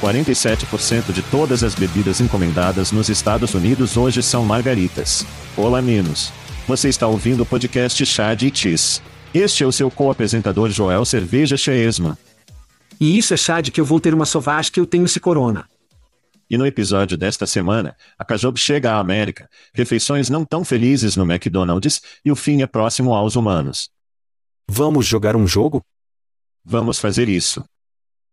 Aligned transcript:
47% 0.00 1.12
de 1.12 1.22
todas 1.22 1.62
as 1.62 1.74
bebidas 1.74 2.20
encomendadas 2.20 2.90
nos 2.90 3.10
Estados 3.10 3.52
Unidos 3.54 3.98
hoje 3.98 4.22
são 4.22 4.44
margaritas. 4.44 5.26
Olá, 5.54 5.82
Minos. 5.82 6.32
Você 6.66 6.88
está 6.88 7.06
ouvindo 7.06 7.42
o 7.42 7.46
podcast 7.46 8.04
Chad 8.06 8.42
e 8.42 8.54
Cheese. 8.54 9.02
Este 9.34 9.62
é 9.62 9.66
o 9.66 9.72
seu 9.72 9.90
co-apresentador 9.90 10.70
Joel 10.70 11.04
Cerveja 11.04 11.56
Cheesman. 11.56 12.16
E 12.98 13.18
isso 13.18 13.34
é 13.34 13.36
Chad 13.36 13.68
que 13.68 13.80
eu 13.80 13.84
vou 13.84 14.00
ter 14.00 14.14
uma 14.14 14.24
sovaz 14.24 14.70
que 14.70 14.80
eu 14.80 14.86
tenho 14.86 15.04
esse 15.04 15.20
corona. 15.20 15.68
E 16.48 16.56
no 16.56 16.66
episódio 16.66 17.16
desta 17.16 17.46
semana, 17.46 17.94
a 18.18 18.24
Cajob 18.24 18.58
chega 18.58 18.92
à 18.92 18.98
América, 18.98 19.48
refeições 19.74 20.30
não 20.30 20.44
tão 20.44 20.64
felizes 20.64 21.14
no 21.14 21.30
McDonald's, 21.30 22.00
e 22.24 22.32
o 22.32 22.36
fim 22.36 22.62
é 22.62 22.66
próximo 22.66 23.14
aos 23.14 23.36
humanos. 23.36 23.90
Vamos 24.66 25.06
jogar 25.06 25.36
um 25.36 25.46
jogo? 25.46 25.84
Vamos 26.64 26.98
fazer 26.98 27.28
isso. 27.28 27.62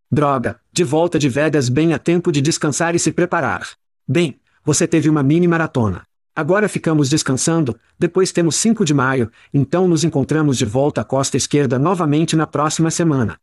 Droga, 0.09 0.57
de 0.71 0.85
volta 0.85 1.19
de 1.19 1.27
Vegas 1.27 1.67
bem 1.67 1.93
a 1.93 1.99
tempo 1.99 2.31
de 2.31 2.39
descansar 2.39 2.95
e 2.95 2.99
se 2.99 3.11
preparar. 3.11 3.67
Bem, 4.07 4.39
você 4.63 4.87
teve 4.87 5.09
uma 5.09 5.21
mini 5.21 5.49
maratona. 5.49 6.03
Agora 6.33 6.69
ficamos 6.69 7.09
descansando, 7.09 7.77
depois 7.99 8.31
temos 8.31 8.55
5 8.55 8.85
de 8.85 8.93
maio, 8.93 9.29
então 9.53 9.85
nos 9.85 10.05
encontramos 10.05 10.57
de 10.57 10.63
volta 10.63 11.01
à 11.01 11.03
costa 11.03 11.35
esquerda 11.35 11.77
novamente 11.77 12.37
na 12.37 12.47
próxima 12.47 12.89
semana. 12.89 13.37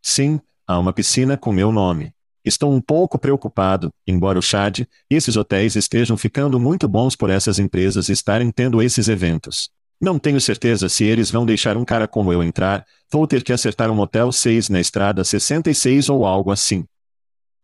Sim, 0.00 0.40
há 0.64 0.78
uma 0.78 0.92
piscina 0.92 1.36
com 1.36 1.52
meu 1.52 1.72
nome. 1.72 2.14
Estou 2.44 2.72
um 2.72 2.80
pouco 2.80 3.18
preocupado, 3.18 3.90
embora 4.06 4.38
o 4.38 4.42
Chad, 4.42 4.82
esses 5.10 5.36
hotéis 5.36 5.74
estejam 5.74 6.16
ficando 6.16 6.60
muito 6.60 6.86
bons 6.86 7.16
por 7.16 7.30
essas 7.30 7.58
empresas 7.58 8.08
estarem 8.08 8.52
tendo 8.52 8.80
esses 8.80 9.08
eventos. 9.08 9.70
Não 10.00 10.18
tenho 10.18 10.40
certeza 10.40 10.88
se 10.88 11.04
eles 11.04 11.30
vão 11.30 11.44
deixar 11.44 11.76
um 11.76 11.84
cara 11.84 12.08
como 12.08 12.32
eu 12.32 12.42
entrar, 12.42 12.86
vou 13.12 13.26
ter 13.26 13.42
que 13.42 13.52
acertar 13.52 13.90
um 13.90 13.94
motel 13.94 14.32
6 14.32 14.70
na 14.70 14.80
estrada 14.80 15.22
66 15.22 16.08
ou 16.08 16.24
algo 16.24 16.50
assim. 16.50 16.86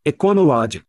Econolod. 0.05 0.85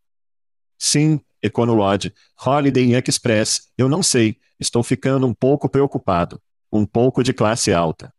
Sim, 0.78 1.22
Econolod, 1.41 2.13
Holiday 2.46 3.02
Express, 3.07 3.69
eu 3.78 3.88
não 3.88 4.03
sei, 4.03 4.38
estou 4.59 4.84
ficando 4.84 5.25
um 5.25 5.34
pouco 5.34 5.69
preocupado. 5.69 6.41
Um 6.69 6.86
pouco 6.86 7.24
de 7.24 7.34
classe 7.34 7.72
alta. 7.72 8.13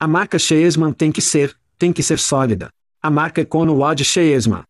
A 0.00 0.08
marca 0.08 0.36
Cheesman 0.36 0.92
tem 0.92 1.12
que 1.12 1.20
ser, 1.20 1.56
tem 1.78 1.92
que 1.92 2.02
ser 2.02 2.18
sólida. 2.18 2.70
A 3.00 3.08
marca 3.08 3.40
Econolod 3.40 4.02
Cheesman. 4.02 4.64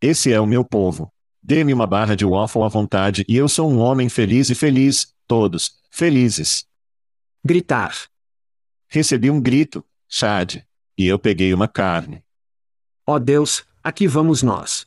Esse 0.00 0.32
é 0.32 0.40
o 0.40 0.46
meu 0.46 0.64
povo. 0.64 1.12
Dê-me 1.40 1.72
uma 1.72 1.86
barra 1.86 2.16
de 2.16 2.24
waffle 2.24 2.62
à 2.62 2.68
vontade 2.68 3.24
e 3.28 3.36
eu 3.36 3.48
sou 3.48 3.70
um 3.70 3.78
homem 3.78 4.08
feliz 4.08 4.50
e 4.50 4.54
feliz, 4.54 5.14
todos, 5.28 5.76
felizes. 5.90 6.66
Gritar. 7.46 8.08
Recebi 8.88 9.30
um 9.30 9.38
grito, 9.38 9.84
Chad. 10.08 10.64
E 10.96 11.06
eu 11.06 11.18
peguei 11.18 11.52
uma 11.52 11.68
carne. 11.68 12.24
Oh 13.06 13.18
Deus, 13.18 13.66
aqui 13.82 14.06
vamos 14.06 14.42
nós. 14.42 14.86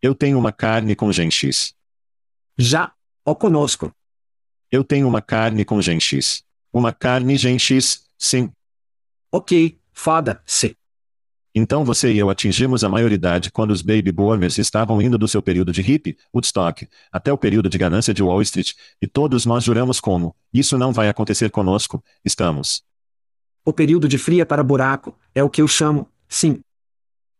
Eu 0.00 0.14
tenho 0.14 0.38
uma 0.38 0.52
carne 0.52 0.94
com 0.94 1.10
genx. 1.10 1.74
Já, 2.56 2.94
ó 3.26 3.32
oh 3.32 3.34
conosco. 3.34 3.92
Eu 4.70 4.84
tenho 4.84 5.08
uma 5.08 5.20
carne 5.20 5.64
com 5.64 5.82
genx. 5.82 6.44
Uma 6.72 6.92
carne 6.92 7.36
genx, 7.36 8.08
sim. 8.16 8.52
Ok, 9.32 9.76
foda-se. 9.92 10.76
Então 11.54 11.84
você 11.84 12.12
e 12.12 12.18
eu 12.18 12.28
atingimos 12.28 12.82
a 12.82 12.88
maioridade 12.88 13.52
quando 13.52 13.70
os 13.70 13.80
baby 13.80 14.10
boomers 14.10 14.58
estavam 14.58 15.00
indo 15.00 15.16
do 15.16 15.28
seu 15.28 15.40
período 15.40 15.70
de 15.70 15.82
hippie, 15.82 16.16
Woodstock, 16.34 16.88
até 17.12 17.32
o 17.32 17.38
período 17.38 17.68
de 17.68 17.78
ganância 17.78 18.12
de 18.12 18.24
Wall 18.24 18.42
Street, 18.42 18.72
e 19.00 19.06
todos 19.06 19.46
nós 19.46 19.62
juramos 19.62 20.00
como, 20.00 20.34
isso 20.52 20.76
não 20.76 20.92
vai 20.92 21.08
acontecer 21.08 21.50
conosco, 21.50 22.02
estamos. 22.24 22.82
O 23.64 23.72
período 23.72 24.08
de 24.08 24.18
fria 24.18 24.44
para 24.44 24.64
buraco, 24.64 25.16
é 25.32 25.44
o 25.44 25.48
que 25.48 25.62
eu 25.62 25.68
chamo, 25.68 26.08
sim. 26.28 26.60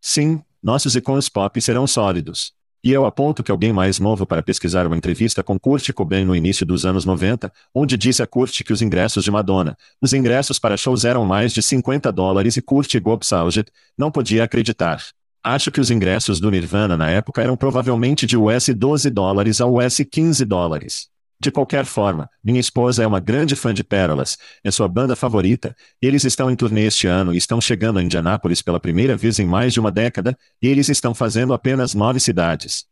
Sim, 0.01 0.41
nossos 0.63 0.95
icons 0.95 1.29
pop 1.29 1.61
serão 1.61 1.87
sólidos. 1.87 2.55
E 2.85 2.93
eu 2.93 3.07
aponto 3.07 3.43
que 3.43 3.51
alguém 3.51 3.73
mais 3.73 3.99
novo 3.99 4.27
para 4.27 4.43
pesquisar 4.43 4.87
uma 4.87 4.95
entrevista 4.95 5.43
com 5.43 5.59
Kurt 5.59 5.91
Cobain 5.95 6.27
no 6.27 6.37
início 6.37 6.67
dos 6.67 6.85
anos 6.85 7.07
90, 7.07 7.51
onde 7.75 7.97
disse 7.97 8.23
a 8.23 8.27
Kurt 8.27 8.63
que 8.63 8.75
os 8.75 8.83
ingressos 8.83 9.25
de 9.25 9.31
Madonna, 9.31 9.75
os 10.03 10.13
ingressos 10.13 10.59
para 10.59 10.77
shows 10.77 11.03
eram 11.07 11.25
mais 11.25 11.55
de 11.55 11.63
50 11.63 12.13
dólares 12.13 12.59
e 12.59 12.63
Kurt 12.63 12.95
Gobsalget, 13.01 13.73
não 13.97 14.11
podia 14.11 14.45
acreditar. 14.45 15.03
Acho 15.43 15.71
que 15.71 15.81
os 15.81 15.91
ingressos 15.91 16.39
do 16.39 16.51
Nirvana 16.51 16.95
na 16.95 17.09
época 17.09 17.41
eram 17.41 17.57
provavelmente 17.57 18.27
de 18.27 18.37
US 18.37 18.69
12 18.69 19.09
dólares 19.09 19.63
a 19.63 19.67
US 19.67 20.03
15 20.11 20.45
dólares. 20.45 21.14
De 21.45 21.51
qualquer 21.51 21.85
forma, 21.85 22.27
minha 22.43 22.59
esposa 22.59 23.03
é 23.03 23.07
uma 23.07 23.21
grande 23.21 23.55
fã 23.55 23.75
de 23.75 23.85
Pérolas, 23.85 24.39
é 24.65 24.71
sua 24.71 24.89
banda 24.89 25.15
favorita, 25.15 25.77
eles 26.01 26.25
estão 26.25 26.51
em 26.51 26.57
turnê 26.57 26.87
este 26.87 27.07
ano 27.07 27.35
e 27.35 27.37
estão 27.37 27.61
chegando 27.61 27.99
a 27.99 28.03
Indianápolis 28.03 28.63
pela 28.63 28.81
primeira 28.81 29.15
vez 29.15 29.39
em 29.39 29.45
mais 29.45 29.75
de 29.75 29.79
uma 29.79 29.93
década, 29.93 30.35
e 30.63 30.67
eles 30.67 30.89
estão 30.89 31.15
fazendo 31.15 31.53
apenas 31.53 31.93
nove 31.93 32.19
cidades. 32.19 32.87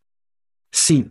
Sim. 0.71 1.11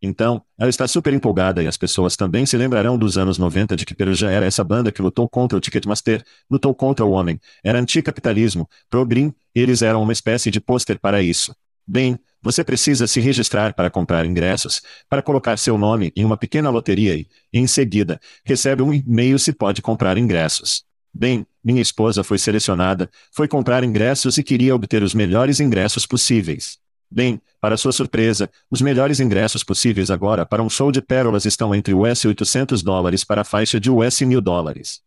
Então, 0.00 0.40
ela 0.56 0.70
está 0.70 0.86
super 0.86 1.12
empolgada 1.12 1.60
e 1.60 1.66
as 1.66 1.76
pessoas 1.76 2.14
também 2.14 2.46
se 2.46 2.56
lembrarão 2.56 2.96
dos 2.96 3.18
anos 3.18 3.36
90 3.36 3.74
de 3.74 3.84
que 3.84 3.92
Peruja 3.92 4.30
era 4.30 4.46
essa 4.46 4.62
banda 4.62 4.92
que 4.92 5.02
lutou 5.02 5.28
contra 5.28 5.58
o 5.58 5.60
Ticketmaster, 5.60 6.24
lutou 6.48 6.72
contra 6.72 7.04
o 7.04 7.10
homem, 7.10 7.40
era 7.64 7.80
anticapitalismo, 7.80 8.70
pro-green, 8.88 9.34
eles 9.52 9.82
eram 9.82 10.00
uma 10.04 10.12
espécie 10.12 10.52
de 10.52 10.60
pôster 10.60 11.00
para 11.00 11.20
isso. 11.20 11.52
Bem, 11.84 12.16
Você 12.44 12.62
precisa 12.62 13.06
se 13.06 13.20
registrar 13.20 13.72
para 13.72 13.88
comprar 13.88 14.26
ingressos, 14.26 14.82
para 15.08 15.22
colocar 15.22 15.56
seu 15.56 15.78
nome 15.78 16.12
em 16.14 16.26
uma 16.26 16.36
pequena 16.36 16.68
loteria 16.68 17.16
e, 17.16 17.26
em 17.54 17.66
seguida, 17.66 18.20
recebe 18.44 18.82
um 18.82 18.92
e-mail 18.92 19.38
se 19.38 19.50
pode 19.50 19.80
comprar 19.80 20.18
ingressos. 20.18 20.84
Bem, 21.12 21.46
minha 21.64 21.80
esposa 21.80 22.22
foi 22.22 22.36
selecionada, 22.36 23.08
foi 23.32 23.48
comprar 23.48 23.82
ingressos 23.82 24.36
e 24.36 24.42
queria 24.42 24.74
obter 24.74 25.02
os 25.02 25.14
melhores 25.14 25.58
ingressos 25.58 26.04
possíveis. 26.04 26.76
Bem, 27.10 27.40
para 27.62 27.78
sua 27.78 27.92
surpresa, 27.92 28.50
os 28.70 28.82
melhores 28.82 29.20
ingressos 29.20 29.64
possíveis 29.64 30.10
agora 30.10 30.44
para 30.44 30.62
um 30.62 30.68
show 30.68 30.92
de 30.92 31.00
pérolas 31.00 31.46
estão 31.46 31.74
entre 31.74 31.94
US 31.94 32.26
800 32.26 32.82
dólares 32.82 33.24
para 33.24 33.40
a 33.40 33.44
faixa 33.44 33.80
de 33.80 33.90
US 33.90 34.20
1000 34.20 34.42
dólares. 34.42 35.00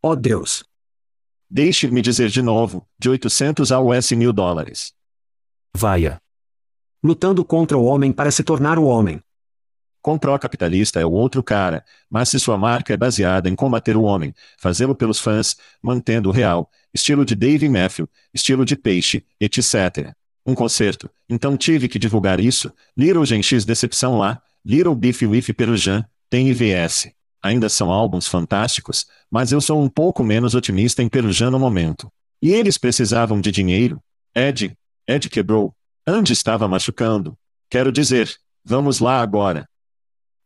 Oh 0.00 0.14
Deus! 0.14 0.62
Deixe-me 1.50 2.00
dizer 2.00 2.28
de 2.28 2.40
novo, 2.40 2.86
de 2.96 3.08
800 3.10 3.72
a 3.72 3.80
US 3.80 4.12
1000 4.12 4.32
dólares. 4.32 4.92
Vaia. 5.74 6.22
Lutando 7.02 7.44
contra 7.44 7.76
o 7.76 7.84
homem 7.84 8.12
para 8.12 8.30
se 8.30 8.44
tornar 8.44 8.78
o 8.78 8.84
homem. 8.84 9.20
Com 10.00 10.18
pró-capitalista 10.18 11.00
é 11.00 11.04
o 11.04 11.10
outro 11.10 11.42
cara, 11.42 11.84
mas 12.10 12.28
se 12.28 12.38
sua 12.38 12.56
marca 12.56 12.92
é 12.92 12.96
baseada 12.96 13.48
em 13.48 13.54
combater 13.54 13.96
o 13.96 14.02
homem, 14.02 14.34
fazê-lo 14.58 14.94
pelos 14.94 15.20
fãs, 15.20 15.56
mantendo 15.82 16.28
o 16.28 16.32
real, 16.32 16.70
estilo 16.92 17.24
de 17.24 17.34
Dave 17.34 17.68
Matthew, 17.68 18.08
estilo 18.32 18.64
de 18.64 18.76
Peixe, 18.76 19.24
etc. 19.40 20.12
Um 20.44 20.54
concerto, 20.54 21.08
então 21.28 21.56
tive 21.56 21.88
que 21.88 21.98
divulgar 21.98 22.40
isso, 22.40 22.72
Little 22.96 23.24
Gen 23.24 23.42
X 23.42 23.64
Decepção 23.64 24.18
lá, 24.18 24.42
Little 24.64 24.94
Beef 24.94 25.22
with 25.22 25.52
Perujan, 25.54 26.04
tem 26.28 26.48
IVS. 26.48 27.10
Ainda 27.42 27.68
são 27.68 27.90
álbuns 27.90 28.28
fantásticos, 28.28 29.06
mas 29.30 29.50
eu 29.50 29.60
sou 29.60 29.82
um 29.82 29.88
pouco 29.88 30.22
menos 30.22 30.54
otimista 30.54 31.02
em 31.02 31.08
Perujan 31.08 31.50
no 31.50 31.58
momento. 31.58 32.10
E 32.40 32.52
eles 32.52 32.78
precisavam 32.78 33.40
de 33.40 33.50
dinheiro? 33.50 34.00
Ed, 34.34 34.76
Ed 35.06 35.28
quebrou, 35.28 35.74
Andy 36.06 36.32
estava 36.32 36.66
machucando. 36.66 37.38
Quero 37.70 37.92
dizer, 37.92 38.34
vamos 38.64 38.98
lá 38.98 39.20
agora. 39.22 39.68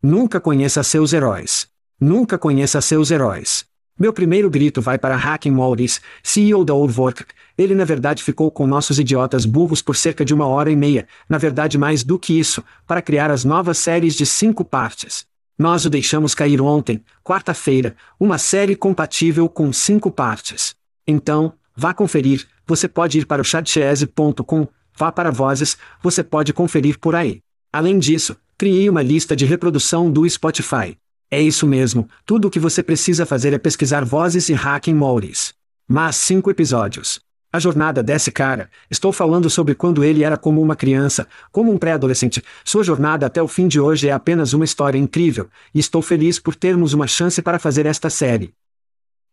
Nunca 0.02 0.38
conheça 0.38 0.82
seus 0.82 1.14
heróis. 1.14 1.66
Nunca 1.98 2.36
conheça 2.36 2.78
seus 2.82 3.10
heróis. 3.10 3.64
Meu 3.98 4.12
primeiro 4.12 4.50
grito 4.50 4.82
vai 4.82 4.98
para 4.98 5.16
Hacking 5.16 5.50
Morris, 5.50 6.02
CEO 6.22 6.62
da 6.62 6.74
Work. 6.74 7.24
Ele 7.56 7.74
na 7.74 7.86
verdade 7.86 8.22
ficou 8.22 8.50
com 8.50 8.66
nossos 8.66 8.98
idiotas 8.98 9.46
burros 9.46 9.80
por 9.80 9.96
cerca 9.96 10.26
de 10.26 10.34
uma 10.34 10.46
hora 10.46 10.70
e 10.70 10.76
meia, 10.76 11.08
na 11.26 11.38
verdade 11.38 11.78
mais 11.78 12.04
do 12.04 12.18
que 12.18 12.38
isso, 12.38 12.62
para 12.86 13.00
criar 13.00 13.30
as 13.30 13.42
novas 13.42 13.78
séries 13.78 14.14
de 14.14 14.26
cinco 14.26 14.62
partes. 14.62 15.24
Nós 15.58 15.86
o 15.86 15.90
deixamos 15.90 16.34
cair 16.34 16.60
ontem, 16.60 17.02
quarta-feira, 17.24 17.96
uma 18.20 18.36
série 18.36 18.76
compatível 18.76 19.48
com 19.48 19.72
cinco 19.72 20.10
partes. 20.10 20.76
Então, 21.06 21.54
vá 21.74 21.94
conferir, 21.94 22.46
você 22.66 22.86
pode 22.86 23.20
ir 23.20 23.24
para 23.24 23.40
o 23.40 23.44
chatchese.com, 23.44 24.68
Vá 24.96 25.12
para 25.12 25.30
Vozes, 25.30 25.76
você 26.02 26.24
pode 26.24 26.52
conferir 26.52 26.98
por 26.98 27.14
aí. 27.14 27.40
Além 27.72 27.98
disso, 27.98 28.36
criei 28.56 28.88
uma 28.88 29.02
lista 29.02 29.36
de 29.36 29.44
reprodução 29.44 30.10
do 30.10 30.28
Spotify. 30.28 30.96
É 31.30 31.42
isso 31.42 31.66
mesmo, 31.66 32.08
tudo 32.24 32.48
o 32.48 32.50
que 32.50 32.58
você 32.58 32.82
precisa 32.82 33.26
fazer 33.26 33.52
é 33.52 33.58
pesquisar 33.58 34.04
Vozes 34.04 34.48
e 34.48 34.54
Hacking 34.54 34.94
Maurice. 34.94 35.52
Mas 35.86 36.16
cinco 36.16 36.50
episódios. 36.50 37.20
A 37.52 37.58
jornada 37.58 38.02
desse 38.02 38.30
cara, 38.30 38.70
estou 38.90 39.12
falando 39.12 39.48
sobre 39.48 39.74
quando 39.74 40.04
ele 40.04 40.24
era 40.24 40.36
como 40.36 40.60
uma 40.60 40.76
criança, 40.76 41.26
como 41.52 41.72
um 41.72 41.78
pré-adolescente. 41.78 42.42
Sua 42.64 42.82
jornada 42.82 43.26
até 43.26 43.42
o 43.42 43.48
fim 43.48 43.68
de 43.68 43.80
hoje 43.80 44.08
é 44.08 44.12
apenas 44.12 44.52
uma 44.52 44.64
história 44.64 44.98
incrível, 44.98 45.48
e 45.74 45.78
estou 45.78 46.02
feliz 46.02 46.38
por 46.38 46.54
termos 46.54 46.92
uma 46.92 47.06
chance 47.06 47.40
para 47.42 47.58
fazer 47.58 47.86
esta 47.86 48.10
série. 48.10 48.52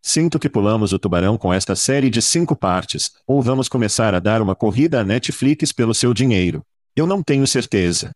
Sinto 0.06 0.38
que 0.38 0.50
pulamos 0.50 0.92
o 0.92 1.00
tubarão 1.00 1.38
com 1.38 1.54
esta 1.54 1.78
série 1.78 2.10
de 2.10 2.22
cinco 2.22 2.58
partes, 2.58 3.14
ou 3.26 3.42
vamos 3.42 3.70
começar 3.70 4.14
a 4.14 4.20
dar 4.20 4.42
uma 4.42 4.54
corrida 4.54 5.00
à 5.00 5.04
Netflix 5.04 5.72
pelo 5.72 5.94
seu 5.94 6.14
dinheiro. 6.14 6.62
Eu 6.94 7.08
não 7.08 7.24
tenho 7.24 7.48
certeza. 7.48 8.12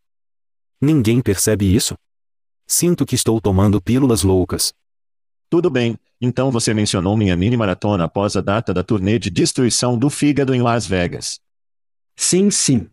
Ninguém 0.81 1.21
percebe 1.21 1.73
isso? 1.73 1.95
Sinto 2.67 3.05
que 3.05 3.15
estou 3.15 3.39
tomando 3.39 3.81
pílulas 3.81 4.21
loucas. 4.21 4.73
Tudo 5.49 5.69
bem, 5.69 5.97
então 6.19 6.51
você 6.51 6.73
mencionou 6.73 7.15
minha 7.15 7.37
mini 7.37 7.55
maratona 7.55 8.03
após 8.03 8.35
a 8.35 8.41
data 8.41 8.73
da 8.73 8.83
turnê 8.83 9.17
de 9.17 9.29
destruição 9.29 9.97
do 9.97 10.09
fígado 10.09 10.53
em 10.53 10.61
Las 10.61 10.85
Vegas. 10.85 11.39
Sim, 12.17 12.51
sim. 12.51 12.89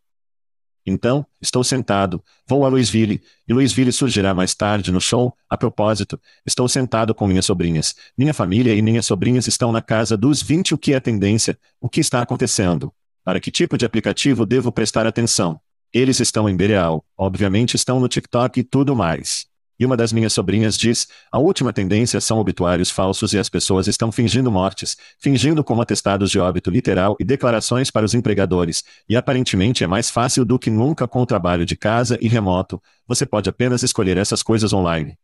Então, 0.86 1.24
estou 1.40 1.64
sentado, 1.64 2.22
vou 2.46 2.64
a 2.64 2.68
Louisville, 2.68 3.22
e 3.48 3.52
Louisville 3.54 3.90
surgirá 3.90 4.34
mais 4.34 4.54
tarde 4.54 4.92
no 4.92 5.00
show. 5.00 5.34
A 5.48 5.56
propósito, 5.56 6.20
estou 6.44 6.68
sentado 6.68 7.14
com 7.14 7.26
minhas 7.26 7.46
sobrinhas. 7.46 7.94
Minha 8.16 8.34
família 8.34 8.74
e 8.74 8.82
minhas 8.82 9.06
sobrinhas 9.06 9.46
estão 9.46 9.72
na 9.72 9.80
casa 9.80 10.16
dos 10.16 10.42
20. 10.42 10.74
O 10.74 10.78
que 10.78 10.92
é 10.92 11.00
tendência? 11.00 11.58
O 11.80 11.88
que 11.88 12.00
está 12.00 12.20
acontecendo? 12.20 12.92
Para 13.24 13.40
que 13.40 13.50
tipo 13.50 13.78
de 13.78 13.86
aplicativo 13.86 14.44
devo 14.44 14.70
prestar 14.70 15.06
atenção? 15.06 15.58
Eles 15.92 16.20
estão 16.20 16.48
em 16.48 16.56
Bereal, 16.56 17.04
obviamente 17.16 17.76
estão 17.76 17.98
no 18.00 18.08
TikTok 18.08 18.60
e 18.60 18.64
tudo 18.64 18.94
mais. 18.94 19.46
E 19.78 19.84
uma 19.84 19.96
das 19.96 20.12
minhas 20.12 20.32
sobrinhas 20.32 20.76
diz: 20.76 21.08
a 21.30 21.38
última 21.38 21.72
tendência 21.72 22.20
são 22.20 22.38
obituários 22.38 22.90
falsos 22.90 23.32
e 23.32 23.38
as 23.38 23.48
pessoas 23.48 23.86
estão 23.86 24.12
fingindo 24.12 24.50
mortes, 24.50 24.96
fingindo 25.18 25.64
como 25.64 25.82
atestados 25.82 26.30
de 26.30 26.38
óbito 26.38 26.70
literal 26.70 27.16
e 27.18 27.24
declarações 27.24 27.90
para 27.90 28.06
os 28.06 28.14
empregadores, 28.14 28.84
e 29.08 29.16
aparentemente 29.16 29.82
é 29.82 29.86
mais 29.86 30.10
fácil 30.10 30.44
do 30.44 30.58
que 30.58 30.70
nunca 30.70 31.08
com 31.08 31.20
o 31.20 31.26
trabalho 31.26 31.66
de 31.66 31.76
casa 31.76 32.18
e 32.20 32.28
remoto, 32.28 32.80
você 33.06 33.26
pode 33.26 33.48
apenas 33.48 33.82
escolher 33.82 34.16
essas 34.16 34.42
coisas 34.42 34.72
online. 34.72 35.18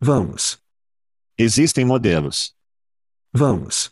Vamos. 0.00 0.58
Existem 1.36 1.84
modelos. 1.84 2.54
Vamos. 3.32 3.90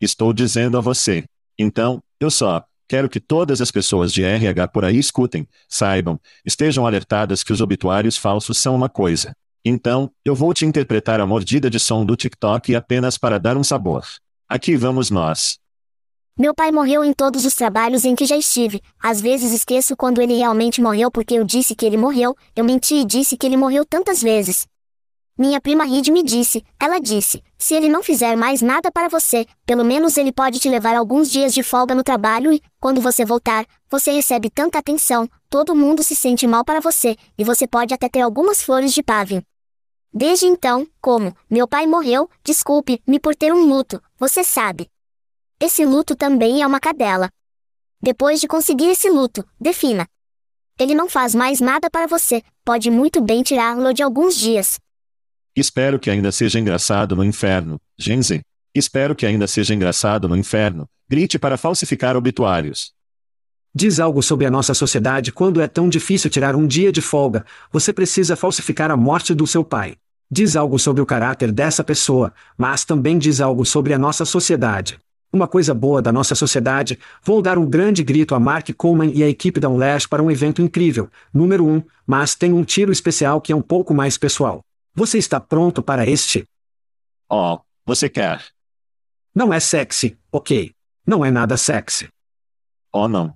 Estou 0.00 0.32
dizendo 0.32 0.78
a 0.78 0.80
você. 0.80 1.24
Então, 1.58 2.02
eu 2.18 2.30
só, 2.30 2.64
Quero 2.88 3.08
que 3.08 3.18
todas 3.18 3.60
as 3.60 3.70
pessoas 3.70 4.12
de 4.12 4.22
RH 4.22 4.68
por 4.68 4.84
aí 4.84 4.98
escutem, 4.98 5.48
saibam, 5.68 6.20
estejam 6.44 6.86
alertadas 6.86 7.42
que 7.42 7.52
os 7.52 7.60
obituários 7.60 8.16
falsos 8.16 8.58
são 8.58 8.74
uma 8.74 8.88
coisa. 8.88 9.34
Então, 9.64 10.10
eu 10.24 10.34
vou 10.34 10.52
te 10.52 10.66
interpretar 10.66 11.20
a 11.20 11.26
mordida 11.26 11.70
de 11.70 11.80
som 11.80 12.04
do 12.04 12.14
TikTok 12.14 12.74
apenas 12.74 13.16
para 13.16 13.38
dar 13.38 13.56
um 13.56 13.64
sabor. 13.64 14.04
Aqui 14.46 14.76
vamos 14.76 15.10
nós. 15.10 15.58
Meu 16.38 16.52
pai 16.52 16.70
morreu 16.70 17.02
em 17.04 17.12
todos 17.12 17.46
os 17.46 17.54
trabalhos 17.54 18.04
em 18.04 18.14
que 18.14 18.26
já 18.26 18.36
estive. 18.36 18.82
Às 19.02 19.20
vezes 19.20 19.52
esqueço 19.52 19.96
quando 19.96 20.20
ele 20.20 20.36
realmente 20.36 20.82
morreu 20.82 21.10
porque 21.10 21.34
eu 21.34 21.44
disse 21.44 21.74
que 21.74 21.86
ele 21.86 21.96
morreu, 21.96 22.36
eu 22.54 22.64
menti 22.64 22.96
e 22.96 23.04
disse 23.04 23.36
que 23.36 23.46
ele 23.46 23.56
morreu 23.56 23.84
tantas 23.86 24.20
vezes. 24.20 24.66
Minha 25.36 25.60
prima 25.60 25.84
Reed 25.84 26.08
me 26.10 26.22
disse, 26.22 26.64
ela 26.78 27.00
disse, 27.00 27.42
se 27.58 27.74
ele 27.74 27.88
não 27.88 28.04
fizer 28.04 28.36
mais 28.36 28.62
nada 28.62 28.92
para 28.92 29.08
você, 29.08 29.44
pelo 29.66 29.84
menos 29.84 30.16
ele 30.16 30.32
pode 30.32 30.60
te 30.60 30.68
levar 30.68 30.94
alguns 30.94 31.28
dias 31.28 31.52
de 31.52 31.60
folga 31.60 31.92
no 31.92 32.04
trabalho 32.04 32.52
e, 32.52 32.62
quando 32.78 33.00
você 33.00 33.24
voltar, 33.24 33.66
você 33.90 34.12
recebe 34.12 34.48
tanta 34.48 34.78
atenção, 34.78 35.28
todo 35.50 35.74
mundo 35.74 36.04
se 36.04 36.14
sente 36.14 36.46
mal 36.46 36.64
para 36.64 36.78
você, 36.78 37.16
e 37.36 37.42
você 37.42 37.66
pode 37.66 37.92
até 37.92 38.08
ter 38.08 38.20
algumas 38.20 38.62
flores 38.62 38.94
de 38.94 39.02
pavio. 39.02 39.42
Desde 40.12 40.46
então, 40.46 40.86
como, 41.00 41.36
meu 41.50 41.66
pai 41.66 41.84
morreu, 41.84 42.30
desculpe-me 42.44 43.18
por 43.18 43.34
ter 43.34 43.52
um 43.52 43.64
luto, 43.64 44.00
você 44.16 44.44
sabe. 44.44 44.88
Esse 45.58 45.84
luto 45.84 46.14
também 46.14 46.62
é 46.62 46.66
uma 46.66 46.78
cadela. 46.78 47.28
Depois 48.00 48.40
de 48.40 48.46
conseguir 48.46 48.90
esse 48.90 49.10
luto, 49.10 49.44
defina. 49.60 50.06
Ele 50.78 50.94
não 50.94 51.08
faz 51.08 51.34
mais 51.34 51.60
nada 51.60 51.90
para 51.90 52.06
você, 52.06 52.40
pode 52.64 52.88
muito 52.88 53.20
bem 53.20 53.42
tirá-lo 53.42 53.92
de 53.92 54.04
alguns 54.04 54.36
dias. 54.36 54.78
Espero 55.56 56.00
que 56.00 56.10
ainda 56.10 56.32
seja 56.32 56.58
engraçado 56.58 57.14
no 57.14 57.22
inferno, 57.22 57.80
Genze. 57.96 58.40
Espero 58.74 59.14
que 59.14 59.24
ainda 59.24 59.46
seja 59.46 59.72
engraçado 59.72 60.28
no 60.28 60.36
inferno. 60.36 60.88
Grite 61.08 61.38
para 61.38 61.56
falsificar 61.56 62.16
obituários. 62.16 62.92
Diz 63.72 64.00
algo 64.00 64.20
sobre 64.20 64.46
a 64.46 64.50
nossa 64.50 64.74
sociedade 64.74 65.30
quando 65.30 65.60
é 65.60 65.68
tão 65.68 65.88
difícil 65.88 66.28
tirar 66.28 66.56
um 66.56 66.66
dia 66.66 66.90
de 66.90 67.00
folga, 67.00 67.44
você 67.70 67.92
precisa 67.92 68.34
falsificar 68.34 68.90
a 68.90 68.96
morte 68.96 69.32
do 69.32 69.46
seu 69.46 69.62
pai. 69.62 69.94
Diz 70.28 70.56
algo 70.56 70.76
sobre 70.76 71.00
o 71.00 71.06
caráter 71.06 71.52
dessa 71.52 71.84
pessoa, 71.84 72.32
mas 72.58 72.84
também 72.84 73.16
diz 73.16 73.40
algo 73.40 73.64
sobre 73.64 73.94
a 73.94 73.98
nossa 73.98 74.24
sociedade. 74.24 74.98
Uma 75.32 75.46
coisa 75.46 75.72
boa 75.72 76.02
da 76.02 76.10
nossa 76.10 76.34
sociedade, 76.34 76.98
vou 77.22 77.40
dar 77.40 77.58
um 77.58 77.66
grande 77.66 78.02
grito 78.02 78.34
a 78.34 78.40
Mark 78.40 78.70
Coleman 78.76 79.12
e 79.14 79.22
a 79.22 79.28
equipe 79.28 79.60
da 79.60 79.68
Unlash 79.68 80.06
para 80.06 80.22
um 80.22 80.32
evento 80.32 80.60
incrível, 80.60 81.08
número 81.32 81.64
um, 81.64 81.80
mas 82.04 82.34
tem 82.34 82.52
um 82.52 82.64
tiro 82.64 82.90
especial 82.90 83.40
que 83.40 83.52
é 83.52 83.56
um 83.56 83.62
pouco 83.62 83.94
mais 83.94 84.18
pessoal. 84.18 84.64
Você 84.96 85.18
está 85.18 85.40
pronto 85.40 85.82
para 85.82 86.06
este? 86.06 86.44
Oh, 87.28 87.58
você 87.84 88.08
quer. 88.08 88.44
Não 89.34 89.52
é 89.52 89.58
sexy, 89.58 90.16
ok. 90.30 90.72
Não 91.04 91.24
é 91.24 91.32
nada 91.32 91.56
sexy. 91.56 92.08
Oh, 92.92 93.08
não. 93.08 93.34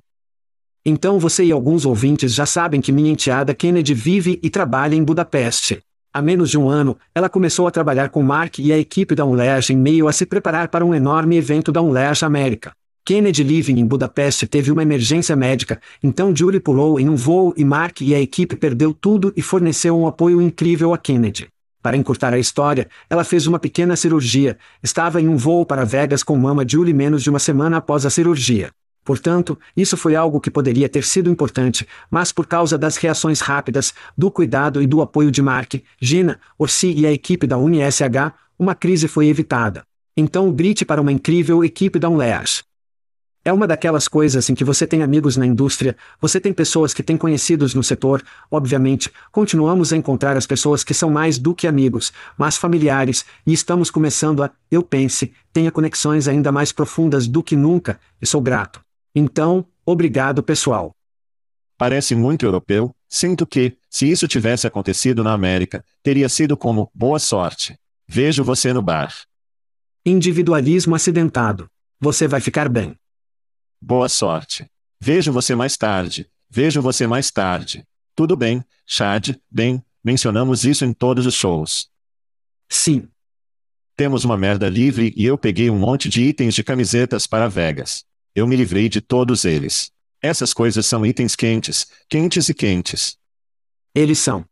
Então 0.84 1.18
você 1.18 1.44
e 1.44 1.50
alguns 1.50 1.84
ouvintes 1.84 2.32
já 2.32 2.46
sabem 2.46 2.80
que 2.80 2.92
minha 2.92 3.10
enteada 3.10 3.52
Kennedy 3.52 3.92
vive 3.92 4.38
e 4.40 4.48
trabalha 4.48 4.94
em 4.94 5.02
Budapeste. 5.02 5.82
Há 6.12 6.22
menos 6.22 6.48
de 6.48 6.56
um 6.56 6.68
ano, 6.68 6.96
ela 7.12 7.28
começou 7.28 7.66
a 7.66 7.72
trabalhar 7.72 8.10
com 8.10 8.22
Mark 8.22 8.60
e 8.60 8.72
a 8.72 8.78
equipe 8.78 9.16
da 9.16 9.24
Unleash 9.24 9.70
em 9.70 9.76
meio 9.76 10.06
a 10.06 10.12
se 10.12 10.24
preparar 10.24 10.68
para 10.68 10.84
um 10.84 10.94
enorme 10.94 11.36
evento 11.36 11.72
da 11.72 11.82
Unleash 11.82 12.22
América. 12.22 12.72
Kennedy 13.08 13.42
Living 13.42 13.78
em 13.80 13.86
Budapeste 13.86 14.46
teve 14.46 14.70
uma 14.70 14.82
emergência 14.82 15.34
médica, 15.34 15.80
então 16.02 16.36
Julie 16.36 16.60
pulou 16.60 17.00
em 17.00 17.08
um 17.08 17.16
voo 17.16 17.54
e 17.56 17.64
Mark 17.64 18.02
e 18.02 18.14
a 18.14 18.20
equipe 18.20 18.54
perdeu 18.54 18.92
tudo 18.92 19.32
e 19.34 19.40
forneceu 19.40 19.98
um 19.98 20.06
apoio 20.06 20.42
incrível 20.42 20.92
a 20.92 20.98
Kennedy. 20.98 21.48
Para 21.82 21.96
encurtar 21.96 22.34
a 22.34 22.38
história, 22.38 22.86
ela 23.08 23.24
fez 23.24 23.46
uma 23.46 23.58
pequena 23.58 23.96
cirurgia, 23.96 24.58
estava 24.82 25.22
em 25.22 25.26
um 25.26 25.38
voo 25.38 25.64
para 25.64 25.86
Vegas 25.86 26.22
com 26.22 26.36
mama 26.36 26.66
Julie 26.68 26.92
menos 26.92 27.22
de 27.22 27.30
uma 27.30 27.38
semana 27.38 27.78
após 27.78 28.04
a 28.04 28.10
cirurgia. 28.10 28.68
Portanto, 29.02 29.58
isso 29.74 29.96
foi 29.96 30.14
algo 30.14 30.38
que 30.38 30.50
poderia 30.50 30.86
ter 30.86 31.02
sido 31.02 31.30
importante, 31.30 31.88
mas 32.10 32.30
por 32.30 32.46
causa 32.46 32.76
das 32.76 32.98
reações 32.98 33.40
rápidas, 33.40 33.94
do 34.18 34.30
cuidado 34.30 34.82
e 34.82 34.86
do 34.86 35.00
apoio 35.00 35.30
de 35.30 35.40
Mark, 35.40 35.76
Gina, 35.98 36.38
Orsi 36.58 36.92
e 36.92 37.06
a 37.06 37.10
equipe 37.10 37.46
da 37.46 37.56
UniSH, 37.56 38.34
uma 38.58 38.74
crise 38.74 39.08
foi 39.08 39.28
evitada. 39.28 39.82
Então 40.14 40.52
grite 40.52 40.84
para 40.84 41.00
uma 41.00 41.10
incrível 41.10 41.64
equipe 41.64 41.98
da 41.98 42.10
Unleash. 42.10 42.67
É 43.48 43.52
uma 43.52 43.66
daquelas 43.66 44.06
coisas 44.06 44.50
em 44.50 44.54
que 44.54 44.62
você 44.62 44.86
tem 44.86 45.02
amigos 45.02 45.38
na 45.38 45.46
indústria, 45.46 45.96
você 46.20 46.38
tem 46.38 46.52
pessoas 46.52 46.92
que 46.92 47.02
têm 47.02 47.16
conhecidos 47.16 47.72
no 47.72 47.82
setor, 47.82 48.22
obviamente, 48.50 49.10
continuamos 49.32 49.90
a 49.90 49.96
encontrar 49.96 50.36
as 50.36 50.46
pessoas 50.46 50.84
que 50.84 50.92
são 50.92 51.08
mais 51.08 51.38
do 51.38 51.54
que 51.54 51.66
amigos, 51.66 52.12
mas 52.36 52.58
familiares, 52.58 53.24
e 53.46 53.54
estamos 53.54 53.90
começando 53.90 54.42
a, 54.42 54.50
eu 54.70 54.82
pense, 54.82 55.32
tenha 55.50 55.70
conexões 55.70 56.28
ainda 56.28 56.52
mais 56.52 56.72
profundas 56.72 57.26
do 57.26 57.42
que 57.42 57.56
nunca, 57.56 57.98
e 58.20 58.26
sou 58.26 58.42
grato. 58.42 58.82
Então, 59.14 59.64
obrigado 59.86 60.42
pessoal. 60.42 60.94
Parece 61.78 62.14
muito 62.14 62.44
europeu, 62.44 62.94
sinto 63.08 63.46
que, 63.46 63.78
se 63.88 64.10
isso 64.10 64.28
tivesse 64.28 64.66
acontecido 64.66 65.24
na 65.24 65.32
América, 65.32 65.82
teria 66.02 66.28
sido 66.28 66.54
como 66.54 66.90
boa 66.94 67.18
sorte. 67.18 67.78
Vejo 68.06 68.44
você 68.44 68.74
no 68.74 68.82
bar. 68.82 69.10
Individualismo 70.04 70.94
acidentado. 70.94 71.66
Você 71.98 72.28
vai 72.28 72.42
ficar 72.42 72.68
bem. 72.68 72.94
Boa 73.80 74.08
sorte. 74.08 74.68
Vejo 75.00 75.32
você 75.32 75.54
mais 75.54 75.76
tarde. 75.76 76.28
Vejo 76.50 76.82
você 76.82 77.06
mais 77.06 77.30
tarde. 77.30 77.86
Tudo 78.14 78.36
bem, 78.36 78.64
Chad, 78.84 79.36
bem, 79.48 79.84
mencionamos 80.02 80.64
isso 80.64 80.84
em 80.84 80.92
todos 80.92 81.26
os 81.26 81.34
shows. 81.34 81.88
Sim. 82.68 83.08
Temos 83.96 84.24
uma 84.24 84.36
merda 84.36 84.68
livre 84.68 85.12
e 85.16 85.24
eu 85.24 85.38
peguei 85.38 85.70
um 85.70 85.78
monte 85.78 86.08
de 86.08 86.22
itens 86.22 86.54
de 86.54 86.64
camisetas 86.64 87.26
para 87.26 87.48
Vegas. 87.48 88.04
Eu 88.34 88.46
me 88.46 88.56
livrei 88.56 88.88
de 88.88 89.00
todos 89.00 89.44
eles. 89.44 89.92
Essas 90.20 90.52
coisas 90.52 90.84
são 90.84 91.06
itens 91.06 91.36
quentes, 91.36 91.86
quentes 92.08 92.48
e 92.48 92.54
quentes. 92.54 93.16
Eles 93.94 94.18
são. 94.18 94.44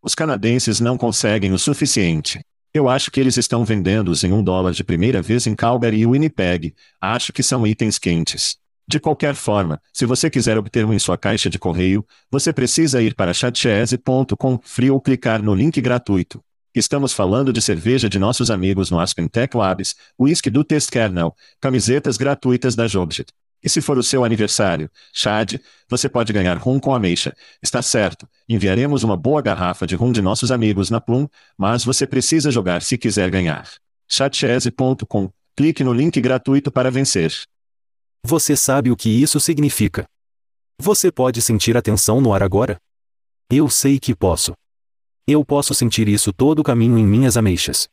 Os 0.00 0.14
canadenses 0.14 0.80
não 0.80 0.96
conseguem 0.96 1.52
o 1.52 1.58
suficiente. 1.58 2.40
Eu 2.72 2.88
acho 2.88 3.10
que 3.10 3.18
eles 3.18 3.36
estão 3.36 3.64
vendendo-os 3.64 4.22
em 4.24 4.32
um 4.32 4.42
dólar 4.42 4.72
de 4.72 4.84
primeira 4.84 5.22
vez 5.22 5.46
em 5.46 5.54
Calgary 5.54 6.00
e 6.00 6.06
Winnipeg. 6.06 6.74
Acho 7.00 7.32
que 7.32 7.42
são 7.42 7.66
itens 7.66 7.98
quentes. 7.98 8.58
De 8.86 9.00
qualquer 9.00 9.34
forma, 9.34 9.80
se 9.92 10.06
você 10.06 10.30
quiser 10.30 10.56
obter 10.56 10.84
um 10.84 10.92
em 10.92 10.98
sua 10.98 11.18
caixa 11.18 11.50
de 11.50 11.58
correio, 11.58 12.06
você 12.30 12.52
precisa 12.52 13.02
ir 13.02 13.14
para 13.14 13.34
chatchese.com 13.34 14.58
frio 14.62 14.94
ou 14.94 15.00
clicar 15.00 15.42
no 15.42 15.54
link 15.54 15.80
gratuito. 15.80 16.42
Estamos 16.74 17.12
falando 17.12 17.52
de 17.52 17.60
cerveja 17.60 18.08
de 18.08 18.18
nossos 18.18 18.50
amigos 18.50 18.90
no 18.90 19.00
Aspen 19.00 19.28
Tech 19.28 19.56
Labs, 19.56 19.94
whisky 20.18 20.48
do 20.48 20.62
Test 20.62 20.90
Kernel, 20.90 21.34
camisetas 21.60 22.16
gratuitas 22.16 22.74
da 22.74 22.86
Jobjet. 22.86 23.32
E 23.62 23.68
se 23.68 23.80
for 23.80 23.98
o 23.98 24.02
seu 24.02 24.24
aniversário, 24.24 24.90
Chad, 25.12 25.56
você 25.88 26.08
pode 26.08 26.32
ganhar 26.32 26.56
rum 26.56 26.78
com 26.78 26.94
ameixa. 26.94 27.34
Está 27.62 27.82
certo, 27.82 28.28
enviaremos 28.48 29.02
uma 29.02 29.16
boa 29.16 29.42
garrafa 29.42 29.86
de 29.86 29.96
rum 29.96 30.12
de 30.12 30.22
nossos 30.22 30.52
amigos 30.52 30.90
na 30.90 31.00
Plum, 31.00 31.26
mas 31.56 31.84
você 31.84 32.06
precisa 32.06 32.50
jogar 32.50 32.82
se 32.82 32.96
quiser 32.96 33.30
ganhar. 33.30 33.68
chatchese.com. 34.08 35.30
Clique 35.56 35.82
no 35.82 35.92
link 35.92 36.20
gratuito 36.20 36.70
para 36.70 36.90
vencer. 36.90 37.32
Você 38.24 38.56
sabe 38.56 38.90
o 38.90 38.96
que 38.96 39.08
isso 39.08 39.40
significa. 39.40 40.06
Você 40.80 41.10
pode 41.10 41.42
sentir 41.42 41.76
a 41.76 41.82
tensão 41.82 42.20
no 42.20 42.32
ar 42.32 42.42
agora? 42.42 42.78
Eu 43.50 43.68
sei 43.68 43.98
que 43.98 44.14
posso. 44.14 44.52
Eu 45.26 45.44
posso 45.44 45.74
sentir 45.74 46.06
isso 46.08 46.32
todo 46.32 46.60
o 46.60 46.62
caminho 46.62 46.96
em 46.96 47.04
minhas 47.04 47.36
ameixas. 47.36 47.88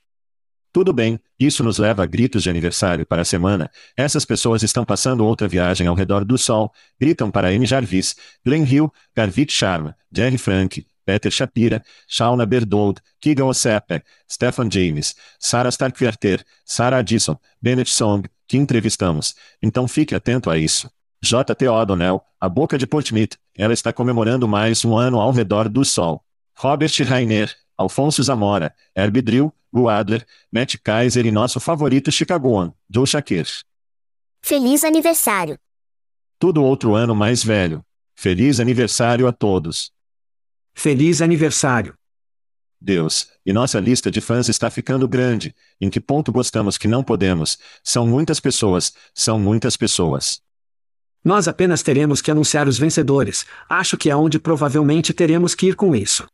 Tudo 0.75 0.91
bem, 0.91 1.17
isso 1.39 1.63
nos 1.63 1.77
leva 1.77 2.03
a 2.03 2.05
gritos 2.05 2.43
de 2.43 2.49
aniversário 2.49 3.05
para 3.05 3.21
a 3.21 3.25
semana. 3.25 3.71
Essas 3.95 4.25
pessoas 4.25 4.61
estão 4.61 4.83
passando 4.83 5.25
outra 5.25 5.47
viagem 5.47 5.87
ao 5.87 5.95
redor 5.95 6.25
do 6.25 6.37
sol. 6.37 6.69
Gritam 6.99 7.31
para 7.31 7.47
Amy 7.47 7.65
Jarvis, 7.65 8.13
Glenn 8.45 8.65
Hill, 8.65 8.91
Garvit 9.15 9.53
Sharma, 9.53 9.95
Jerry 10.13 10.37
Frank, 10.37 10.85
Peter 11.05 11.31
Shapira, 11.31 11.81
Shauna 12.09 12.45
Berdold, 12.45 12.99
Keegan 13.21 13.45
Osepe, 13.45 14.03
Stephen 14.29 14.69
James, 14.69 15.15
Sarah 15.39 15.71
Starkwerter, 15.71 16.43
Sarah 16.65 16.97
Addison, 16.97 17.37
Bennett 17.61 17.89
Song, 17.89 18.27
que 18.45 18.57
entrevistamos. 18.57 19.33
Então 19.63 19.87
fique 19.87 20.13
atento 20.13 20.49
a 20.49 20.57
isso. 20.57 20.91
J.T. 21.23 21.69
O'Donnell, 21.69 22.21
a 22.37 22.49
boca 22.49 22.77
de 22.77 22.85
Portmit, 22.85 23.37
ela 23.57 23.71
está 23.71 23.93
comemorando 23.93 24.45
mais 24.45 24.83
um 24.83 24.97
ano 24.97 25.21
ao 25.21 25.31
redor 25.31 25.69
do 25.69 25.85
sol. 25.85 26.21
Robert 26.53 26.91
Rainer, 27.07 27.49
Alfonso 27.77 28.23
Zamora, 28.23 28.73
Herbie 28.95 29.21
Drill, 29.21 29.53
Gu 29.73 29.89
Adler, 29.89 30.25
Matt 30.51 30.75
Kaiser 30.83 31.25
e 31.25 31.31
nosso 31.31 31.59
favorito 31.59 32.11
Chicagoan, 32.11 32.73
Joe 32.89 33.05
Shakir. 33.05 33.47
Feliz 34.41 34.83
aniversário. 34.83 35.59
Tudo 36.39 36.63
outro 36.63 36.95
ano 36.95 37.15
mais 37.15 37.43
velho. 37.43 37.83
Feliz 38.15 38.59
aniversário 38.59 39.27
a 39.27 39.33
todos. 39.33 39.91
Feliz 40.73 41.21
aniversário. 41.21 41.95
Deus, 42.79 43.29
e 43.45 43.51
nossa 43.51 43.79
lista 43.79 44.11
de 44.11 44.21
fãs 44.21 44.47
está 44.47 44.69
ficando 44.69 45.07
grande. 45.07 45.55
Em 45.81 45.89
que 45.89 45.99
ponto 45.99 46.31
gostamos 46.31 46.77
que 46.77 46.87
não 46.87 47.03
podemos? 47.03 47.57
São 47.83 48.05
muitas 48.05 48.39
pessoas, 48.39 48.93
são 49.13 49.39
muitas 49.39 49.75
pessoas. 49.75 50.41
Nós 51.23 51.47
apenas 51.47 51.81
teremos 51.81 52.21
que 52.21 52.29
anunciar 52.29 52.67
os 52.67 52.77
vencedores. 52.77 53.45
Acho 53.67 53.97
que 53.97 54.11
é 54.11 54.15
onde 54.15 54.37
provavelmente 54.37 55.13
teremos 55.13 55.55
que 55.55 55.67
ir 55.67 55.75
com 55.75 55.95
isso. 55.95 56.27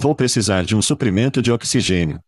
Vou 0.00 0.14
precisar 0.14 0.64
de 0.64 0.74
um 0.74 0.80
suprimento 0.80 1.42
de 1.42 1.52
oxigênio. 1.52 2.18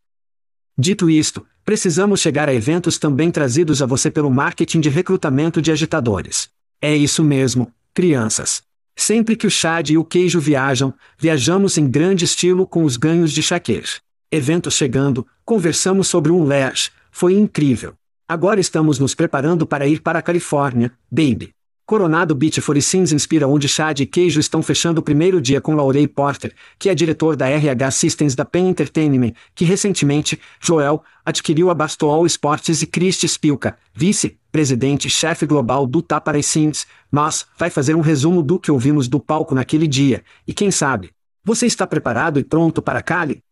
Dito 0.77 1.09
isto, 1.09 1.47
precisamos 1.65 2.21
chegar 2.21 2.47
a 2.47 2.53
eventos 2.53 2.99
também 2.99 3.31
trazidos 3.31 3.81
a 3.81 3.87
você 3.87 4.11
pelo 4.11 4.31
marketing 4.31 4.79
de 4.79 4.91
recrutamento 4.91 5.63
de 5.63 5.73
agitadores. 5.73 6.51
É 6.83 6.95
isso 6.95 7.25
mesmo, 7.25 7.73
crianças. 7.95 8.63
Sempre 8.95 9.37
que 9.37 9.47
o 9.47 9.51
Chad 9.51 9.89
e 9.89 9.97
o 9.97 10.05
queijo 10.05 10.39
viajam, 10.39 10.93
viajamos 11.19 11.79
em 11.79 11.89
grande 11.89 12.27
estilo 12.27 12.67
com 12.67 12.85
os 12.85 12.99
ganhos 12.99 13.33
de 13.33 13.43
Shakir. 13.43 13.89
Eventos 14.31 14.75
chegando, 14.75 15.27
conversamos 15.43 16.09
sobre 16.09 16.31
um 16.31 16.45
Lash, 16.45 16.93
foi 17.11 17.33
incrível. 17.33 17.95
Agora 18.29 18.61
estamos 18.61 18.99
nos 18.99 19.15
preparando 19.15 19.67
para 19.67 19.87
ir 19.87 20.03
para 20.03 20.19
a 20.19 20.23
Califórnia, 20.23 20.93
baby. 21.11 21.55
Coronado 21.85 22.35
Beach 22.35 22.61
Foricins 22.61 23.13
inspira 23.13 23.49
onde 23.49 23.69
Chad 23.69 24.01
e 24.01 24.07
Queijo 24.07 24.39
estão 24.39 24.63
fechando 24.63 25.01
o 25.01 25.03
primeiro 25.03 25.41
dia 25.41 25.61
com 25.61 25.75
Laurey 25.75 26.07
Porter, 26.07 26.55
que 26.79 26.89
é 26.89 26.95
diretor 26.95 27.35
da 27.35 27.49
RH 27.49 27.91
Systems 27.91 28.35
da 28.37 28.45
Pen 28.45 28.69
Entertainment, 28.69 29.33
que 29.55 29.65
recentemente, 29.65 30.41
Joel, 30.61 31.03
adquiriu 31.25 31.71
a 31.71 31.75
Bastol 31.75 32.25
Sports 32.27 32.83
e 32.83 32.87
Christy 32.87 33.27
Spilka, 33.27 33.77
vice-presidente 33.93 35.09
e 35.09 35.11
chefe 35.11 35.45
global 35.45 35.87
do 35.87 36.01
Taparacins, 36.01 36.87
mas 37.11 37.47
vai 37.59 37.69
fazer 37.69 37.97
um 37.97 38.01
resumo 38.01 38.43
do 38.43 38.61
que 38.61 38.71
ouvimos 38.71 39.09
do 39.09 39.19
palco 39.19 39.55
naquele 39.55 39.89
dia, 39.89 40.23
e 40.47 40.55
quem 40.55 40.71
sabe? 40.71 41.11
Você 41.45 41.67
está 41.67 41.85
preparado 41.85 42.39
e 42.39 42.45
pronto 42.45 42.81
para 42.81 43.03
Cali? 43.03 43.43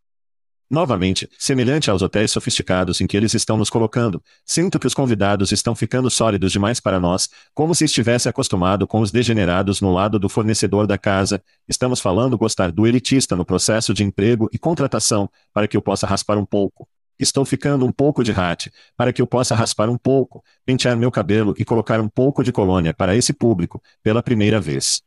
Novamente, 0.71 1.29
semelhante 1.37 1.91
aos 1.91 2.01
hotéis 2.01 2.31
sofisticados 2.31 3.01
em 3.01 3.05
que 3.05 3.17
eles 3.17 3.33
estão 3.33 3.57
nos 3.57 3.69
colocando, 3.69 4.23
sinto 4.45 4.79
que 4.79 4.87
os 4.87 4.93
convidados 4.93 5.51
estão 5.51 5.75
ficando 5.75 6.09
sólidos 6.09 6.49
demais 6.49 6.79
para 6.79 6.97
nós, 6.97 7.27
como 7.53 7.75
se 7.75 7.83
estivesse 7.83 8.29
acostumado 8.29 8.87
com 8.87 9.01
os 9.01 9.11
degenerados 9.11 9.81
no 9.81 9.91
lado 9.91 10.17
do 10.17 10.29
fornecedor 10.29 10.87
da 10.87 10.97
casa. 10.97 11.43
Estamos 11.67 11.99
falando 11.99 12.37
gostar 12.37 12.71
do 12.71 12.87
elitista 12.87 13.35
no 13.35 13.43
processo 13.43 13.93
de 13.93 14.05
emprego 14.05 14.49
e 14.53 14.57
contratação, 14.57 15.29
para 15.53 15.67
que 15.67 15.75
eu 15.75 15.81
possa 15.81 16.07
raspar 16.07 16.37
um 16.37 16.45
pouco. 16.45 16.87
Estou 17.19 17.43
ficando 17.43 17.85
um 17.85 17.91
pouco 17.91 18.23
de 18.23 18.31
hat, 18.31 18.71
para 18.95 19.11
que 19.11 19.21
eu 19.21 19.27
possa 19.27 19.53
raspar 19.53 19.89
um 19.89 19.97
pouco, 19.97 20.41
pentear 20.65 20.95
meu 20.95 21.11
cabelo 21.11 21.53
e 21.57 21.65
colocar 21.65 21.99
um 21.99 22.07
pouco 22.07 22.45
de 22.45 22.53
colônia 22.53 22.93
para 22.93 23.13
esse 23.13 23.33
público, 23.33 23.83
pela 24.01 24.23
primeira 24.23 24.61
vez. 24.61 25.01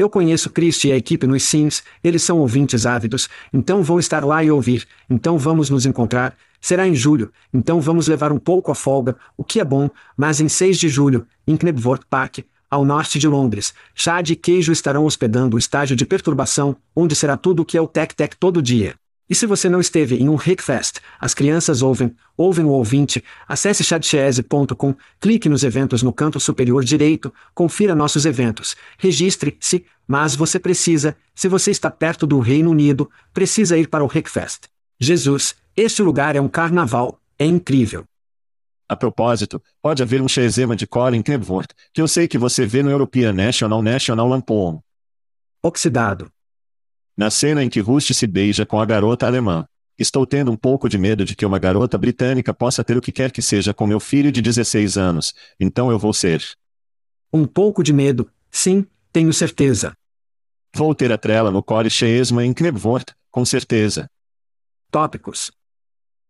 Eu 0.00 0.08
conheço 0.08 0.48
Christie 0.48 0.88
e 0.88 0.92
a 0.92 0.96
equipe 0.96 1.26
nos 1.26 1.42
Sims, 1.42 1.82
eles 2.02 2.22
são 2.22 2.38
ouvintes 2.38 2.86
ávidos, 2.86 3.28
então 3.52 3.82
vou 3.82 4.00
estar 4.00 4.24
lá 4.24 4.42
e 4.42 4.50
ouvir, 4.50 4.88
então 5.10 5.36
vamos 5.36 5.68
nos 5.68 5.84
encontrar, 5.84 6.34
será 6.58 6.88
em 6.88 6.94
julho, 6.94 7.30
então 7.52 7.82
vamos 7.82 8.08
levar 8.08 8.32
um 8.32 8.38
pouco 8.38 8.72
a 8.72 8.74
folga, 8.74 9.14
o 9.36 9.44
que 9.44 9.60
é 9.60 9.64
bom, 9.64 9.90
mas 10.16 10.40
em 10.40 10.48
6 10.48 10.78
de 10.78 10.88
julho, 10.88 11.26
em 11.46 11.54
Knebworth 11.54 12.06
Park, 12.08 12.38
ao 12.70 12.82
norte 12.82 13.18
de 13.18 13.28
Londres, 13.28 13.74
Chad 13.94 14.30
e 14.30 14.36
Queijo 14.36 14.72
estarão 14.72 15.04
hospedando 15.04 15.56
o 15.56 15.58
estágio 15.58 15.94
de 15.94 16.06
perturbação, 16.06 16.78
onde 16.96 17.14
será 17.14 17.36
tudo 17.36 17.60
o 17.60 17.64
que 17.66 17.76
é 17.76 17.80
o 17.82 17.86
Tech 17.86 18.14
Tech 18.14 18.34
todo 18.40 18.62
dia. 18.62 18.94
E 19.30 19.34
se 19.36 19.46
você 19.46 19.68
não 19.68 19.80
esteve 19.80 20.16
em 20.16 20.28
um 20.28 20.34
Rickfest, 20.34 20.98
as 21.20 21.34
crianças 21.34 21.82
ouvem, 21.82 22.12
ouvem 22.36 22.64
o 22.64 22.70
ouvinte, 22.70 23.22
acesse 23.46 23.84
chadchese.com, 23.84 24.96
clique 25.20 25.48
nos 25.48 25.62
eventos 25.62 26.02
no 26.02 26.12
canto 26.12 26.40
superior 26.40 26.82
direito, 26.82 27.32
confira 27.54 27.94
nossos 27.94 28.26
eventos, 28.26 28.74
registre-se, 28.98 29.86
mas 30.04 30.34
você 30.34 30.58
precisa, 30.58 31.16
se 31.32 31.46
você 31.46 31.70
está 31.70 31.88
perto 31.88 32.26
do 32.26 32.40
Reino 32.40 32.72
Unido, 32.72 33.08
precisa 33.32 33.78
ir 33.78 33.86
para 33.88 34.02
o 34.02 34.08
Rickfest. 34.08 34.62
Jesus, 34.98 35.54
este 35.76 36.02
lugar 36.02 36.34
é 36.34 36.40
um 36.40 36.48
carnaval, 36.48 37.20
é 37.38 37.46
incrível. 37.46 38.04
A 38.88 38.96
propósito, 38.96 39.62
pode 39.80 40.02
haver 40.02 40.20
um 40.20 40.26
Shezema 40.26 40.74
de 40.74 40.88
Colin 40.88 41.22
Knebworth, 41.22 41.70
que 41.94 42.02
eu 42.02 42.08
sei 42.08 42.26
que 42.26 42.36
você 42.36 42.66
vê 42.66 42.82
no 42.82 42.90
European 42.90 43.32
National 43.32 43.80
National 43.80 44.26
Lampoon. 44.26 44.80
Oxidado. 45.62 46.32
Na 47.20 47.28
cena 47.28 47.62
em 47.62 47.68
que 47.68 47.80
Rust 47.80 48.14
se 48.14 48.26
beija 48.26 48.64
com 48.64 48.80
a 48.80 48.86
garota 48.86 49.26
alemã. 49.26 49.66
Estou 49.98 50.24
tendo 50.24 50.50
um 50.50 50.56
pouco 50.56 50.88
de 50.88 50.96
medo 50.96 51.22
de 51.22 51.36
que 51.36 51.44
uma 51.44 51.58
garota 51.58 51.98
britânica 51.98 52.54
possa 52.54 52.82
ter 52.82 52.96
o 52.96 53.00
que 53.02 53.12
quer 53.12 53.30
que 53.30 53.42
seja 53.42 53.74
com 53.74 53.86
meu 53.86 54.00
filho 54.00 54.32
de 54.32 54.40
16 54.40 54.96
anos, 54.96 55.34
então 55.60 55.90
eu 55.90 55.98
vou 55.98 56.14
ser. 56.14 56.42
Um 57.30 57.46
pouco 57.46 57.82
de 57.82 57.92
medo, 57.92 58.30
sim, 58.50 58.86
tenho 59.12 59.34
certeza. 59.34 59.92
Vou 60.74 60.94
ter 60.94 61.12
a 61.12 61.18
trela 61.18 61.50
no 61.50 61.62
Core 61.62 61.90
Chesma 61.90 62.42
em 62.42 62.54
Knebvort, 62.54 63.10
com 63.30 63.44
certeza. 63.44 64.08
Tópicos. 64.90 65.52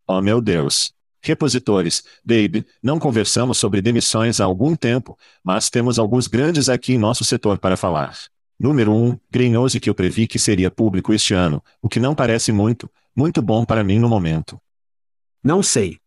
Oh 0.05 0.19
meu 0.19 0.41
Deus. 0.41 0.91
Repositores, 1.23 2.03
Baby, 2.21 2.65
não 2.83 2.99
conversamos 2.99 3.57
sobre 3.57 3.81
demissões 3.81 4.41
há 4.41 4.43
algum 4.43 4.75
tempo, 4.75 5.17
mas 5.41 5.69
temos 5.69 5.97
alguns 5.97 6.27
grandes 6.27 6.67
aqui 6.67 6.95
em 6.95 6.97
nosso 6.97 7.23
setor 7.23 7.59
para 7.59 7.77
falar. 7.77 8.17
Número 8.61 8.93
1, 8.93 9.07
um, 9.07 9.17
Greenhouse 9.31 9.79
que 9.79 9.89
eu 9.89 9.95
previ 9.95 10.27
que 10.27 10.37
seria 10.37 10.69
público 10.69 11.11
este 11.11 11.33
ano, 11.33 11.63
o 11.81 11.89
que 11.89 11.99
não 11.99 12.13
parece 12.13 12.51
muito, 12.51 12.87
muito 13.15 13.41
bom 13.41 13.65
para 13.65 13.83
mim 13.83 13.97
no 13.97 14.07
momento. 14.07 14.61
Não 15.43 15.63
sei. 15.63 15.97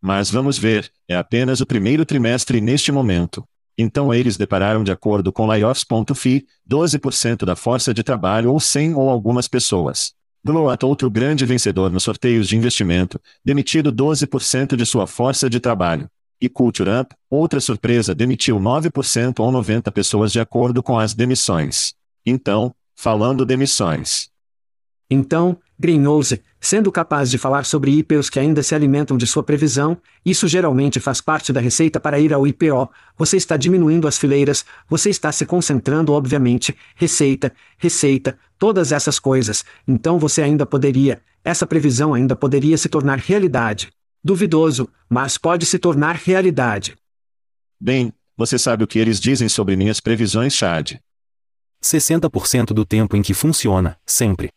Mas 0.00 0.30
vamos 0.30 0.56
ver, 0.56 0.88
é 1.08 1.16
apenas 1.16 1.60
o 1.60 1.66
primeiro 1.66 2.06
trimestre 2.06 2.60
neste 2.60 2.92
momento. 2.92 3.44
Então 3.76 4.14
eles 4.14 4.36
depararam 4.36 4.84
de 4.84 4.92
acordo 4.92 5.32
com 5.32 5.44
layoffs.fi, 5.44 6.46
12% 6.70 7.44
da 7.44 7.56
força 7.56 7.92
de 7.92 8.04
trabalho 8.04 8.52
ou 8.52 8.60
100 8.60 8.94
ou 8.94 9.10
algumas 9.10 9.48
pessoas. 9.48 10.12
Bloat 10.44 10.84
outro 10.84 11.10
grande 11.10 11.44
vencedor 11.44 11.90
nos 11.90 12.04
sorteios 12.04 12.46
de 12.46 12.56
investimento, 12.56 13.20
demitido 13.44 13.92
12% 13.92 14.76
de 14.76 14.86
sua 14.86 15.08
força 15.08 15.50
de 15.50 15.58
trabalho. 15.58 16.08
E 16.42 16.48
Culture 16.48 16.90
Up, 16.90 17.14
outra 17.30 17.60
surpresa 17.60 18.12
demitiu 18.12 18.58
9% 18.58 19.38
ou 19.38 19.52
90 19.52 19.92
pessoas 19.92 20.32
de 20.32 20.40
acordo 20.40 20.82
com 20.82 20.98
as 20.98 21.14
demissões. 21.14 21.94
Então, 22.26 22.74
falando 22.96 23.46
demissões. 23.46 24.28
Então, 25.08 25.56
Greenhouse, 25.78 26.42
sendo 26.60 26.90
capaz 26.90 27.30
de 27.30 27.38
falar 27.38 27.64
sobre 27.64 27.96
IPOs 27.98 28.28
que 28.28 28.40
ainda 28.40 28.60
se 28.60 28.74
alimentam 28.74 29.16
de 29.16 29.24
sua 29.24 29.44
previsão, 29.44 29.96
isso 30.24 30.48
geralmente 30.48 30.98
faz 30.98 31.20
parte 31.20 31.52
da 31.52 31.60
receita 31.60 32.00
para 32.00 32.18
ir 32.18 32.32
ao 32.32 32.44
IPO, 32.44 32.90
você 33.16 33.36
está 33.36 33.56
diminuindo 33.56 34.08
as 34.08 34.18
fileiras, 34.18 34.64
você 34.88 35.10
está 35.10 35.30
se 35.30 35.46
concentrando 35.46 36.12
obviamente, 36.12 36.76
receita, 36.96 37.52
receita, 37.78 38.36
todas 38.58 38.90
essas 38.90 39.20
coisas, 39.20 39.64
então 39.86 40.18
você 40.18 40.42
ainda 40.42 40.66
poderia, 40.66 41.22
essa 41.44 41.66
previsão 41.68 42.14
ainda 42.14 42.34
poderia 42.34 42.76
se 42.76 42.88
tornar 42.88 43.18
realidade. 43.18 43.92
Duvidoso, 44.24 44.88
mas 45.10 45.36
pode 45.36 45.66
se 45.66 45.78
tornar 45.78 46.14
realidade. 46.14 46.96
Bem, 47.80 48.12
você 48.36 48.56
sabe 48.56 48.84
o 48.84 48.86
que 48.86 48.98
eles 48.98 49.18
dizem 49.18 49.48
sobre 49.48 49.74
minhas 49.74 49.98
previsões, 49.98 50.54
Chad. 50.54 50.94
60% 51.82 52.66
do 52.66 52.84
tempo 52.84 53.16
em 53.16 53.22
que 53.22 53.34
funciona, 53.34 53.98
sempre. 54.06 54.50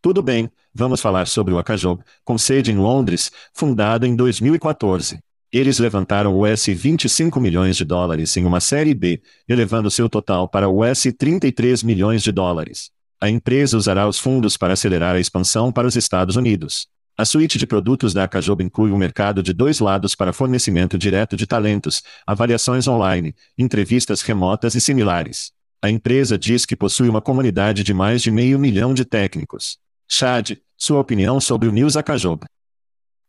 Tudo 0.00 0.22
bem, 0.22 0.48
vamos 0.72 1.00
falar 1.00 1.26
sobre 1.26 1.52
o 1.52 1.58
Akajob, 1.58 2.02
com 2.24 2.38
sede 2.38 2.70
em 2.70 2.76
Londres, 2.76 3.32
fundado 3.52 4.06
em 4.06 4.14
2014. 4.14 5.18
Eles 5.52 5.78
levantaram 5.78 6.38
US 6.38 6.66
25 6.66 7.40
milhões 7.40 7.76
de 7.76 7.84
dólares 7.84 8.36
em 8.36 8.44
uma 8.44 8.60
série 8.60 8.94
B, 8.94 9.20
elevando 9.48 9.90
seu 9.90 10.08
total 10.08 10.48
para 10.48 10.68
US 10.68 11.04
33 11.18 11.82
milhões 11.82 12.22
de 12.22 12.30
dólares. 12.30 12.90
A 13.20 13.30
empresa 13.30 13.76
usará 13.76 14.06
os 14.06 14.18
fundos 14.18 14.56
para 14.56 14.74
acelerar 14.74 15.16
a 15.16 15.20
expansão 15.20 15.72
para 15.72 15.86
os 15.86 15.96
Estados 15.96 16.36
Unidos. 16.36 16.86
A 17.16 17.24
suíte 17.24 17.58
de 17.58 17.66
produtos 17.66 18.12
da 18.12 18.24
Akajob 18.24 18.60
inclui 18.64 18.90
um 18.90 18.98
mercado 18.98 19.40
de 19.40 19.52
dois 19.52 19.78
lados 19.78 20.16
para 20.16 20.32
fornecimento 20.32 20.98
direto 20.98 21.36
de 21.36 21.46
talentos, 21.46 22.02
avaliações 22.26 22.88
online, 22.88 23.36
entrevistas 23.56 24.20
remotas 24.20 24.74
e 24.74 24.80
similares. 24.80 25.52
A 25.80 25.88
empresa 25.88 26.36
diz 26.36 26.66
que 26.66 26.74
possui 26.74 27.08
uma 27.08 27.22
comunidade 27.22 27.84
de 27.84 27.94
mais 27.94 28.20
de 28.20 28.32
meio 28.32 28.58
milhão 28.58 28.92
de 28.92 29.04
técnicos. 29.04 29.78
Chad, 30.08 30.56
sua 30.76 30.98
opinião 30.98 31.40
sobre 31.40 31.68
o 31.68 31.72
News 31.72 31.96
Akajob. 31.96 32.46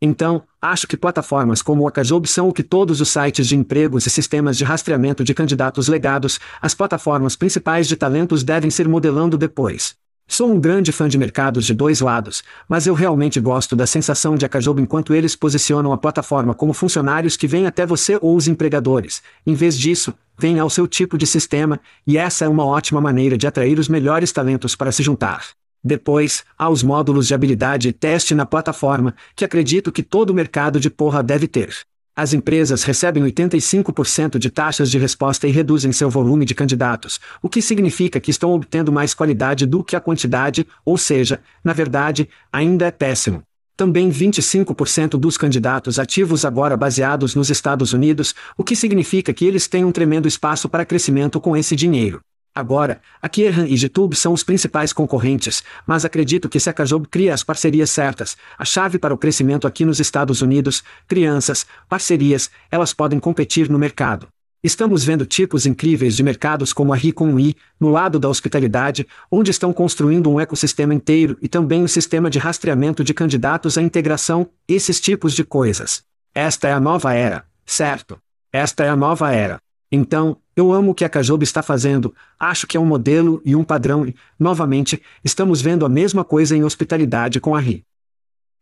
Então, 0.02 0.42
acho 0.60 0.88
que 0.88 0.98
plataformas 0.98 1.62
como 1.62 1.84
o 1.84 1.88
Akajob 1.88 2.28
são 2.28 2.50
o 2.50 2.54
que 2.54 2.64
todos 2.64 3.00
os 3.02 3.10
sites 3.10 3.48
de 3.48 3.56
empregos 3.56 4.08
e 4.08 4.10
sistemas 4.10 4.58
de 4.58 4.64
rastreamento 4.64 5.24
de 5.24 5.36
candidatos 5.36 5.88
legados, 5.88 6.40
as 6.60 6.74
plataformas 6.74 7.36
principais 7.36 7.88
de 7.88 7.96
talentos 7.96 8.44
devem 8.44 8.72
ser 8.72 8.88
modelando 8.88 9.38
depois. 9.38 9.96
Sou 10.28 10.52
um 10.52 10.60
grande 10.60 10.92
fã 10.92 11.08
de 11.08 11.20
mercados 11.20 11.66
de 11.66 11.74
dois 11.74 12.02
lados, 12.02 12.44
mas 12.68 12.88
eu 12.88 12.96
realmente 12.96 13.40
gosto 13.40 13.76
da 13.76 13.86
sensação 13.86 14.36
de 14.36 14.44
Akajob 14.44 14.82
enquanto 14.82 15.14
eles 15.14 15.36
posicionam 15.36 15.94
a 15.94 15.98
plataforma 15.98 16.56
como 16.56 16.74
funcionários 16.74 17.38
que 17.38 17.48
vêm 17.48 17.68
até 17.68 17.86
você 17.86 18.18
ou 18.20 18.36
os 18.36 18.48
empregadores. 18.48 19.22
Em 19.46 19.54
vez 19.54 19.78
disso, 19.78 20.14
vêm 20.38 20.60
ao 20.60 20.70
seu 20.70 20.88
tipo 20.88 21.16
de 21.16 21.28
sistema, 21.28 21.80
e 22.08 22.18
essa 22.18 22.44
é 22.44 22.50
uma 22.50 22.66
ótima 22.66 23.00
maneira 23.00 23.38
de 23.38 23.46
atrair 23.46 23.78
os 23.78 23.88
melhores 23.88 24.32
talentos 24.32 24.76
para 24.76 24.92
se 24.92 25.04
juntar. 25.04 25.46
Depois, 25.84 26.44
há 26.58 26.70
os 26.70 26.82
módulos 26.82 27.28
de 27.28 27.36
habilidade 27.36 27.90
e 27.90 27.94
teste 27.94 28.34
na 28.34 28.48
plataforma, 28.48 29.14
que 29.36 29.46
acredito 29.46 29.92
que 29.92 30.02
todo 30.02 30.34
mercado 30.34 30.80
de 30.80 30.90
porra 30.90 31.22
deve 31.22 31.48
ter. 31.48 31.86
As 32.18 32.34
empresas 32.34 32.84
recebem 32.84 33.22
85% 33.26 34.38
de 34.38 34.50
taxas 34.50 34.90
de 34.90 34.98
resposta 34.98 35.50
e 35.50 35.52
reduzem 35.52 35.92
seu 35.92 36.10
volume 36.10 36.46
de 36.46 36.56
candidatos, 36.56 37.20
o 37.42 37.50
que 37.50 37.62
significa 37.62 38.22
que 38.22 38.32
estão 38.32 38.54
obtendo 38.54 38.90
mais 38.90 39.14
qualidade 39.14 39.66
do 39.66 39.84
que 39.84 39.98
a 39.98 40.00
quantidade, 40.00 40.66
ou 40.86 40.98
seja, 40.98 41.42
na 41.62 41.74
verdade, 41.74 42.30
ainda 42.54 42.86
é 42.86 42.92
péssimo. 42.92 43.44
Também 43.76 44.10
25% 44.10 45.18
dos 45.20 45.38
candidatos 45.38 46.00
ativos 46.00 46.46
agora 46.46 46.78
baseados 46.78 47.36
nos 47.36 47.50
Estados 47.50 47.92
Unidos, 47.92 48.34
o 48.58 48.64
que 48.64 48.78
significa 48.78 49.34
que 49.34 49.44
eles 49.44 49.68
têm 49.68 49.84
um 49.84 49.92
tremendo 49.92 50.26
espaço 50.26 50.70
para 50.70 50.86
crescimento 50.86 51.42
com 51.42 51.58
esse 51.58 51.76
dinheiro. 51.76 52.22
Agora, 52.58 53.02
a 53.22 53.28
Kierhan 53.28 53.68
e 53.68 53.76
GitHub 53.76 54.16
são 54.16 54.32
os 54.32 54.42
principais 54.42 54.94
concorrentes, 54.94 55.62
mas 55.86 56.06
acredito 56.06 56.48
que 56.48 56.58
se 56.58 56.70
a 56.70 56.74
Kajob 56.74 57.06
cria 57.10 57.34
as 57.34 57.44
parcerias 57.44 57.90
certas, 57.90 58.38
a 58.58 58.64
chave 58.64 58.98
para 58.98 59.14
o 59.14 59.18
crescimento 59.18 59.68
aqui 59.68 59.84
nos 59.84 60.00
Estados 60.00 60.42
Unidos, 60.42 60.82
crianças, 61.06 61.66
parcerias, 61.90 62.50
elas 62.72 62.94
podem 62.94 63.20
competir 63.20 63.70
no 63.70 63.78
mercado. 63.78 64.30
Estamos 64.64 65.04
vendo 65.04 65.26
tipos 65.26 65.66
incríveis 65.66 66.16
de 66.16 66.24
mercados 66.24 66.72
como 66.72 66.94
a 66.94 66.96
Ricon 66.96 67.36
no 67.78 67.90
lado 67.90 68.18
da 68.18 68.30
hospitalidade, 68.30 69.06
onde 69.30 69.52
estão 69.52 69.74
construindo 69.74 70.32
um 70.32 70.40
ecossistema 70.40 70.94
inteiro 70.94 71.38
e 71.42 71.50
também 71.50 71.82
o 71.82 71.84
um 71.84 71.88
sistema 71.90 72.30
de 72.30 72.40
rastreamento 72.40 73.04
de 73.04 73.14
candidatos 73.14 73.78
à 73.78 73.82
integração, 73.82 74.50
esses 74.66 75.02
tipos 75.02 75.34
de 75.34 75.44
coisas. 75.44 76.04
Esta 76.34 76.70
é 76.70 76.72
a 76.72 76.80
nova 76.80 77.14
era, 77.14 77.46
certo? 77.66 78.18
Esta 78.52 78.86
é 78.86 78.90
a 78.90 78.96
nova 78.96 79.32
era. 79.34 79.60
Então, 79.92 80.38
eu 80.56 80.72
amo 80.72 80.92
o 80.92 80.96
que 80.96 81.06
a 81.06 81.10
Kajob 81.10 81.44
está 81.44 81.62
fazendo, 81.62 82.14
acho 82.40 82.66
que 82.66 82.78
é 82.78 82.80
um 82.80 82.86
modelo 82.86 83.42
e 83.46 83.56
um 83.56 83.64
padrão 83.64 84.06
e, 84.06 84.16
novamente, 84.40 85.02
estamos 85.24 85.62
vendo 85.62 85.86
a 85.86 85.90
mesma 85.90 86.24
coisa 86.24 86.56
em 86.56 86.64
hospitalidade 86.64 87.40
com 87.40 87.56
a 87.56 87.60
RI. 87.60 87.86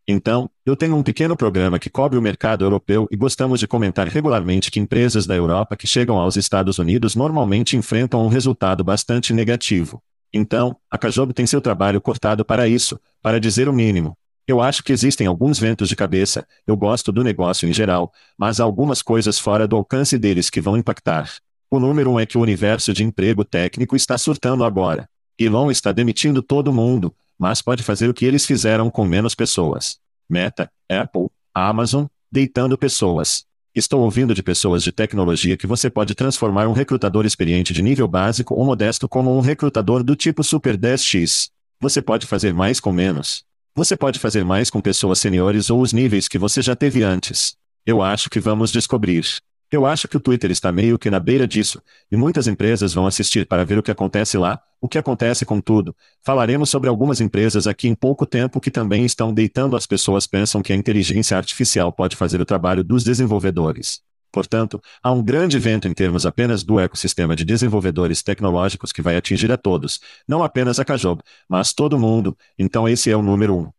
Então, 0.06 0.50
eu 0.66 0.76
tenho 0.76 0.96
um 0.96 1.02
pequeno 1.02 1.34
programa 1.34 1.78
que 1.78 1.88
cobre 1.88 2.18
o 2.18 2.22
mercado 2.22 2.62
europeu 2.62 3.08
e 3.10 3.16
gostamos 3.16 3.58
de 3.58 3.66
comentar 3.66 4.06
regularmente 4.06 4.70
que 4.70 4.78
empresas 4.78 5.26
da 5.26 5.34
Europa 5.34 5.76
que 5.76 5.86
chegam 5.86 6.18
aos 6.18 6.36
Estados 6.36 6.78
Unidos 6.78 7.16
normalmente 7.16 7.76
enfrentam 7.76 8.22
um 8.22 8.28
resultado 8.28 8.84
bastante 8.84 9.32
negativo. 9.32 10.02
Então, 10.32 10.76
a 10.90 10.98
Kajob 10.98 11.32
tem 11.32 11.46
seu 11.46 11.60
trabalho 11.60 12.00
cortado 12.02 12.44
para 12.44 12.68
isso, 12.68 13.00
para 13.22 13.40
dizer 13.40 13.66
o 13.66 13.72
mínimo. 13.72 14.14
Eu 14.46 14.60
acho 14.60 14.84
que 14.84 14.92
existem 14.92 15.26
alguns 15.26 15.58
ventos 15.58 15.88
de 15.88 15.96
cabeça, 15.96 16.46
eu 16.66 16.76
gosto 16.76 17.10
do 17.10 17.24
negócio 17.24 17.66
em 17.66 17.72
geral, 17.72 18.12
mas 18.36 18.60
há 18.60 18.64
algumas 18.64 19.00
coisas 19.00 19.38
fora 19.38 19.66
do 19.66 19.74
alcance 19.74 20.18
deles 20.18 20.50
que 20.50 20.60
vão 20.60 20.76
impactar. 20.76 21.32
O 21.70 21.80
número 21.80 22.10
um 22.10 22.20
é 22.20 22.26
que 22.26 22.36
o 22.36 22.42
universo 22.42 22.92
de 22.92 23.02
emprego 23.02 23.42
técnico 23.42 23.96
está 23.96 24.18
surtando 24.18 24.62
agora. 24.62 25.08
Elon 25.38 25.70
está 25.70 25.92
demitindo 25.92 26.42
todo 26.42 26.74
mundo, 26.74 27.14
mas 27.38 27.62
pode 27.62 27.82
fazer 27.82 28.08
o 28.10 28.14
que 28.14 28.26
eles 28.26 28.44
fizeram 28.44 28.90
com 28.90 29.06
menos 29.06 29.34
pessoas. 29.34 29.98
Meta, 30.28 30.70
Apple, 30.90 31.28
Amazon, 31.54 32.04
deitando 32.30 32.76
pessoas. 32.76 33.46
Estou 33.74 34.02
ouvindo 34.02 34.34
de 34.34 34.42
pessoas 34.42 34.82
de 34.82 34.92
tecnologia 34.92 35.56
que 35.56 35.66
você 35.66 35.88
pode 35.88 36.14
transformar 36.14 36.68
um 36.68 36.72
recrutador 36.72 37.24
experiente 37.24 37.72
de 37.72 37.82
nível 37.82 38.06
básico 38.06 38.54
ou 38.54 38.64
modesto 38.64 39.08
como 39.08 39.36
um 39.36 39.40
recrutador 39.40 40.04
do 40.04 40.14
tipo 40.14 40.44
Super 40.44 40.76
10X. 40.76 41.48
Você 41.80 42.02
pode 42.02 42.26
fazer 42.26 42.52
mais 42.52 42.78
com 42.78 42.92
menos. 42.92 43.42
Você 43.76 43.96
pode 43.96 44.20
fazer 44.20 44.44
mais 44.44 44.70
com 44.70 44.80
pessoas 44.80 45.18
seniores 45.18 45.68
ou 45.68 45.80
os 45.80 45.92
níveis 45.92 46.28
que 46.28 46.38
você 46.38 46.62
já 46.62 46.76
teve 46.76 47.02
antes. 47.02 47.56
Eu 47.84 48.00
acho 48.00 48.30
que 48.30 48.38
vamos 48.38 48.70
descobrir. 48.70 49.26
Eu 49.68 49.84
acho 49.84 50.06
que 50.06 50.16
o 50.16 50.20
Twitter 50.20 50.52
está 50.52 50.70
meio 50.70 50.96
que 50.96 51.10
na 51.10 51.18
beira 51.18 51.44
disso, 51.44 51.82
e 52.08 52.16
muitas 52.16 52.46
empresas 52.46 52.94
vão 52.94 53.04
assistir 53.04 53.48
para 53.48 53.64
ver 53.64 53.76
o 53.76 53.82
que 53.82 53.90
acontece 53.90 54.38
lá, 54.38 54.62
o 54.80 54.88
que 54.88 54.96
acontece 54.96 55.44
com 55.44 55.60
tudo. 55.60 55.92
Falaremos 56.22 56.70
sobre 56.70 56.88
algumas 56.88 57.20
empresas 57.20 57.66
aqui 57.66 57.88
em 57.88 57.96
pouco 57.96 58.24
tempo 58.24 58.60
que 58.60 58.70
também 58.70 59.04
estão 59.04 59.34
deitando 59.34 59.74
as 59.74 59.86
pessoas 59.86 60.24
pensam 60.24 60.62
que 60.62 60.72
a 60.72 60.76
inteligência 60.76 61.36
artificial 61.36 61.90
pode 61.90 62.14
fazer 62.14 62.40
o 62.40 62.46
trabalho 62.46 62.84
dos 62.84 63.02
desenvolvedores. 63.02 64.00
Portanto, 64.34 64.82
há 65.00 65.12
um 65.12 65.22
grande 65.22 65.56
evento 65.56 65.86
em 65.86 65.94
termos 65.94 66.26
apenas 66.26 66.64
do 66.64 66.80
ecossistema 66.80 67.36
de 67.36 67.44
desenvolvedores 67.44 68.20
tecnológicos 68.20 68.90
que 68.90 69.00
vai 69.00 69.14
atingir 69.16 69.52
a 69.52 69.56
todos, 69.56 70.00
não 70.26 70.42
apenas 70.42 70.80
a 70.80 70.84
Kajob, 70.84 71.22
mas 71.48 71.72
todo 71.72 72.00
mundo, 72.00 72.36
então 72.58 72.88
esse 72.88 73.08
é 73.08 73.16
o 73.16 73.22
número 73.22 73.56
um. 73.56 73.70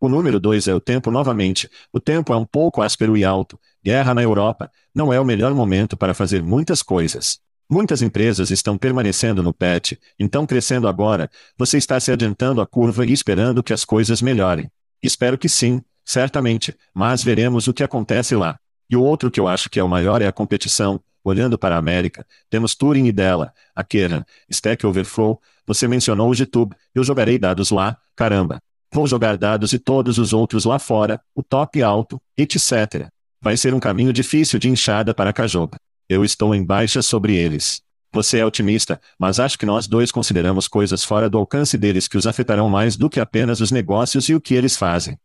O 0.00 0.08
número 0.08 0.40
dois 0.40 0.66
é 0.66 0.74
o 0.74 0.80
tempo 0.80 1.12
novamente. 1.12 1.70
O 1.92 2.00
tempo 2.00 2.32
é 2.32 2.36
um 2.36 2.44
pouco 2.44 2.82
áspero 2.82 3.16
e 3.16 3.24
alto. 3.24 3.56
Guerra 3.80 4.14
na 4.14 4.22
Europa. 4.22 4.68
Não 4.92 5.12
é 5.12 5.20
o 5.20 5.24
melhor 5.24 5.54
momento 5.54 5.96
para 5.96 6.12
fazer 6.12 6.42
muitas 6.42 6.82
coisas. 6.82 7.38
Muitas 7.70 8.02
empresas 8.02 8.50
estão 8.50 8.76
permanecendo 8.76 9.44
no 9.44 9.54
PET, 9.54 9.96
então 10.18 10.44
crescendo 10.44 10.88
agora, 10.88 11.30
você 11.56 11.78
está 11.78 12.00
se 12.00 12.10
adiantando 12.10 12.60
a 12.60 12.66
curva 12.66 13.06
e 13.06 13.12
esperando 13.12 13.62
que 13.62 13.72
as 13.72 13.84
coisas 13.84 14.20
melhorem. 14.20 14.68
Espero 15.00 15.38
que 15.38 15.48
sim, 15.48 15.80
certamente, 16.04 16.76
mas 16.92 17.22
veremos 17.22 17.68
o 17.68 17.72
que 17.72 17.84
acontece 17.84 18.34
lá. 18.34 18.58
E 18.90 18.96
o 18.96 19.02
outro 19.02 19.30
que 19.30 19.38
eu 19.38 19.46
acho 19.46 19.68
que 19.68 19.78
é 19.78 19.82
o 19.82 19.88
maior 19.88 20.22
é 20.22 20.26
a 20.26 20.32
competição. 20.32 21.00
Olhando 21.22 21.58
para 21.58 21.74
a 21.74 21.78
América, 21.78 22.24
temos 22.48 22.74
Turing 22.74 23.06
e 23.06 23.12
Della, 23.12 23.52
a 23.74 23.84
Kern, 23.84 24.24
Stack 24.48 24.86
Overflow, 24.86 25.38
você 25.66 25.86
mencionou 25.86 26.30
o 26.30 26.34
GitHub, 26.34 26.74
eu 26.94 27.04
jogarei 27.04 27.38
dados 27.38 27.70
lá, 27.70 27.98
caramba. 28.16 28.62
Vou 28.90 29.06
jogar 29.06 29.36
dados 29.36 29.74
e 29.74 29.78
todos 29.78 30.16
os 30.16 30.32
outros 30.32 30.64
lá 30.64 30.78
fora, 30.78 31.20
o 31.34 31.42
top 31.42 31.82
alto, 31.82 32.18
etc. 32.38 33.08
Vai 33.42 33.56
ser 33.58 33.74
um 33.74 33.80
caminho 33.80 34.12
difícil 34.12 34.58
de 34.58 34.70
enxada 34.70 35.12
para 35.12 35.32
Cajoba. 35.32 35.76
Eu 36.08 36.24
estou 36.24 36.54
em 36.54 36.64
baixa 36.64 37.02
sobre 37.02 37.36
eles. 37.36 37.82
Você 38.10 38.38
é 38.38 38.46
otimista, 38.46 38.98
mas 39.18 39.38
acho 39.38 39.58
que 39.58 39.66
nós 39.66 39.86
dois 39.86 40.10
consideramos 40.10 40.66
coisas 40.66 41.04
fora 41.04 41.28
do 41.28 41.36
alcance 41.36 41.76
deles 41.76 42.08
que 42.08 42.16
os 42.16 42.26
afetarão 42.26 42.70
mais 42.70 42.96
do 42.96 43.10
que 43.10 43.20
apenas 43.20 43.60
os 43.60 43.70
negócios 43.70 44.30
e 44.30 44.34
o 44.34 44.40
que 44.40 44.54
eles 44.54 44.76
fazem. 44.76 45.18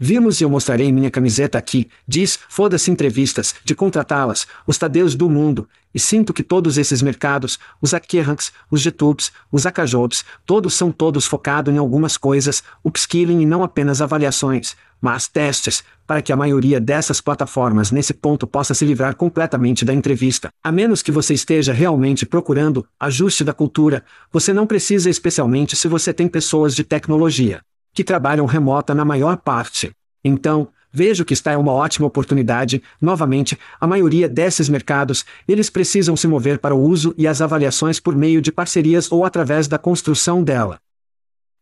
Vimos 0.00 0.40
e 0.40 0.44
eu 0.44 0.48
mostrarei 0.48 0.92
minha 0.92 1.10
camiseta 1.10 1.58
aqui, 1.58 1.88
diz, 2.06 2.38
foda-se 2.48 2.88
entrevistas, 2.88 3.56
de 3.64 3.74
contratá-las, 3.74 4.46
os 4.64 4.78
Tadeus 4.78 5.16
do 5.16 5.28
mundo, 5.28 5.68
e 5.92 5.98
sinto 5.98 6.32
que 6.32 6.44
todos 6.44 6.78
esses 6.78 7.02
mercados, 7.02 7.58
os 7.82 7.92
Akerranks, 7.92 8.52
os 8.70 8.80
Getubes, 8.80 9.32
os 9.50 9.66
Akajobs, 9.66 10.24
todos 10.46 10.74
são 10.74 10.92
todos 10.92 11.26
focados 11.26 11.74
em 11.74 11.78
algumas 11.78 12.16
coisas, 12.16 12.62
upskilling 12.84 13.40
e 13.40 13.46
não 13.46 13.64
apenas 13.64 14.00
avaliações, 14.00 14.76
mas 15.00 15.26
testes, 15.26 15.82
para 16.06 16.22
que 16.22 16.32
a 16.32 16.36
maioria 16.36 16.80
dessas 16.80 17.20
plataformas 17.20 17.90
nesse 17.90 18.14
ponto 18.14 18.46
possa 18.46 18.74
se 18.74 18.84
livrar 18.84 19.16
completamente 19.16 19.84
da 19.84 19.92
entrevista. 19.92 20.48
A 20.62 20.70
menos 20.70 21.02
que 21.02 21.10
você 21.10 21.34
esteja 21.34 21.72
realmente 21.72 22.24
procurando 22.24 22.86
ajuste 23.00 23.42
da 23.42 23.52
cultura, 23.52 24.04
você 24.32 24.52
não 24.52 24.64
precisa 24.64 25.10
especialmente 25.10 25.74
se 25.74 25.88
você 25.88 26.14
tem 26.14 26.28
pessoas 26.28 26.72
de 26.76 26.84
tecnologia 26.84 27.60
que 27.98 28.04
trabalham 28.04 28.46
remota 28.46 28.94
na 28.94 29.04
maior 29.04 29.38
parte. 29.38 29.90
Então, 30.22 30.68
vejo 30.92 31.24
que 31.24 31.34
está 31.34 31.50
é 31.50 31.56
uma 31.56 31.72
ótima 31.72 32.06
oportunidade. 32.06 32.80
Novamente, 33.02 33.58
a 33.80 33.88
maioria 33.88 34.28
desses 34.28 34.68
mercados, 34.68 35.24
eles 35.48 35.68
precisam 35.68 36.14
se 36.14 36.28
mover 36.28 36.60
para 36.60 36.76
o 36.76 36.80
uso 36.80 37.12
e 37.18 37.26
as 37.26 37.40
avaliações 37.40 37.98
por 37.98 38.14
meio 38.14 38.40
de 38.40 38.52
parcerias 38.52 39.10
ou 39.10 39.24
através 39.24 39.66
da 39.66 39.78
construção 39.78 40.44
dela. 40.44 40.78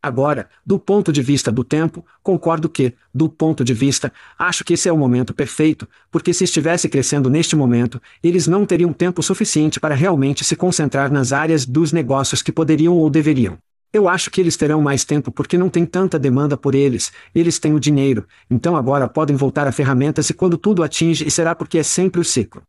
Agora, 0.02 0.46
do 0.64 0.78
ponto 0.78 1.10
de 1.10 1.22
vista 1.22 1.50
do 1.50 1.64
tempo, 1.64 2.04
concordo 2.22 2.68
que, 2.68 2.92
do 3.14 3.30
ponto 3.30 3.64
de 3.64 3.72
vista, 3.72 4.12
acho 4.38 4.62
que 4.62 4.74
esse 4.74 4.90
é 4.90 4.92
o 4.92 4.98
momento 4.98 5.32
perfeito, 5.32 5.88
porque 6.10 6.34
se 6.34 6.44
estivesse 6.44 6.86
crescendo 6.86 7.30
neste 7.30 7.56
momento, 7.56 7.98
eles 8.22 8.46
não 8.46 8.66
teriam 8.66 8.92
tempo 8.92 9.22
suficiente 9.22 9.80
para 9.80 9.94
realmente 9.94 10.44
se 10.44 10.54
concentrar 10.54 11.10
nas 11.10 11.32
áreas 11.32 11.64
dos 11.64 11.92
negócios 11.92 12.42
que 12.42 12.52
poderiam 12.52 12.92
ou 12.92 13.08
deveriam. 13.08 13.56
Eu 13.92 14.08
acho 14.08 14.30
que 14.30 14.40
eles 14.40 14.56
terão 14.56 14.82
mais 14.82 15.04
tempo 15.04 15.30
porque 15.30 15.56
não 15.56 15.68
tem 15.68 15.86
tanta 15.86 16.18
demanda 16.18 16.56
por 16.56 16.74
eles, 16.74 17.12
eles 17.34 17.58
têm 17.58 17.74
o 17.74 17.80
dinheiro, 17.80 18.26
então 18.50 18.76
agora 18.76 19.08
podem 19.08 19.36
voltar 19.36 19.66
a 19.66 19.72
ferramentas 19.72 20.28
e 20.28 20.34
quando 20.34 20.58
tudo 20.58 20.82
atinge 20.82 21.26
e 21.26 21.30
será 21.30 21.54
porque 21.54 21.78
é 21.78 21.82
sempre 21.82 22.20
o 22.20 22.24
ciclo. 22.24 22.62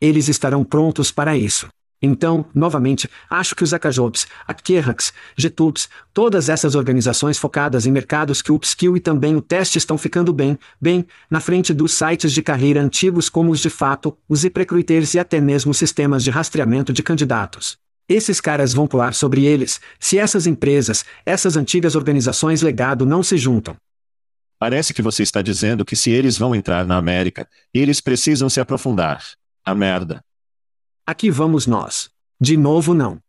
Eles 0.00 0.28
estarão 0.28 0.64
prontos 0.64 1.10
para 1.10 1.36
isso. 1.36 1.68
Então, 2.00 2.46
novamente, 2.54 3.10
acho 3.28 3.56
que 3.56 3.64
os 3.64 3.74
Akajobs, 3.74 4.28
Akerhaks, 4.46 5.12
Getubes, 5.36 5.88
todas 6.14 6.48
essas 6.48 6.76
organizações 6.76 7.36
focadas 7.36 7.86
em 7.86 7.90
mercados 7.90 8.40
que 8.40 8.52
o 8.52 8.54
upskill 8.54 8.96
e 8.96 9.00
também 9.00 9.34
o 9.34 9.42
teste 9.42 9.78
estão 9.78 9.98
ficando 9.98 10.32
bem, 10.32 10.56
bem, 10.80 11.04
na 11.28 11.40
frente 11.40 11.74
dos 11.74 11.92
sites 11.92 12.32
de 12.32 12.40
carreira 12.40 12.80
antigos 12.80 13.28
como 13.28 13.50
os 13.50 13.58
de 13.58 13.68
fato, 13.68 14.16
os 14.28 14.44
e-recruiters 14.44 15.14
e 15.14 15.18
até 15.18 15.40
mesmo 15.40 15.74
sistemas 15.74 16.22
de 16.22 16.30
rastreamento 16.30 16.92
de 16.92 17.02
candidatos. 17.02 17.76
Esses 18.08 18.40
caras 18.40 18.72
vão 18.72 18.86
pular 18.86 19.12
sobre 19.12 19.44
eles, 19.44 19.80
se 20.00 20.18
essas 20.18 20.46
empresas, 20.46 21.04
essas 21.26 21.56
antigas 21.56 21.94
organizações 21.94 22.62
legado 22.62 23.04
não 23.04 23.22
se 23.22 23.36
juntam. 23.36 23.76
Parece 24.58 24.94
que 24.94 25.02
você 25.02 25.22
está 25.22 25.42
dizendo 25.42 25.84
que 25.84 25.94
se 25.94 26.10
eles 26.10 26.38
vão 26.38 26.54
entrar 26.54 26.86
na 26.86 26.96
América, 26.96 27.46
eles 27.72 28.00
precisam 28.00 28.48
se 28.48 28.60
aprofundar. 28.60 29.22
A 29.64 29.74
merda. 29.74 30.20
Aqui 31.06 31.30
vamos 31.30 31.66
nós. 31.66 32.08
De 32.40 32.56
novo 32.56 32.94
não. 32.94 33.20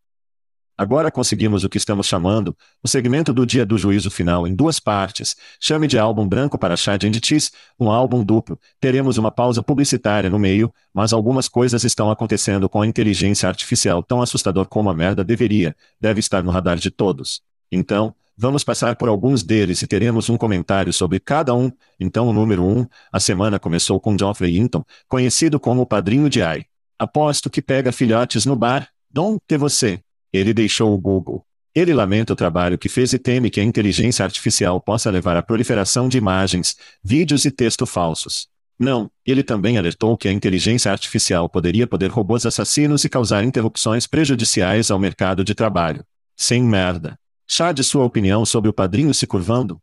Agora 0.80 1.10
conseguimos 1.10 1.62
o 1.62 1.68
que 1.68 1.76
estamos 1.76 2.06
chamando, 2.06 2.56
o 2.82 2.88
segmento 2.88 3.34
do 3.34 3.44
dia 3.44 3.66
do 3.66 3.76
juízo 3.76 4.10
final 4.10 4.46
em 4.46 4.54
duas 4.54 4.80
partes. 4.80 5.36
Chame 5.60 5.86
de 5.86 5.98
álbum 5.98 6.26
branco 6.26 6.56
para 6.56 6.74
Chad 6.74 7.04
and 7.04 7.20
Cheese, 7.22 7.50
um 7.78 7.90
álbum 7.90 8.24
duplo. 8.24 8.58
Teremos 8.80 9.18
uma 9.18 9.30
pausa 9.30 9.62
publicitária 9.62 10.30
no 10.30 10.38
meio, 10.38 10.72
mas 10.94 11.12
algumas 11.12 11.48
coisas 11.48 11.84
estão 11.84 12.10
acontecendo 12.10 12.66
com 12.66 12.80
a 12.80 12.86
inteligência 12.86 13.46
artificial 13.46 14.02
tão 14.02 14.22
assustador 14.22 14.66
como 14.68 14.88
a 14.88 14.94
merda 14.94 15.22
deveria, 15.22 15.76
deve 16.00 16.18
estar 16.18 16.42
no 16.42 16.50
radar 16.50 16.78
de 16.78 16.90
todos. 16.90 17.42
Então, 17.70 18.14
vamos 18.34 18.64
passar 18.64 18.96
por 18.96 19.10
alguns 19.10 19.42
deles 19.42 19.82
e 19.82 19.86
teremos 19.86 20.30
um 20.30 20.38
comentário 20.38 20.94
sobre 20.94 21.20
cada 21.20 21.54
um. 21.54 21.70
Então 22.00 22.26
o 22.26 22.32
número 22.32 22.64
1, 22.64 22.78
um, 22.78 22.86
a 23.12 23.20
semana 23.20 23.58
começou 23.58 24.00
com 24.00 24.16
Geoffrey 24.16 24.56
Hinton, 24.56 24.82
conhecido 25.06 25.60
como 25.60 25.82
o 25.82 25.86
padrinho 25.86 26.30
de 26.30 26.40
AI. 26.40 26.64
Aposto 26.98 27.50
que 27.50 27.60
pega 27.60 27.92
filhotes 27.92 28.46
no 28.46 28.56
bar. 28.56 28.88
Dom, 29.10 29.36
ter 29.46 29.58
você. 29.58 30.02
Ele 30.32 30.54
deixou 30.54 30.94
o 30.94 30.98
Google. 30.98 31.44
Ele 31.74 31.94
lamenta 31.94 32.32
o 32.32 32.36
trabalho 32.36 32.78
que 32.78 32.88
fez 32.88 33.12
e 33.12 33.18
teme 33.18 33.50
que 33.50 33.60
a 33.60 33.64
inteligência 33.64 34.24
artificial 34.24 34.80
possa 34.80 35.10
levar 35.10 35.36
à 35.36 35.42
proliferação 35.42 36.08
de 36.08 36.18
imagens, 36.18 36.76
vídeos 37.02 37.44
e 37.44 37.50
texto 37.50 37.86
falsos. 37.86 38.48
Não, 38.78 39.10
ele 39.26 39.42
também 39.42 39.76
alertou 39.76 40.16
que 40.16 40.26
a 40.26 40.32
inteligência 40.32 40.90
artificial 40.90 41.48
poderia 41.48 41.86
poder 41.86 42.10
robôs 42.10 42.46
assassinos 42.46 43.04
e 43.04 43.08
causar 43.08 43.44
interrupções 43.44 44.06
prejudiciais 44.06 44.90
ao 44.90 44.98
mercado 44.98 45.44
de 45.44 45.54
trabalho. 45.54 46.04
Sem 46.34 46.62
merda. 46.62 47.18
Chá 47.46 47.72
de 47.72 47.84
sua 47.84 48.04
opinião 48.04 48.46
sobre 48.46 48.70
o 48.70 48.72
padrinho 48.72 49.12
se 49.12 49.26
curvando? 49.26 49.80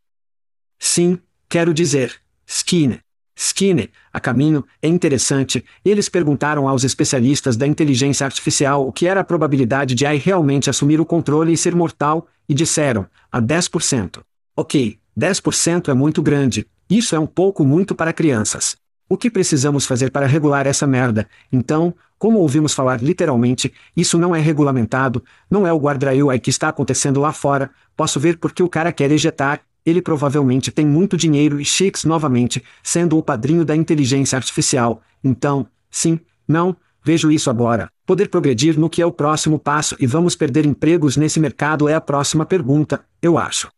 Sim, 0.80 1.20
quero 1.48 1.74
dizer, 1.74 2.20
Skinner. 2.46 3.07
Skinner, 3.40 3.92
a 4.12 4.20
caminho, 4.20 4.66
é 4.82 4.88
interessante, 4.88 5.64
eles 5.86 6.10
perguntaram 6.10 6.68
aos 6.68 6.84
especialistas 6.84 7.56
da 7.56 7.68
inteligência 7.68 8.26
artificial 8.26 8.88
o 8.88 8.92
que 8.92 9.06
era 9.06 9.20
a 9.20 9.24
probabilidade 9.24 9.94
de 9.94 10.08
AI 10.08 10.18
realmente 10.18 10.72
assumir 10.72 11.00
o 11.00 11.06
controle 11.06 11.54
e 11.54 11.58
ser 11.58 11.76
mortal, 11.76 12.28
e 12.50 12.54
disseram, 12.56 13.06
a 13.32 13.40
10%. 13.40 14.22
Ok, 14.56 14.98
10% 15.16 15.90
é 15.90 15.94
muito 15.94 16.24
grande, 16.24 16.66
isso 16.90 17.16
é 17.16 17.20
um 17.20 17.28
pouco 17.28 17.64
muito 17.64 17.94
para 17.94 18.12
crianças. 18.12 18.76
O 19.08 19.16
que 19.16 19.30
precisamos 19.30 19.86
fazer 19.86 20.10
para 20.10 20.26
regular 20.26 20.66
essa 20.66 20.88
merda? 20.88 21.30
Então, 21.52 21.94
como 22.18 22.40
ouvimos 22.40 22.74
falar 22.74 23.04
literalmente, 23.04 23.72
isso 23.96 24.18
não 24.18 24.36
é 24.36 24.40
regulamentado, 24.40 25.24
não 25.50 25.68
é 25.68 25.72
o 25.72 25.78
guardrail 25.78 26.32
aí 26.32 26.40
que 26.40 26.50
está 26.50 26.70
acontecendo 26.70 27.22
lá 27.22 27.32
fora, 27.32 27.70
posso 27.96 28.20
ver 28.20 28.38
porque 28.38 28.64
o 28.64 28.68
cara 28.68 28.92
quer 28.92 29.12
ejetar, 29.12 29.62
ele 29.90 30.02
provavelmente 30.02 30.70
tem 30.70 30.86
muito 30.86 31.16
dinheiro 31.16 31.62
e 31.62 31.66
chiques 31.66 32.04
novamente, 32.04 32.62
sendo 32.84 33.18
o 33.18 33.24
padrinho 33.24 33.64
da 33.64 33.74
inteligência 33.74 34.36
artificial. 34.36 35.02
Então, 35.24 35.66
sim, 35.90 36.20
não, 36.46 36.76
vejo 37.02 37.32
isso 37.32 37.50
agora. 37.50 37.90
Poder 38.06 38.28
progredir 38.28 38.78
no 38.78 38.90
que 38.90 39.02
é 39.02 39.06
o 39.06 39.14
próximo 39.14 39.58
passo 39.58 39.96
e 39.98 40.06
vamos 40.06 40.36
perder 40.36 40.66
empregos 40.66 41.16
nesse 41.16 41.40
mercado 41.40 41.88
é 41.88 41.94
a 41.94 42.02
próxima 42.02 42.46
pergunta, 42.46 43.06
eu 43.22 43.38
acho. 43.38 43.70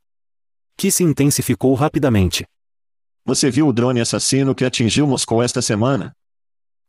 Que 0.76 0.89
se 0.89 1.04
intensificou 1.04 1.76
rapidamente. 1.76 2.43
Você 3.24 3.52
viu 3.52 3.67
o 3.67 3.74
drone 3.74 4.02
assassino 4.02 4.56
que 4.56 4.65
atingiu 4.65 5.06
Moscou 5.06 5.43
esta 5.43 5.62
semana? 5.62 6.12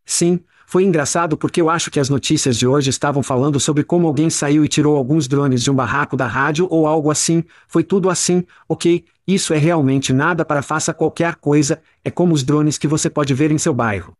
Sim, 0.07 0.41
foi 0.71 0.85
engraçado 0.85 1.37
porque 1.37 1.61
eu 1.61 1.69
acho 1.69 1.91
que 1.91 1.99
as 1.99 2.09
notícias 2.09 2.57
de 2.57 2.65
hoje 2.65 2.91
estavam 2.91 3.25
falando 3.25 3.59
sobre 3.59 3.83
como 3.83 4.07
alguém 4.07 4.31
saiu 4.31 4.65
e 4.65 4.69
tirou 4.69 4.97
alguns 4.97 5.27
drones 5.27 5.65
de 5.65 5.69
um 5.69 5.75
barraco 5.75 6.17
da 6.17 6.29
rádio 6.29 6.69
ou 6.71 6.87
algo 6.87 7.11
assim. 7.11 7.43
Foi 7.67 7.83
tudo 7.83 8.09
assim, 8.09 8.45
ok? 8.69 9.05
Isso 9.27 9.53
é 9.53 9.59
realmente 9.59 10.13
nada 10.13 10.45
para 10.45 10.63
faça 10.63 10.95
qualquer 10.95 11.35
coisa, 11.35 11.83
é 12.05 12.11
como 12.11 12.33
os 12.33 12.45
drones 12.45 12.79
que 12.79 12.87
você 12.87 13.11
pode 13.11 13.35
ver 13.35 13.51
em 13.51 13.59
seu 13.59 13.75
bairro. 13.75 14.13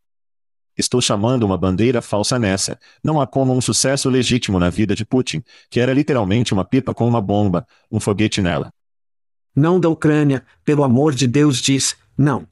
Estou 0.77 1.01
chamando 1.01 1.45
uma 1.45 1.57
bandeira 1.57 2.03
falsa 2.03 2.37
nessa. 2.37 2.77
Não 3.01 3.21
há 3.21 3.29
como 3.29 3.55
um 3.55 3.61
sucesso 3.61 4.11
legítimo 4.11 4.59
na 4.59 4.71
vida 4.71 4.97
de 4.97 5.05
Putin, 5.05 5.45
que 5.71 5.79
era 5.79 5.95
literalmente 5.95 6.53
uma 6.53 6.65
pipa 6.65 6.93
com 6.93 7.07
uma 7.07 7.21
bomba, 7.21 7.65
um 7.89 8.01
foguete 8.01 8.43
nela. 8.43 8.73
Não 9.55 9.79
da 9.79 9.89
Ucrânia, 9.89 10.45
pelo 10.65 10.83
amor 10.83 11.15
de 11.15 11.29
Deus 11.29 11.59
diz, 11.59 11.97
não. 12.19 12.45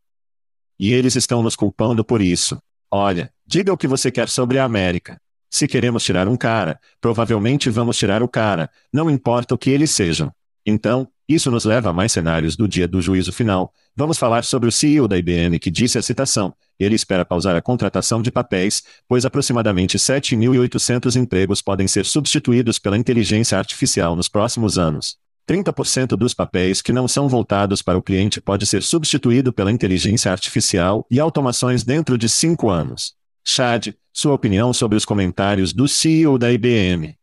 E 0.78 0.92
eles 0.92 1.16
estão 1.16 1.42
nos 1.42 1.56
culpando 1.56 2.04
por 2.04 2.22
isso. 2.22 2.56
Olha, 2.90 3.30
diga 3.46 3.72
o 3.72 3.76
que 3.76 3.86
você 3.86 4.10
quer 4.10 4.28
sobre 4.28 4.58
a 4.58 4.64
América. 4.64 5.20
Se 5.50 5.68
queremos 5.68 6.04
tirar 6.04 6.28
um 6.28 6.36
cara, 6.36 6.78
provavelmente 7.00 7.70
vamos 7.70 7.96
tirar 7.96 8.22
o 8.22 8.28
cara, 8.28 8.70
não 8.92 9.10
importa 9.10 9.54
o 9.54 9.58
que 9.58 9.70
eles 9.70 9.90
sejam. 9.90 10.32
Então, 10.64 11.08
isso 11.28 11.50
nos 11.50 11.64
leva 11.64 11.90
a 11.90 11.92
mais 11.92 12.12
cenários 12.12 12.56
do 12.56 12.66
dia 12.66 12.88
do 12.88 13.02
juízo 13.02 13.32
final. 13.32 13.72
Vamos 13.94 14.18
falar 14.18 14.44
sobre 14.44 14.68
o 14.68 14.72
CEO 14.72 15.06
da 15.06 15.18
IBM 15.18 15.58
que 15.58 15.70
disse 15.70 15.98
a 15.98 16.02
citação. 16.02 16.54
Ele 16.78 16.94
espera 16.94 17.24
pausar 17.24 17.56
a 17.56 17.60
contratação 17.60 18.22
de 18.22 18.30
papéis, 18.30 18.82
pois 19.06 19.26
aproximadamente 19.26 19.98
7.800 19.98 21.16
empregos 21.16 21.60
podem 21.60 21.86
ser 21.86 22.06
substituídos 22.06 22.78
pela 22.78 22.96
inteligência 22.96 23.58
artificial 23.58 24.16
nos 24.16 24.28
próximos 24.28 24.78
anos. 24.78 25.18
30% 25.48 26.08
dos 26.08 26.34
papéis 26.34 26.82
que 26.82 26.92
não 26.92 27.08
são 27.08 27.28
voltados 27.28 27.80
para 27.80 27.96
o 27.96 28.02
cliente 28.02 28.40
pode 28.40 28.66
ser 28.66 28.82
substituído 28.82 29.52
pela 29.52 29.72
inteligência 29.72 30.30
artificial 30.30 31.06
e 31.10 31.18
automações 31.18 31.82
dentro 31.82 32.18
de 32.18 32.28
5 32.28 32.68
anos. 32.68 33.14
Chad, 33.42 33.94
sua 34.12 34.34
opinião 34.34 34.74
sobre 34.74 34.98
os 34.98 35.06
comentários 35.06 35.72
do 35.72 35.88
CEO 35.88 36.36
da 36.36 36.52
IBM. 36.52 37.16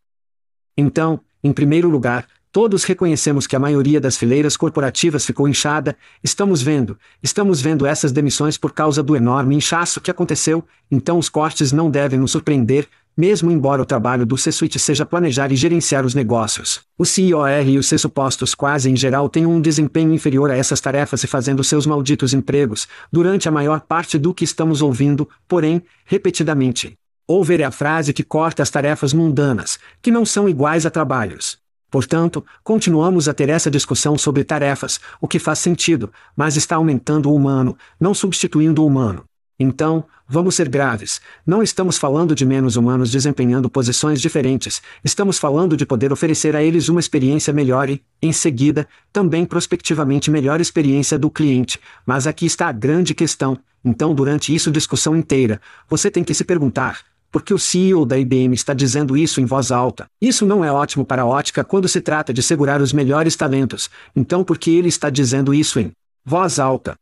Então, 0.76 1.20
em 1.44 1.54
primeiro 1.54 1.88
lugar, 1.88 2.28
Todos 2.56 2.86
reconhecemos 2.86 3.46
que 3.46 3.56
a 3.58 3.60
maioria 3.60 4.00
das 4.00 4.16
fileiras 4.16 4.56
corporativas 4.56 5.26
ficou 5.26 5.46
inchada, 5.46 5.94
estamos 6.24 6.62
vendo, 6.62 6.98
estamos 7.22 7.60
vendo 7.60 7.86
essas 7.86 8.14
demissões 8.14 8.58
por 8.58 8.72
causa 8.72 9.04
do 9.04 9.14
enorme 9.14 9.58
inchaço 9.58 10.00
que 10.00 10.10
aconteceu, 10.10 10.64
então 10.90 11.20
os 11.20 11.28
cortes 11.28 11.74
não 11.74 11.92
devem 11.92 12.18
nos 12.18 12.32
surpreender, 12.32 12.88
mesmo 13.15 13.51
embora 13.51 13.82
o 13.82 13.86
trabalho 13.86 14.25
do 14.25 14.38
C-Suite 14.38 14.78
seja 14.78 15.06
planejar 15.06 15.51
e 15.51 15.56
gerenciar 15.56 16.06
os 16.06 16.13
negócios. 16.13 16.82
O 16.97 17.06
CIOR 17.06 17.67
e 17.67 17.78
os 17.78 17.88
C-supostos 17.88 18.54
quase 18.54 18.89
em 18.89 18.95
geral 18.95 19.30
têm 19.30 19.45
um 19.45 19.62
desempenho 19.62 20.13
inferior 20.13 20.51
a 20.51 20.58
essas 20.58 20.82
tarefas 20.82 21.23
e 21.23 21.28
fazendo 21.28 21.63
seus 21.63 21.86
malditos 21.86 22.34
empregos, 22.34 22.88
durante 23.12 23.47
a 23.47 23.51
maior 23.51 23.82
parte 23.82 24.17
do 24.17 24.34
que 24.34 24.43
estamos 24.43 24.82
ouvindo, 24.82 25.28
porém, 25.47 25.82
repetidamente. 26.06 26.93
Over 27.28 27.62
é 27.62 27.63
a 27.63 27.71
frase 27.71 28.13
que 28.13 28.23
corta 28.23 28.62
as 28.62 28.69
tarefas 28.69 29.13
mundanas, 29.13 29.80
que 30.01 30.12
não 30.12 30.25
são 30.25 30.47
iguais 30.47 30.86
a 30.86 30.91
trabalhos. 30.91 31.58
Portanto, 31.89 32.45
continuamos 32.63 33.30
a 33.30 33.34
ter 33.34 33.49
essa 33.49 33.71
discussão 33.71 34.17
sobre 34.17 34.43
tarefas, 34.43 34.99
o 35.21 35.28
que 35.28 35.39
faz 35.39 35.60
sentido, 35.60 36.12
mas 36.36 36.58
está 36.58 36.75
aumentando 36.75 37.30
o 37.30 37.36
humano, 37.36 37.78
não 37.99 38.13
substituindo 38.13 38.84
o 38.84 38.86
humano. 38.86 39.23
Então, 39.60 40.04
vamos 40.28 40.56
ser 40.56 40.68
graves. 40.68 41.22
Não 41.46 41.63
estamos 41.63 41.98
falando 41.98 42.36
de 42.36 42.46
menos 42.46 42.76
humanos 42.76 43.10
desempenhando 43.10 43.70
posições 43.70 44.20
diferentes, 44.20 44.82
estamos 45.04 45.38
falando 45.38 45.78
de 45.78 45.86
poder 45.86 46.12
oferecer 46.12 46.56
a 46.56 46.63
eles 46.63 46.89
uma 46.89 47.00
experiência 47.00 47.54
melhor 47.54 47.89
e, 47.89 48.02
em 48.22 48.34
seguida, 48.34 48.88
também 49.13 49.46
prospectivamente 49.46 50.30
melhor 50.30 50.60
experiência 50.60 51.18
do 51.18 51.30
cliente. 51.30 51.80
Mas 52.06 52.28
aqui 52.28 52.46
está 52.46 52.68
a 52.68 52.74
grande 52.74 53.13
questão. 53.13 53.58
Então, 53.84 54.13
durante 54.13 54.54
isso 54.54 54.72
discussão 54.72 55.15
inteira, 55.15 55.62
você 55.88 56.12
tem 56.12 56.24
que 56.24 56.34
se 56.34 56.44
perguntar: 56.44 57.00
por 57.32 57.41
que 57.41 57.54
o 57.54 57.60
CEO 57.60 58.06
da 58.06 58.18
IBM 58.18 58.54
está 58.54 58.74
dizendo 58.74 59.15
isso 59.15 59.39
em 59.39 59.46
voz 59.46 59.72
alta? 59.72 60.06
Isso 60.22 60.46
não 60.46 60.65
é 60.65 60.72
ótimo 60.72 61.06
para 61.06 61.22
a 61.22 61.26
ótica 61.26 61.63
quando 61.63 61.88
se 61.88 62.02
trata 62.02 62.34
de 62.34 62.41
segurar 62.41 62.82
os 62.82 62.91
melhores 62.91 63.36
talentos. 63.36 63.89
Então, 64.15 64.44
por 64.44 64.58
que 64.58 64.72
ele 64.72 64.89
está 64.89 65.10
dizendo 65.10 65.54
isso 65.54 65.80
em 65.80 65.91
voz 66.26 66.60
alta? 66.60 66.96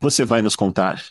Você 0.00 0.24
vai 0.24 0.42
nos 0.42 0.56
contar. 0.56 1.02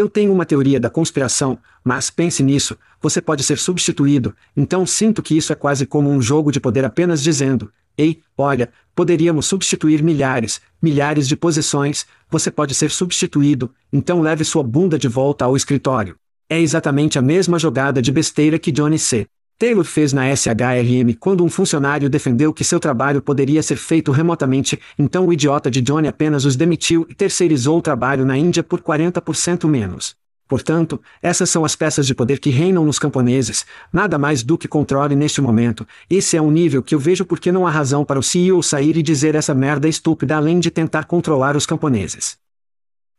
Eu 0.00 0.08
tenho 0.08 0.32
uma 0.32 0.46
teoria 0.46 0.80
da 0.80 0.88
conspiração, 0.88 1.58
mas 1.84 2.08
pense 2.08 2.42
nisso, 2.42 2.74
você 3.02 3.20
pode 3.20 3.42
ser 3.42 3.58
substituído, 3.58 4.34
então 4.56 4.86
sinto 4.86 5.22
que 5.22 5.36
isso 5.36 5.52
é 5.52 5.54
quase 5.54 5.84
como 5.84 6.08
um 6.08 6.22
jogo 6.22 6.50
de 6.50 6.58
poder 6.58 6.86
apenas 6.86 7.22
dizendo: 7.22 7.70
Ei, 7.98 8.22
olha, 8.34 8.70
poderíamos 8.94 9.44
substituir 9.44 10.02
milhares, 10.02 10.58
milhares 10.80 11.28
de 11.28 11.36
posições, 11.36 12.06
você 12.30 12.50
pode 12.50 12.74
ser 12.74 12.90
substituído, 12.90 13.74
então 13.92 14.22
leve 14.22 14.42
sua 14.42 14.62
bunda 14.62 14.98
de 14.98 15.06
volta 15.06 15.44
ao 15.44 15.54
escritório. 15.54 16.16
É 16.48 16.58
exatamente 16.58 17.18
a 17.18 17.22
mesma 17.22 17.58
jogada 17.58 18.00
de 18.00 18.10
besteira 18.10 18.58
que 18.58 18.72
Johnny 18.72 18.98
C. 18.98 19.26
Taylor 19.60 19.84
fez 19.84 20.14
na 20.14 20.34
SHRM 20.34 21.12
quando 21.20 21.44
um 21.44 21.50
funcionário 21.50 22.08
defendeu 22.08 22.50
que 22.50 22.64
seu 22.64 22.80
trabalho 22.80 23.20
poderia 23.20 23.62
ser 23.62 23.76
feito 23.76 24.10
remotamente, 24.10 24.80
então 24.98 25.26
o 25.26 25.32
idiota 25.34 25.70
de 25.70 25.82
Johnny 25.82 26.08
apenas 26.08 26.46
os 26.46 26.56
demitiu 26.56 27.06
e 27.10 27.14
terceirizou 27.14 27.76
o 27.76 27.82
trabalho 27.82 28.24
na 28.24 28.38
Índia 28.38 28.62
por 28.62 28.80
40% 28.80 29.68
menos. 29.68 30.16
Portanto, 30.48 30.98
essas 31.20 31.50
são 31.50 31.62
as 31.62 31.76
peças 31.76 32.06
de 32.06 32.14
poder 32.14 32.38
que 32.38 32.48
reinam 32.48 32.86
nos 32.86 32.98
camponeses, 32.98 33.66
nada 33.92 34.16
mais 34.18 34.42
do 34.42 34.56
que 34.56 34.66
controle 34.66 35.14
neste 35.14 35.42
momento. 35.42 35.86
Esse 36.08 36.38
é 36.38 36.40
um 36.40 36.50
nível 36.50 36.82
que 36.82 36.94
eu 36.94 36.98
vejo 36.98 37.26
porque 37.26 37.52
não 37.52 37.66
há 37.66 37.70
razão 37.70 38.02
para 38.02 38.18
o 38.18 38.22
CEO 38.22 38.62
sair 38.62 38.96
e 38.96 39.02
dizer 39.02 39.34
essa 39.34 39.54
merda 39.54 39.86
estúpida 39.86 40.38
além 40.38 40.58
de 40.58 40.70
tentar 40.70 41.04
controlar 41.04 41.54
os 41.54 41.66
camponeses. 41.66 42.38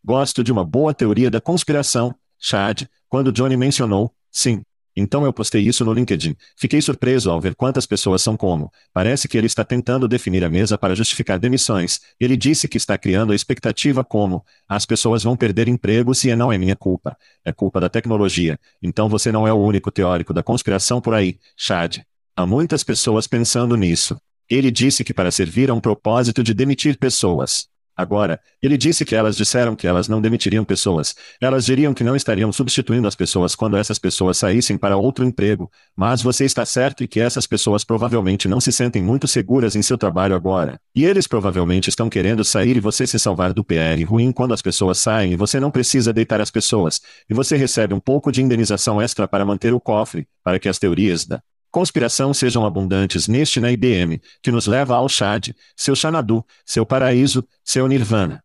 Gosto 0.03 0.43
de 0.43 0.51
uma 0.51 0.65
boa 0.65 0.91
teoria 0.91 1.29
da 1.29 1.39
conspiração, 1.39 2.15
Chad, 2.39 2.85
quando 3.07 3.31
Johnny 3.31 3.55
mencionou, 3.55 4.11
sim, 4.31 4.63
então 4.95 5.23
eu 5.23 5.31
postei 5.31 5.61
isso 5.61 5.85
no 5.85 5.93
LinkedIn. 5.93 6.35
Fiquei 6.57 6.81
surpreso 6.81 7.31
ao 7.31 7.39
ver 7.39 7.55
quantas 7.55 7.85
pessoas 7.85 8.21
são 8.21 8.35
como. 8.35 8.71
Parece 8.93 9.27
que 9.27 9.37
ele 9.37 9.47
está 9.47 9.63
tentando 9.63 10.07
definir 10.07 10.43
a 10.43 10.49
mesa 10.49 10.77
para 10.77 10.95
justificar 10.95 11.39
demissões. 11.39 11.99
Ele 12.19 12.35
disse 12.35 12.67
que 12.67 12.77
está 12.77 12.97
criando 12.97 13.31
a 13.31 13.35
expectativa 13.35 14.03
como: 14.03 14.43
as 14.67 14.85
pessoas 14.85 15.23
vão 15.23 15.37
perder 15.37 15.67
empregos 15.67 16.23
e 16.23 16.35
não 16.35 16.51
é 16.51 16.57
minha 16.57 16.75
culpa. 16.75 17.15
É 17.45 17.51
culpa 17.51 17.79
da 17.79 17.89
tecnologia. 17.89 18.59
Então 18.81 19.07
você 19.07 19.31
não 19.31 19.47
é 19.47 19.53
o 19.53 19.57
único 19.57 19.91
teórico 19.91 20.33
da 20.33 20.43
conspiração 20.43 20.99
por 20.99 21.13
aí, 21.13 21.39
Chad. 21.55 21.99
Há 22.35 22.45
muitas 22.45 22.83
pessoas 22.83 23.27
pensando 23.27 23.75
nisso. 23.75 24.17
Ele 24.49 24.69
disse 24.69 25.03
que 25.03 25.13
para 25.13 25.31
servir 25.31 25.69
a 25.69 25.73
um 25.73 25.79
propósito 25.79 26.43
de 26.43 26.53
demitir 26.53 26.97
pessoas. 26.97 27.70
Agora, 27.95 28.39
ele 28.61 28.77
disse 28.77 29.03
que 29.03 29.15
elas 29.15 29.35
disseram 29.35 29.75
que 29.75 29.85
elas 29.85 30.07
não 30.07 30.21
demitiriam 30.21 30.63
pessoas. 30.63 31.15
Elas 31.41 31.65
diriam 31.65 31.93
que 31.93 32.03
não 32.03 32.15
estariam 32.15 32.51
substituindo 32.51 33.07
as 33.07 33.15
pessoas 33.15 33.55
quando 33.55 33.77
essas 33.77 33.99
pessoas 33.99 34.37
saíssem 34.37 34.77
para 34.77 34.97
outro 34.97 35.25
emprego. 35.25 35.69
Mas 35.95 36.21
você 36.21 36.45
está 36.45 36.65
certo 36.65 37.03
e 37.03 37.07
que 37.07 37.19
essas 37.19 37.45
pessoas 37.45 37.83
provavelmente 37.83 38.47
não 38.47 38.61
se 38.61 38.71
sentem 38.71 39.01
muito 39.01 39.27
seguras 39.27 39.75
em 39.75 39.81
seu 39.81 39.97
trabalho 39.97 40.35
agora. 40.35 40.79
E 40.95 41.05
eles 41.05 41.27
provavelmente 41.27 41.89
estão 41.89 42.09
querendo 42.09 42.43
sair 42.43 42.77
e 42.77 42.79
você 42.79 43.05
se 43.05 43.19
salvar 43.19 43.53
do 43.53 43.63
PR 43.63 44.03
ruim 44.07 44.31
quando 44.31 44.53
as 44.53 44.61
pessoas 44.61 44.97
saem 44.97 45.33
e 45.33 45.37
você 45.37 45.59
não 45.59 45.71
precisa 45.71 46.13
deitar 46.13 46.41
as 46.41 46.51
pessoas. 46.51 47.01
E 47.29 47.33
você 47.33 47.55
recebe 47.55 47.93
um 47.93 47.99
pouco 47.99 48.31
de 48.31 48.41
indenização 48.41 49.01
extra 49.01 49.27
para 49.27 49.45
manter 49.45 49.73
o 49.73 49.79
cofre, 49.79 50.27
para 50.43 50.59
que 50.59 50.69
as 50.69 50.79
teorias 50.79 51.25
da 51.25 51.41
conspiração 51.71 52.33
sejam 52.33 52.65
abundantes 52.65 53.27
neste 53.27 53.59
na 53.59 53.71
IBM, 53.71 54.21
que 54.43 54.51
nos 54.51 54.67
leva 54.67 54.95
ao 54.95 55.07
Chad, 55.07 55.49
seu 55.75 55.95
Xanadu, 55.95 56.45
seu 56.65 56.85
paraíso, 56.85 57.47
seu 57.63 57.87
Nirvana. 57.87 58.43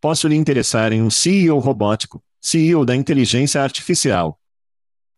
Posso 0.00 0.28
lhe 0.28 0.36
interessar 0.36 0.92
em 0.92 1.02
um 1.02 1.10
CEO 1.10 1.58
robótico, 1.58 2.22
CEO 2.40 2.84
da 2.84 2.94
inteligência 2.94 3.60
artificial. 3.60 4.38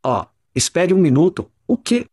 Ó, 0.03 0.23
oh, 0.23 0.27
espere 0.55 0.95
um 0.95 0.99
minuto, 0.99 1.51
o 1.67 1.77
quê? 1.77 2.07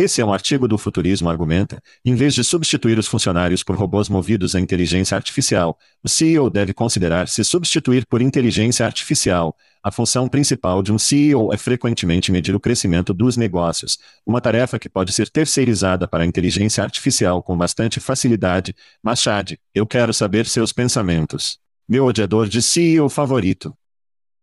Esse 0.00 0.20
é 0.20 0.24
um 0.24 0.32
artigo 0.32 0.68
do 0.68 0.78
Futurismo 0.78 1.28
argumenta, 1.28 1.82
em 2.04 2.14
vez 2.14 2.32
de 2.32 2.44
substituir 2.44 2.96
os 3.00 3.08
funcionários 3.08 3.64
por 3.64 3.74
robôs 3.74 4.08
movidos 4.08 4.54
à 4.54 4.60
inteligência 4.60 5.16
artificial, 5.16 5.76
o 6.04 6.08
CEO 6.08 6.48
deve 6.48 6.72
considerar 6.72 7.26
se 7.26 7.42
substituir 7.42 8.06
por 8.06 8.22
inteligência 8.22 8.86
artificial, 8.86 9.56
a 9.82 9.90
função 9.90 10.28
principal 10.28 10.84
de 10.84 10.92
um 10.92 10.98
CEO 11.00 11.52
é 11.52 11.56
frequentemente 11.56 12.30
medir 12.30 12.54
o 12.54 12.60
crescimento 12.60 13.12
dos 13.12 13.36
negócios, 13.36 13.98
uma 14.24 14.40
tarefa 14.40 14.78
que 14.78 14.88
pode 14.88 15.12
ser 15.12 15.28
terceirizada 15.30 16.06
para 16.06 16.22
a 16.22 16.26
inteligência 16.26 16.84
artificial 16.84 17.42
com 17.42 17.58
bastante 17.58 17.98
facilidade. 17.98 18.76
Mas 19.02 19.20
Chad, 19.20 19.54
eu 19.74 19.84
quero 19.84 20.14
saber 20.14 20.46
seus 20.46 20.72
pensamentos. 20.72 21.58
Meu 21.88 22.06
odiador 22.06 22.48
de 22.48 22.62
CEO 22.62 23.08
favorito. 23.08 23.76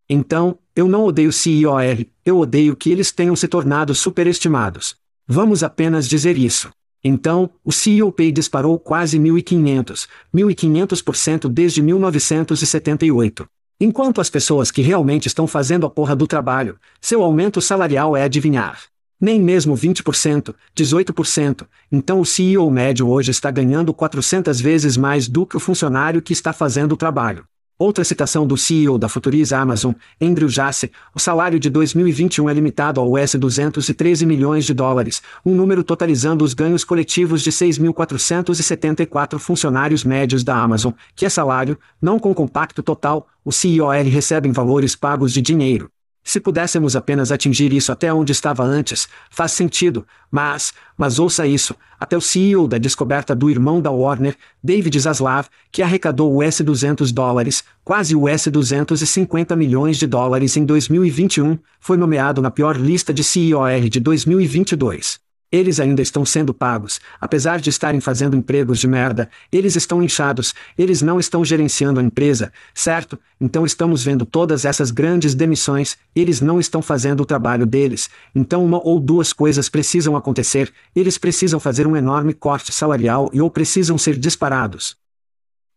Então, 0.09 0.59
eu 0.75 0.85
não 0.85 1.05
odeio 1.05 1.31
CIOR, 1.31 2.05
eu 2.25 2.39
odeio 2.39 2.75
que 2.75 2.91
eles 2.91 3.13
tenham 3.13 3.37
se 3.37 3.47
tornado 3.47 3.95
superestimados. 3.95 4.97
Vamos 5.27 5.63
apenas 5.63 6.07
dizer 6.07 6.37
isso. 6.37 6.69
Então, 7.03 7.49
o 7.63 7.71
CEO 7.71 8.11
Pay 8.11 8.31
disparou 8.31 8.77
quase 8.77 9.17
1.500, 9.19 10.07
1.500% 10.33 11.49
desde 11.49 11.81
1978. 11.81 13.47
Enquanto 13.81 14.21
as 14.21 14.29
pessoas 14.29 14.69
que 14.69 14.83
realmente 14.83 15.27
estão 15.27 15.47
fazendo 15.47 15.87
a 15.87 15.89
porra 15.89 16.15
do 16.15 16.27
trabalho, 16.27 16.77
seu 17.01 17.23
aumento 17.23 17.59
salarial 17.59 18.15
é 18.15 18.23
adivinhar. 18.23 18.79
Nem 19.19 19.41
mesmo 19.41 19.75
20%, 19.75 20.53
18%. 20.77 21.65
Então 21.91 22.19
o 22.19 22.25
CEO 22.25 22.69
médio 22.69 23.09
hoje 23.09 23.31
está 23.31 23.49
ganhando 23.49 23.95
400 23.95 24.61
vezes 24.61 24.95
mais 24.95 25.27
do 25.27 25.43
que 25.45 25.57
o 25.57 25.59
funcionário 25.59 26.21
que 26.21 26.33
está 26.33 26.53
fazendo 26.53 26.91
o 26.91 26.97
trabalho. 26.97 27.45
Outra 27.77 28.05
citação 28.05 28.47
do 28.47 28.55
CEO 28.55 28.97
da 28.97 29.09
Futuriza 29.09 29.57
Amazon, 29.57 29.91
Andrew 30.21 30.47
Jassy, 30.47 30.89
o 31.13 31.19
salário 31.19 31.59
de 31.59 31.69
2021 31.69 32.49
é 32.49 32.53
limitado 32.53 33.01
ao 33.01 33.11
US 33.11 33.35
213 33.35 34.25
milhões 34.25 34.63
de 34.63 34.73
dólares, 34.73 35.21
um 35.45 35.53
número 35.53 35.83
totalizando 35.83 36.45
os 36.45 36.53
ganhos 36.53 36.85
coletivos 36.85 37.41
de 37.41 37.51
6.474 37.51 39.37
funcionários 39.39 40.05
médios 40.05 40.41
da 40.41 40.55
Amazon, 40.55 40.93
que 41.13 41.25
é 41.25 41.29
salário, 41.29 41.77
não 42.01 42.17
com 42.17 42.33
compacto 42.33 42.81
total, 42.81 43.27
o 43.43 43.51
CIOR 43.51 44.05
recebe 44.05 44.47
em 44.47 44.53
valores 44.53 44.95
pagos 44.95 45.33
de 45.33 45.41
dinheiro. 45.41 45.91
Se 46.27 46.39
pudéssemos 46.39 46.95
apenas 46.95 47.31
atingir 47.31 47.71
isso 47.71 47.91
até 47.91 48.11
onde 48.11 48.31
estava 48.31 48.63
antes, 48.63 49.07
faz 49.29 49.51
sentido, 49.51 50.07
mas, 50.31 50.73
mas 50.97 51.19
ouça 51.19 51.45
isso, 51.45 51.75
até 51.99 52.17
o 52.17 52.21
CEO 52.21 52.67
da 52.67 52.79
descoberta 52.79 53.35
do 53.35 53.47
irmão 53.47 53.79
da 53.79 53.91
Warner, 53.91 54.35
David 54.61 54.99
Zaslav, 54.99 55.45
que 55.71 55.83
arrecadou 55.83 56.35
US 56.43 56.61
200 56.61 57.11
dólares, 57.11 57.63
quase 57.83 58.15
US 58.15 58.47
250 58.47 59.55
milhões 59.55 59.97
de 59.97 60.07
dólares 60.07 60.57
em 60.57 60.65
2021, 60.65 61.59
foi 61.79 61.95
nomeado 61.95 62.41
na 62.41 62.49
pior 62.49 62.75
lista 62.75 63.13
de 63.13 63.23
CIOR 63.23 63.87
de 63.87 63.99
2022. 63.99 65.24
Eles 65.51 65.79
ainda 65.79 66.01
estão 66.01 66.25
sendo 66.25 66.53
pagos, 66.53 66.99
apesar 67.21 67.59
de 67.59 67.69
estarem 67.69 68.01
fazendo 68.01 68.35
empregos 68.35 68.79
de 68.79 68.87
merda, 68.87 69.29
eles 69.51 69.75
estão 69.75 70.01
inchados, 70.01 70.53
eles 70.77 71.01
não 71.01 71.19
estão 71.19 71.45
gerenciando 71.45 71.99
a 71.99 72.03
empresa, 72.03 72.51
certo? 72.73 73.17
Então 73.39 73.65
estamos 73.65 74.03
vendo 74.03 74.25
todas 74.25 74.65
essas 74.65 74.91
grandes 74.91 75.35
demissões, 75.35 75.97
eles 76.15 76.41
não 76.41 76.59
estão 76.59 76.81
fazendo 76.81 77.21
o 77.21 77.25
trabalho 77.25 77.65
deles, 77.65 78.09
então 78.33 78.65
uma 78.65 78.81
ou 78.83 78.99
duas 78.99 79.31
coisas 79.31 79.69
precisam 79.69 80.15
acontecer, 80.15 80.73
eles 80.95 81.17
precisam 81.17 81.59
fazer 81.59 81.85
um 81.85 81.95
enorme 81.95 82.33
corte 82.33 82.71
salarial 82.71 83.29
e 83.31 83.39
ou 83.39 83.49
precisam 83.49 83.97
ser 83.97 84.17
disparados. 84.17 84.97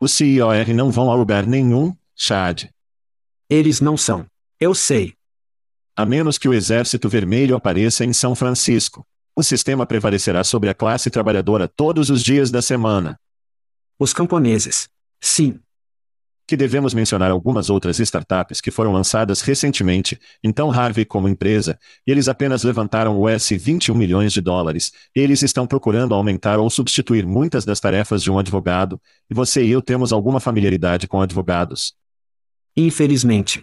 Os 0.00 0.12
CIOR 0.12 0.72
não 0.74 0.90
vão 0.90 1.10
a 1.10 1.14
lugar 1.14 1.46
nenhum, 1.46 1.94
Chad. 2.16 2.64
Eles 3.50 3.80
não 3.80 3.96
são. 3.96 4.26
Eu 4.58 4.74
sei. 4.74 5.14
A 5.96 6.06
menos 6.06 6.38
que 6.38 6.48
o 6.48 6.54
Exército 6.54 7.08
Vermelho 7.08 7.56
apareça 7.56 8.04
em 8.04 8.12
São 8.12 8.34
Francisco. 8.34 9.04
O 9.38 9.42
sistema 9.44 9.86
prevalecerá 9.86 10.42
sobre 10.42 10.68
a 10.68 10.74
classe 10.74 11.10
trabalhadora 11.10 11.68
todos 11.68 12.10
os 12.10 12.24
dias 12.24 12.50
da 12.50 12.60
semana. 12.60 13.16
Os 13.96 14.12
camponeses. 14.12 14.88
Sim. 15.20 15.60
Que 16.44 16.56
devemos 16.56 16.92
mencionar 16.92 17.30
algumas 17.30 17.70
outras 17.70 18.00
startups 18.00 18.60
que 18.60 18.72
foram 18.72 18.92
lançadas 18.92 19.40
recentemente, 19.40 20.18
então 20.42 20.72
Harvey 20.72 21.04
como 21.04 21.28
empresa, 21.28 21.78
e 22.04 22.10
eles 22.10 22.26
apenas 22.26 22.64
levantaram 22.64 23.22
US 23.22 23.50
21 23.50 23.94
milhões 23.94 24.32
de 24.32 24.40
dólares. 24.40 24.90
Eles 25.14 25.40
estão 25.40 25.68
procurando 25.68 26.16
aumentar 26.16 26.58
ou 26.58 26.68
substituir 26.68 27.24
muitas 27.24 27.64
das 27.64 27.78
tarefas 27.78 28.24
de 28.24 28.32
um 28.32 28.40
advogado, 28.40 29.00
e 29.30 29.34
você 29.34 29.64
e 29.64 29.70
eu 29.70 29.80
temos 29.80 30.12
alguma 30.12 30.40
familiaridade 30.40 31.06
com 31.06 31.20
advogados. 31.20 31.94
Infelizmente. 32.76 33.62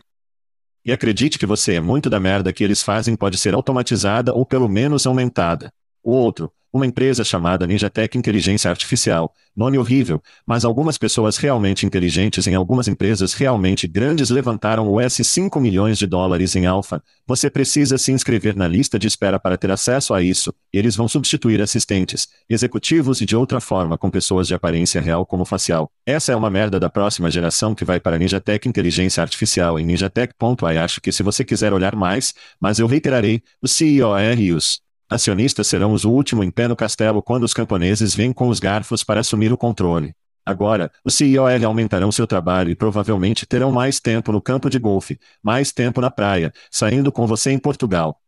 E 0.86 0.92
acredite 0.92 1.40
que 1.40 1.48
você 1.48 1.74
é 1.74 1.82
muito 1.82 2.12
da 2.12 2.20
merda 2.20 2.54
que 2.54 2.64
eles 2.64 2.84
fazem 2.84 3.16
pode 3.16 3.40
ser 3.40 3.56
automatizada 3.56 4.32
ou 4.32 4.46
pelo 4.46 4.70
menos 4.70 5.08
aumentada. 5.08 5.72
O 6.04 6.12
outro, 6.12 6.52
uma 6.76 6.86
empresa 6.86 7.24
chamada 7.24 7.66
Ninjatech 7.66 8.18
Inteligência 8.18 8.70
Artificial. 8.70 9.34
Nome 9.56 9.78
horrível, 9.78 10.22
mas 10.46 10.66
algumas 10.66 10.98
pessoas 10.98 11.38
realmente 11.38 11.86
inteligentes 11.86 12.48
em 12.48 12.54
algumas 12.54 12.90
empresas 12.90 13.34
realmente 13.34 13.88
grandes 13.88 14.30
levantaram 14.30 14.94
US 14.94 15.14
5 15.24 15.58
milhões 15.62 15.98
de 15.98 16.06
dólares 16.06 16.54
em 16.54 16.66
alfa. 16.66 17.02
Você 17.26 17.50
precisa 17.50 17.98
se 17.98 18.12
inscrever 18.12 18.58
na 18.58 18.68
lista 18.68 19.00
de 19.00 19.08
espera 19.08 19.40
para 19.40 19.58
ter 19.58 19.72
acesso 19.72 20.14
a 20.14 20.22
isso. 20.22 20.54
Eles 20.74 20.98
vão 20.98 21.08
substituir 21.08 21.62
assistentes, 21.62 22.28
executivos 22.50 23.22
e 23.22 23.26
de 23.26 23.38
outra 23.38 23.62
forma 23.62 23.98
com 23.98 24.10
pessoas 24.10 24.46
de 24.46 24.54
aparência 24.54 25.00
real 25.00 25.26
como 25.26 25.46
facial. 25.46 25.90
Essa 26.06 26.34
é 26.34 26.36
uma 26.36 26.50
merda 26.50 26.78
da 26.78 26.90
próxima 26.90 27.32
geração 27.32 27.74
que 27.74 27.86
vai 27.86 28.02
para 28.02 28.20
Ninjatech 28.20 28.68
Inteligência 28.68 29.24
Artificial 29.24 29.80
em 29.80 29.86
ninjatech.ai. 29.86 30.78
Acho 30.78 31.00
que 31.00 31.14
se 31.14 31.24
você 31.24 31.46
quiser 31.46 31.72
olhar 31.72 31.96
mais, 31.96 32.34
mas 32.60 32.80
eu 32.80 32.88
reiterarei, 32.88 33.42
o 33.62 33.68
CEO 33.70 34.18
é 34.18 34.34
Rios. 34.34 34.85
Acionistas 35.10 35.68
serão 35.68 35.94
os 35.94 36.04
últimos 36.04 36.46
em 36.46 36.50
pé 36.50 36.68
no 36.68 36.76
castelo 36.76 37.22
quando 37.22 37.44
os 37.44 37.54
camponeses 37.54 38.16
vêm 38.16 38.34
com 38.34 38.48
os 38.48 38.60
garfos 38.60 39.04
para 39.04 39.20
assumir 39.20 39.54
o 39.54 39.58
controle. 39.58 40.16
Agora, 40.44 40.92
os 41.04 41.16
CEOL 41.16 41.66
aumentarão 41.66 42.12
seu 42.12 42.28
trabalho 42.28 42.70
e 42.70 42.76
provavelmente 42.76 43.46
terão 43.46 43.72
mais 43.72 44.00
tempo 44.00 44.32
no 44.32 44.42
campo 44.42 44.70
de 44.70 44.80
golfe, 44.80 45.20
mais 45.44 45.72
tempo 45.72 46.02
na 46.02 46.10
praia, 46.10 46.52
saindo 46.72 47.12
com 47.12 47.26
você 47.26 47.52
em 47.52 47.60
Portugal. 47.60 48.20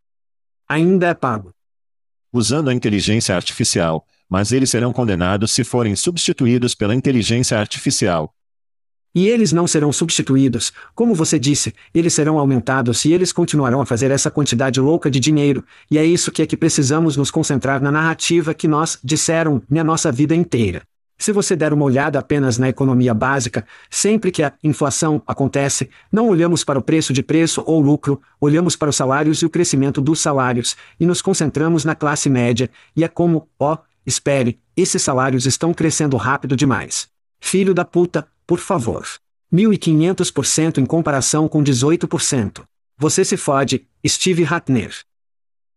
Ainda 0.68 1.08
é 1.08 1.14
pago. 1.14 1.54
Usando 2.32 2.70
a 2.70 2.74
inteligência 2.74 3.36
artificial, 3.36 4.06
mas 4.30 4.52
eles 4.52 4.70
serão 4.70 4.92
condenados 4.92 5.52
se 5.52 5.64
forem 5.64 5.96
substituídos 5.96 6.76
pela 6.76 6.94
inteligência 6.94 7.58
artificial. 7.58 8.34
E 9.16 9.28
eles 9.28 9.52
não 9.52 9.66
serão 9.66 9.92
substituídos, 9.92 10.72
como 10.94 11.16
você 11.16 11.40
disse, 11.40 11.74
eles 11.94 12.14
serão 12.14 12.38
aumentados 12.38 13.04
e 13.06 13.14
eles 13.14 13.34
continuarão 13.34 13.82
a 13.82 13.86
fazer 13.86 14.12
essa 14.12 14.30
quantidade 14.30 14.80
louca 14.80 15.10
de 15.10 15.20
dinheiro, 15.20 15.64
e 15.90 15.98
é 15.98 16.06
isso 16.06 16.32
que 16.32 16.42
é 16.42 16.46
que 16.46 16.58
precisamos 16.58 17.18
nos 17.18 17.32
concentrar 17.32 17.82
na 17.82 17.92
narrativa 17.92 18.54
que 18.54 18.68
nós 18.68 19.00
disseram 19.04 19.62
na 19.70 19.84
nossa 19.84 20.12
vida 20.12 20.36
inteira. 20.36 20.84
Se 21.20 21.32
você 21.32 21.56
der 21.56 21.74
uma 21.74 21.84
olhada 21.84 22.20
apenas 22.20 22.60
na 22.60 22.70
economia 22.70 23.14
básica, 23.14 23.66
sempre 23.90 24.30
que 24.30 24.44
a 24.44 24.54
inflação 24.64 25.20
acontece, 25.26 25.90
não 26.12 26.30
olhamos 26.30 26.64
para 26.64 26.78
o 26.78 26.82
preço 26.82 27.12
de 27.12 27.24
preço 27.24 27.64
ou 27.66 27.82
lucro, 27.82 28.22
olhamos 28.40 28.76
para 28.76 28.90
os 28.90 28.96
salários 28.96 29.42
e 29.42 29.46
o 29.46 29.50
crescimento 29.50 30.00
dos 30.00 30.20
salários, 30.20 30.78
e 31.00 31.08
nos 31.08 31.20
concentramos 31.20 31.84
na 31.84 31.96
classe 31.96 32.30
média, 32.30 32.70
e 32.96 33.04
é 33.04 33.08
como, 33.08 33.50
ó, 33.60 33.74
oh, 33.74 33.78
espere, 34.06 34.60
esses 34.76 35.02
salários 35.02 35.48
estão 35.48 35.74
crescendo 35.74 36.16
rápido 36.18 36.56
demais. 36.56 37.08
Filho 37.40 37.74
da 37.74 37.84
puta, 37.84 38.28
por 38.48 38.60
favor. 38.60 39.06
1.500% 39.54 40.80
em 40.80 40.86
comparação 40.86 41.48
com 41.48 41.64
18%. 41.64 42.64
Você 42.98 43.24
se 43.24 43.38
fode, 43.38 43.88
Steve 44.06 44.44
Ratner. 44.44 44.92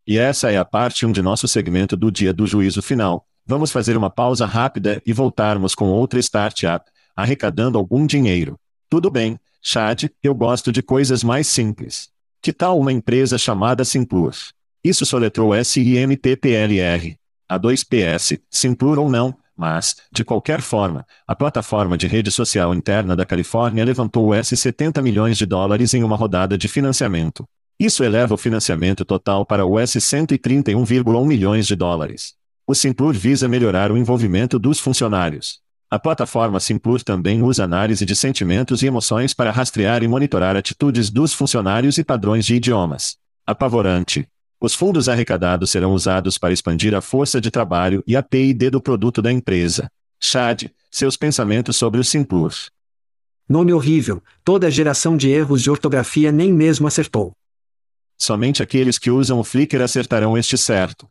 E 0.07 0.17
essa 0.17 0.51
é 0.51 0.57
a 0.57 0.65
parte 0.65 1.05
1 1.05 1.13
de 1.13 1.21
nosso 1.21 1.47
segmento 1.47 1.97
do 1.97 2.11
dia 2.11 2.33
do 2.33 2.47
juízo 2.47 2.81
final. 2.81 3.27
Vamos 3.45 3.71
fazer 3.71 3.97
uma 3.97 4.09
pausa 4.09 4.47
rápida 4.47 5.03
e 5.05 5.13
voltarmos 5.13 5.75
com 5.75 5.89
outra 5.89 6.19
startup, 6.21 6.91
arrecadando 7.15 7.77
algum 7.77 8.07
dinheiro. 8.07 8.59
Tudo 8.89 9.11
bem, 9.11 9.39
Chad, 9.61 10.05
eu 10.23 10.35
gosto 10.35 10.73
de 10.73 10.83
coisas 10.83 11.23
mais 11.23 11.47
simples. 11.47 12.09
Que 12.41 12.53
tal 12.53 12.79
uma 12.79 12.93
empresa 12.93 13.37
chamada 13.37 13.85
Simplur? 13.85 14.35
Isso 14.83 15.05
soletrou 15.05 15.55
S-I-M-P-P-L-R. 15.55 17.17
A2PS, 17.53 18.41
Simplur 18.49 18.99
ou 18.99 19.11
não, 19.11 19.37
mas, 19.61 19.95
de 20.11 20.25
qualquer 20.25 20.63
forma, 20.63 21.05
a 21.29 21.37
plataforma 21.37 21.99
de 21.99 22.07
rede 22.07 22.31
social 22.31 22.75
interna 22.75 23.15
da 23.15 23.27
Califórnia 23.27 23.85
levantou 23.85 24.33
US 24.33 24.49
70 24.49 25.03
milhões 25.03 25.37
de 25.37 25.45
dólares 25.45 25.93
em 25.93 26.03
uma 26.03 26.17
rodada 26.17 26.57
de 26.57 26.67
financiamento. 26.67 27.45
Isso 27.79 28.03
eleva 28.03 28.33
o 28.33 28.39
financiamento 28.39 29.05
total 29.05 29.45
para 29.45 29.67
US 29.67 29.91
131,1 29.97 31.27
milhões 31.27 31.67
de 31.67 31.77
dólares. 31.77 32.33
O 32.67 32.75
Simplur 32.75 33.13
visa 33.13 33.49
melhorar 33.49 33.93
o 33.93 33.99
envolvimento 33.99 34.59
dos 34.59 34.81
funcionários. 34.81 35.61
A 35.91 35.99
plataforma 35.99 36.59
Simplur 36.59 37.03
também 37.03 37.43
usa 37.43 37.65
análise 37.65 38.07
de 38.07 38.17
sentimentos 38.17 38.83
e 38.83 38.87
emoções 38.87 39.35
para 39.35 39.51
rastrear 39.51 40.03
e 40.03 40.09
monitorar 40.09 40.57
atitudes 40.57 41.11
dos 41.11 41.35
funcionários 41.35 41.99
e 41.99 42.05
padrões 42.05 42.47
de 42.47 42.55
idiomas. 42.55 43.19
Apavorante. 43.47 44.27
Os 44.63 44.75
fundos 44.75 45.09
arrecadados 45.09 45.71
serão 45.71 45.95
usados 45.95 46.37
para 46.37 46.53
expandir 46.53 46.95
a 46.95 47.01
força 47.01 47.41
de 47.41 47.51
trabalho 47.51 48.05
e 48.07 48.15
a 48.15 48.23
P&D 48.23 48.69
do 48.69 48.79
produto 48.79 49.23
da 49.23 49.33
empresa. 49.33 49.91
Chad, 50.21 50.65
seus 50.91 51.17
pensamentos 51.17 51.79
sobre 51.79 51.99
o 51.99 52.05
Simplur. 52.05 52.53
Nome 53.49 53.73
horrível, 53.73 54.23
toda 54.45 54.67
a 54.67 54.71
geração 54.71 55.17
de 55.17 55.31
erros 55.31 55.63
de 55.63 55.71
ortografia 55.71 56.31
nem 56.31 56.53
mesmo 56.53 56.87
acertou. 56.87 57.33
Somente 58.19 58.63
aqueles 58.63 58.99
que 58.99 59.11
usam 59.11 59.41
o 59.41 59.45
Flickr 59.45 59.81
acertarão 59.81 60.37
este 60.37 60.59
certo. 60.59 61.09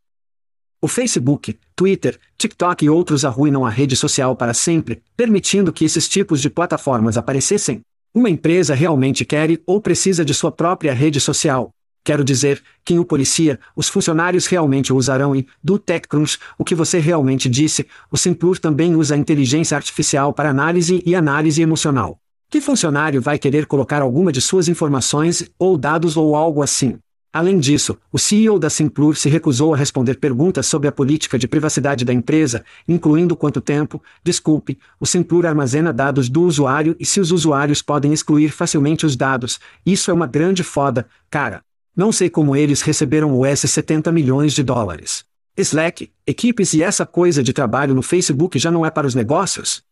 O 0.80 0.88
Facebook, 0.88 1.58
Twitter, 1.76 2.20
TikTok 2.38 2.86
e 2.86 2.90
outros 2.90 3.26
arruinam 3.26 3.66
a 3.66 3.70
rede 3.72 3.96
social 3.96 4.36
para 4.36 4.54
sempre, 4.54 5.02
permitindo 5.18 5.74
que 5.74 5.84
esses 5.84 6.08
tipos 6.08 6.40
de 6.40 6.52
plataformas 6.52 7.18
aparecessem. 7.18 7.82
Uma 8.14 8.30
empresa 8.30 8.76
realmente 8.76 9.26
quer 9.26 9.60
ou 9.66 9.82
precisa 9.82 10.24
de 10.24 10.36
sua 10.36 10.52
própria 10.52 10.94
rede 10.94 11.20
social, 11.20 11.72
Quero 12.04 12.24
dizer, 12.24 12.62
quem 12.84 12.98
o 12.98 13.06
policia, 13.06 13.60
os 13.76 13.88
funcionários 13.88 14.48
realmente 14.48 14.92
usarão 14.92 15.36
e, 15.36 15.46
do 15.64 15.78
TechCrunch, 15.78 16.40
o 16.58 16.64
que 16.64 16.74
você 16.74 17.00
realmente 17.00 17.50
disse, 17.50 17.86
o 18.12 18.18
Simplur 18.18 18.58
também 18.58 18.96
usa 18.96 19.18
inteligência 19.18 19.76
artificial 19.76 20.34
para 20.34 20.50
análise 20.50 21.04
e 21.06 21.16
análise 21.16 21.62
emocional. 21.62 22.20
Que 22.50 22.60
funcionário 22.60 23.22
vai 23.22 23.38
querer 23.38 23.68
colocar 23.68 24.02
alguma 24.02 24.32
de 24.32 24.42
suas 24.42 24.68
informações, 24.68 25.52
ou 25.60 25.78
dados 25.78 26.18
ou 26.18 26.36
algo 26.36 26.64
assim? 26.64 26.98
Além 27.32 27.60
disso, 27.60 27.96
o 28.12 28.18
CEO 28.18 28.58
da 28.58 28.72
Simplur 28.72 29.16
se 29.16 29.30
recusou 29.30 29.72
a 29.76 29.78
responder 29.78 30.16
perguntas 30.16 30.66
sobre 30.66 30.88
a 30.88 30.92
política 30.92 31.38
de 31.38 31.48
privacidade 31.48 32.04
da 32.04 32.12
empresa, 32.12 32.66
incluindo 32.88 33.36
quanto 33.36 33.62
tempo, 33.62 34.02
desculpe, 34.24 34.80
o 35.00 35.06
Simplur 35.06 35.46
armazena 35.46 35.94
dados 35.94 36.28
do 36.28 36.42
usuário 36.42 36.96
e 37.00 37.06
se 37.06 37.20
os 37.20 37.32
usuários 37.32 37.84
podem 37.84 38.12
excluir 38.12 38.50
facilmente 38.50 39.06
os 39.06 39.16
dados. 39.16 39.60
Isso 39.86 40.10
é 40.10 40.14
uma 40.14 40.26
grande 40.26 40.64
foda, 40.64 41.06
cara. 41.30 41.62
Não 42.00 42.14
sei 42.14 42.30
como 42.30 42.56
eles 42.56 42.82
receberam 42.82 43.38
US 43.38 43.60
70 43.60 44.10
milhões 44.10 44.54
de 44.54 44.64
dólares. 44.64 45.26
Slack, 45.58 46.10
equipes 46.26 46.72
e 46.74 46.82
essa 46.82 47.06
coisa 47.06 47.44
de 47.44 47.52
trabalho 47.52 47.94
no 47.94 48.02
Facebook 48.02 48.58
já 48.58 48.72
não 48.72 48.86
é 48.86 48.90
para 48.90 49.06
os 49.06 49.14
negócios? 49.14 49.84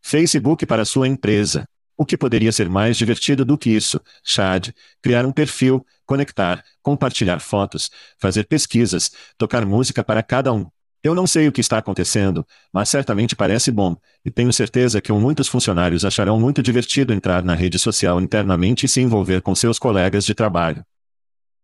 Facebook 0.00 0.64
para 0.64 0.86
sua 0.86 1.06
empresa. 1.06 1.68
O 1.94 2.06
que 2.06 2.16
poderia 2.16 2.50
ser 2.52 2.70
mais 2.70 2.96
divertido 2.96 3.44
do 3.44 3.58
que 3.58 3.68
isso? 3.68 4.00
Chad, 4.24 4.70
criar 5.02 5.26
um 5.26 5.30
perfil, 5.30 5.84
conectar, 6.06 6.64
compartilhar 6.82 7.38
fotos, 7.38 7.90
fazer 8.18 8.44
pesquisas, 8.44 9.10
tocar 9.36 9.66
música 9.66 10.02
para 10.02 10.22
cada 10.22 10.50
um. 10.54 10.66
Eu 11.04 11.14
não 11.14 11.26
sei 11.26 11.48
o 11.48 11.52
que 11.52 11.60
está 11.60 11.76
acontecendo, 11.76 12.46
mas 12.72 12.88
certamente 12.88 13.36
parece 13.36 13.70
bom, 13.70 13.94
e 14.24 14.30
tenho 14.30 14.54
certeza 14.54 15.02
que 15.02 15.12
muitos 15.12 15.48
funcionários 15.48 16.02
acharão 16.02 16.40
muito 16.40 16.62
divertido 16.62 17.12
entrar 17.12 17.44
na 17.44 17.54
rede 17.54 17.78
social 17.78 18.22
internamente 18.22 18.86
e 18.86 18.88
se 18.88 19.02
envolver 19.02 19.42
com 19.42 19.54
seus 19.54 19.78
colegas 19.78 20.24
de 20.24 20.34
trabalho 20.34 20.82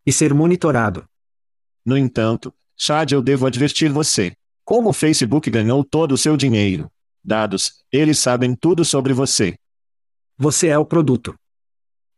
e 0.06 0.12
ser 0.12 0.34
monitorado. 0.34 1.04
No 1.84 1.96
entanto, 1.96 2.52
Chad, 2.76 3.12
eu 3.12 3.22
devo 3.22 3.46
advertir 3.46 3.90
você. 3.90 4.32
Como 4.64 4.90
o 4.90 4.92
Facebook 4.92 5.50
ganhou 5.50 5.84
todo 5.84 6.12
o 6.12 6.18
seu 6.18 6.36
dinheiro? 6.36 6.90
Dados, 7.24 7.84
eles 7.90 8.18
sabem 8.18 8.54
tudo 8.54 8.84
sobre 8.84 9.12
você. 9.12 9.54
Você 10.36 10.68
é 10.68 10.78
o 10.78 10.84
produto. 10.84 11.34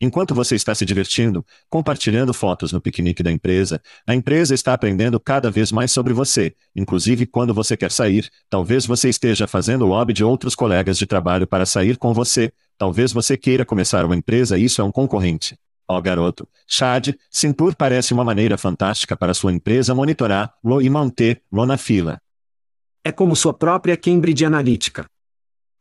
Enquanto 0.01 0.35
você 0.35 0.55
está 0.55 0.75
se 0.75 0.85
divertindo, 0.85 1.44
compartilhando 1.70 2.35
fotos 2.35 2.73
no 2.73 2.81
piquenique 2.81 3.23
da 3.23 3.31
empresa, 3.31 3.81
a 4.07 4.14
empresa 4.14 4.55
está 4.55 4.75
aprendendo 4.75 5.20
cada 5.20 5.51
vez 5.51 5.70
mais 5.70 5.92
sobre 5.92 6.12
você, 6.12 6.55
inclusive 6.75 7.27
quando 7.27 7.55
você 7.55 7.77
quer 7.77 7.90
sair, 7.90 8.29
talvez 8.50 8.85
você 8.85 9.08
esteja 9.08 9.46
fazendo 9.46 9.83
o 9.83 9.88
lobby 9.88 10.13
de 10.13 10.25
outros 10.25 10.54
colegas 10.54 10.98
de 10.98 11.06
trabalho 11.06 11.46
para 11.46 11.65
sair 11.65 11.96
com 11.96 12.13
você, 12.13 12.52
talvez 12.77 13.13
você 13.13 13.37
queira 13.37 13.65
começar 13.65 14.04
uma 14.04 14.17
empresa 14.17 14.58
e 14.58 14.65
isso 14.65 14.83
é 14.83 14.85
um 14.85 14.92
concorrente. 14.92 15.56
Ó 15.88 15.98
oh, 15.98 16.02
garoto, 16.02 16.48
Chad, 16.66 17.14
Simpur 17.30 17.76
parece 17.76 18.14
uma 18.14 18.24
maneira 18.24 18.56
fantástica 18.56 19.16
para 19.16 19.35
sua 19.35 19.52
empresa 19.52 19.94
monitorar 19.94 20.54
Ro 20.64 20.80
e 20.80 20.88
manter 20.88 21.42
Ro 21.52 21.66
na 21.66 21.76
fila. 21.76 22.18
É 23.04 23.12
como 23.12 23.37
sua 23.37 23.52
própria 23.52 23.96
Cambridge 23.96 24.44
Analytica. 24.44 25.06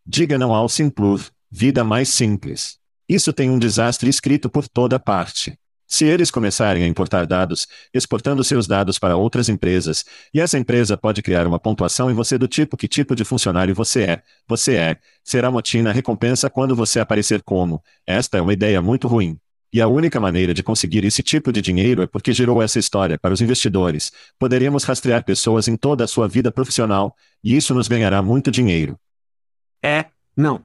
Diga 0.05 0.37
não 0.37 0.53
ao 0.53 0.67
Simpur, 0.67 1.21
vida 1.49 1.83
mais 1.83 2.09
simples. 2.09 2.77
Isso 3.07 3.31
tem 3.31 3.49
um 3.49 3.57
desastre 3.57 4.09
escrito 4.09 4.49
por 4.49 4.67
toda 4.67 4.99
parte. 4.99 5.57
Se 5.87 6.05
eles 6.05 6.31
começarem 6.31 6.83
a 6.83 6.87
importar 6.87 7.27
dados, 7.27 7.67
exportando 7.93 8.43
seus 8.43 8.65
dados 8.65 8.97
para 8.97 9.15
outras 9.15 9.47
empresas, 9.47 10.03
e 10.33 10.41
essa 10.41 10.57
empresa 10.57 10.97
pode 10.97 11.21
criar 11.21 11.45
uma 11.45 11.59
pontuação 11.59 12.09
em 12.09 12.13
você 12.13 12.37
do 12.37 12.47
tipo 12.47 12.75
que 12.75 12.87
tipo 12.87 13.15
de 13.15 13.23
funcionário 13.23 13.75
você 13.75 14.03
é, 14.03 14.23
você 14.47 14.75
é, 14.75 14.97
será 15.23 15.51
motim 15.51 15.81
na 15.83 15.91
recompensa 15.91 16.49
quando 16.49 16.75
você 16.75 16.99
aparecer 16.99 17.43
como. 17.43 17.81
Esta 18.07 18.39
é 18.39 18.41
uma 18.41 18.53
ideia 18.53 18.81
muito 18.81 19.07
ruim. 19.07 19.37
E 19.73 19.81
a 19.81 19.87
única 19.87 20.19
maneira 20.19 20.53
de 20.53 20.61
conseguir 20.61 21.03
esse 21.03 21.23
tipo 21.23 21.51
de 21.51 21.59
dinheiro 21.59 22.03
é 22.03 22.07
porque 22.07 22.31
gerou 22.31 22.61
essa 22.61 22.77
história 22.77 23.17
para 23.17 23.33
os 23.33 23.41
investidores. 23.41 24.11
Poderíamos 24.37 24.83
rastrear 24.83 25.25
pessoas 25.25 25.67
em 25.67 25.75
toda 25.75 26.03
a 26.03 26.07
sua 26.07 26.27
vida 26.27 26.51
profissional, 26.51 27.15
e 27.43 27.55
isso 27.55 27.73
nos 27.73 27.87
ganhará 27.87 28.21
muito 28.21 28.51
dinheiro. 28.51 28.99
É, 29.83 30.05
não. 30.37 30.63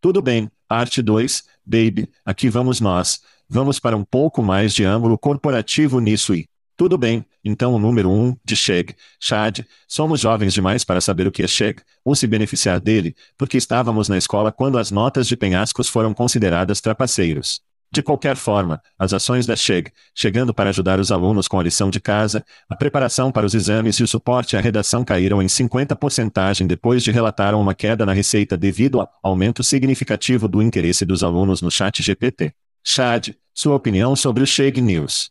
Tudo 0.00 0.22
bem, 0.22 0.48
arte 0.68 1.02
2, 1.02 1.42
baby, 1.66 2.08
aqui 2.24 2.48
vamos 2.48 2.80
nós. 2.80 3.20
Vamos 3.48 3.80
para 3.80 3.96
um 3.96 4.04
pouco 4.04 4.40
mais 4.40 4.72
de 4.72 4.84
ângulo 4.84 5.18
corporativo 5.18 5.98
nisso 5.98 6.32
e. 6.32 6.48
Tudo 6.76 6.96
bem, 6.96 7.24
então 7.44 7.74
o 7.74 7.78
número 7.78 8.08
1, 8.08 8.24
um, 8.24 8.36
de 8.44 8.56
Cheg, 8.56 8.94
Chad, 9.20 9.60
somos 9.86 10.20
jovens 10.20 10.54
demais 10.54 10.84
para 10.84 11.00
saber 11.00 11.26
o 11.26 11.32
que 11.32 11.42
é 11.42 11.46
Cheg, 11.46 11.82
ou 12.04 12.14
se 12.14 12.26
beneficiar 12.26 12.80
dele, 12.80 13.14
porque 13.36 13.56
estávamos 13.56 14.08
na 14.08 14.16
escola 14.16 14.50
quando 14.50 14.78
as 14.78 14.90
notas 14.90 15.28
de 15.28 15.36
penhascos 15.36 15.88
foram 15.88 16.14
consideradas 16.14 16.80
trapaceiros. 16.80 17.60
De 17.92 18.02
qualquer 18.02 18.36
forma, 18.36 18.80
as 18.98 19.12
ações 19.12 19.44
da 19.44 19.54
Cheg, 19.54 19.92
chegando 20.14 20.54
para 20.54 20.70
ajudar 20.70 20.98
os 20.98 21.12
alunos 21.12 21.46
com 21.46 21.60
a 21.60 21.62
lição 21.62 21.90
de 21.90 22.00
casa, 22.00 22.42
a 22.66 22.74
preparação 22.74 23.30
para 23.30 23.44
os 23.44 23.52
exames 23.52 23.96
e 23.96 24.02
o 24.02 24.08
suporte 24.08 24.56
à 24.56 24.60
redação 24.60 25.04
caíram 25.04 25.42
em 25.42 25.46
50% 25.46 26.66
depois 26.66 27.02
de 27.02 27.10
relataram 27.10 27.60
uma 27.60 27.74
queda 27.74 28.06
na 28.06 28.14
receita 28.14 28.56
devido 28.56 28.98
ao 28.98 29.12
aumento 29.22 29.62
significativo 29.62 30.48
do 30.48 30.62
interesse 30.62 31.04
dos 31.04 31.22
alunos 31.22 31.60
no 31.60 31.70
chat 31.70 32.02
GPT. 32.02 32.54
Chad, 32.82 33.34
sua 33.52 33.74
opinião 33.74 34.16
sobre 34.16 34.42
o 34.42 34.46
Shake 34.46 34.80
News. 34.80 35.30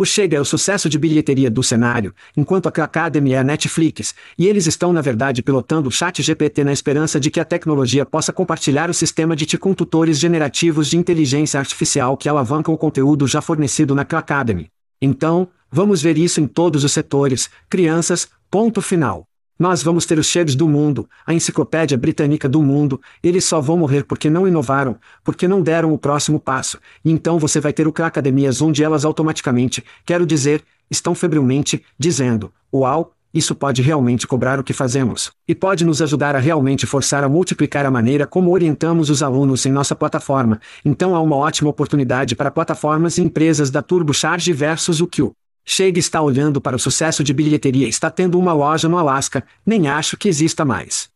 O 0.00 0.04
Shake 0.04 0.36
é 0.36 0.40
o 0.40 0.44
sucesso 0.44 0.88
de 0.88 0.96
bilheteria 0.96 1.50
do 1.50 1.60
cenário, 1.60 2.14
enquanto 2.36 2.68
a 2.68 2.68
Academy 2.68 3.32
é 3.32 3.38
a 3.38 3.42
Netflix, 3.42 4.14
e 4.38 4.46
eles 4.46 4.68
estão 4.68 4.92
na 4.92 5.00
verdade 5.00 5.42
pilotando 5.42 5.88
o 5.88 5.90
chat 5.90 6.22
GPT 6.22 6.62
na 6.62 6.72
esperança 6.72 7.18
de 7.18 7.32
que 7.32 7.40
a 7.40 7.44
tecnologia 7.44 8.06
possa 8.06 8.32
compartilhar 8.32 8.88
o 8.88 8.94
sistema 8.94 9.34
de 9.34 9.44
TI 9.44 9.58
tutores 9.74 10.20
generativos 10.20 10.86
de 10.86 10.96
inteligência 10.96 11.58
artificial 11.58 12.16
que 12.16 12.28
alavancam 12.28 12.72
o 12.72 12.78
conteúdo 12.78 13.26
já 13.26 13.40
fornecido 13.40 13.92
na 13.92 14.02
Academy. 14.02 14.70
Então, 15.02 15.48
vamos 15.68 16.00
ver 16.00 16.16
isso 16.16 16.40
em 16.40 16.46
todos 16.46 16.84
os 16.84 16.92
setores, 16.92 17.50
crianças, 17.68 18.28
ponto 18.48 18.80
final. 18.80 19.26
Nós 19.58 19.82
vamos 19.82 20.06
ter 20.06 20.20
os 20.20 20.26
cheiros 20.26 20.54
do 20.54 20.68
mundo, 20.68 21.10
a 21.26 21.34
enciclopédia 21.34 21.98
britânica 21.98 22.48
do 22.48 22.62
mundo, 22.62 23.00
eles 23.20 23.44
só 23.44 23.60
vão 23.60 23.76
morrer 23.76 24.04
porque 24.04 24.30
não 24.30 24.46
inovaram, 24.46 24.96
porque 25.24 25.48
não 25.48 25.60
deram 25.60 25.92
o 25.92 25.98
próximo 25.98 26.38
passo, 26.38 26.78
e 27.04 27.10
então 27.10 27.40
você 27.40 27.58
vai 27.58 27.72
ter 27.72 27.88
o 27.88 27.94
academias 27.98 28.62
onde 28.62 28.84
elas 28.84 29.04
automaticamente, 29.04 29.82
quero 30.06 30.24
dizer, 30.24 30.62
estão 30.88 31.12
febrilmente, 31.12 31.82
dizendo, 31.98 32.52
uau, 32.72 33.12
isso 33.34 33.52
pode 33.52 33.82
realmente 33.82 34.28
cobrar 34.28 34.60
o 34.60 34.62
que 34.62 34.72
fazemos, 34.72 35.32
e 35.48 35.56
pode 35.56 35.84
nos 35.84 36.00
ajudar 36.00 36.36
a 36.36 36.38
realmente 36.38 36.86
forçar 36.86 37.24
a 37.24 37.28
multiplicar 37.28 37.84
a 37.84 37.90
maneira 37.90 38.28
como 38.28 38.52
orientamos 38.52 39.10
os 39.10 39.24
alunos 39.24 39.66
em 39.66 39.72
nossa 39.72 39.96
plataforma, 39.96 40.60
então 40.84 41.16
há 41.16 41.20
uma 41.20 41.34
ótima 41.34 41.68
oportunidade 41.68 42.36
para 42.36 42.52
plataformas 42.52 43.18
e 43.18 43.22
empresas 43.22 43.72
da 43.72 43.82
TurboCharge 43.82 44.52
versus 44.52 45.00
o 45.00 45.08
Q. 45.08 45.32
Chega 45.70 45.98
está 45.98 46.22
olhando 46.22 46.62
para 46.62 46.74
o 46.74 46.78
sucesso 46.78 47.22
de 47.22 47.34
bilheteria 47.34 47.84
e 47.84 47.90
está 47.90 48.10
tendo 48.10 48.38
uma 48.38 48.54
loja 48.54 48.88
no 48.88 48.96
Alasca, 48.96 49.44
nem 49.66 49.86
acho 49.86 50.16
que 50.16 50.26
exista 50.26 50.64
mais. 50.64 51.10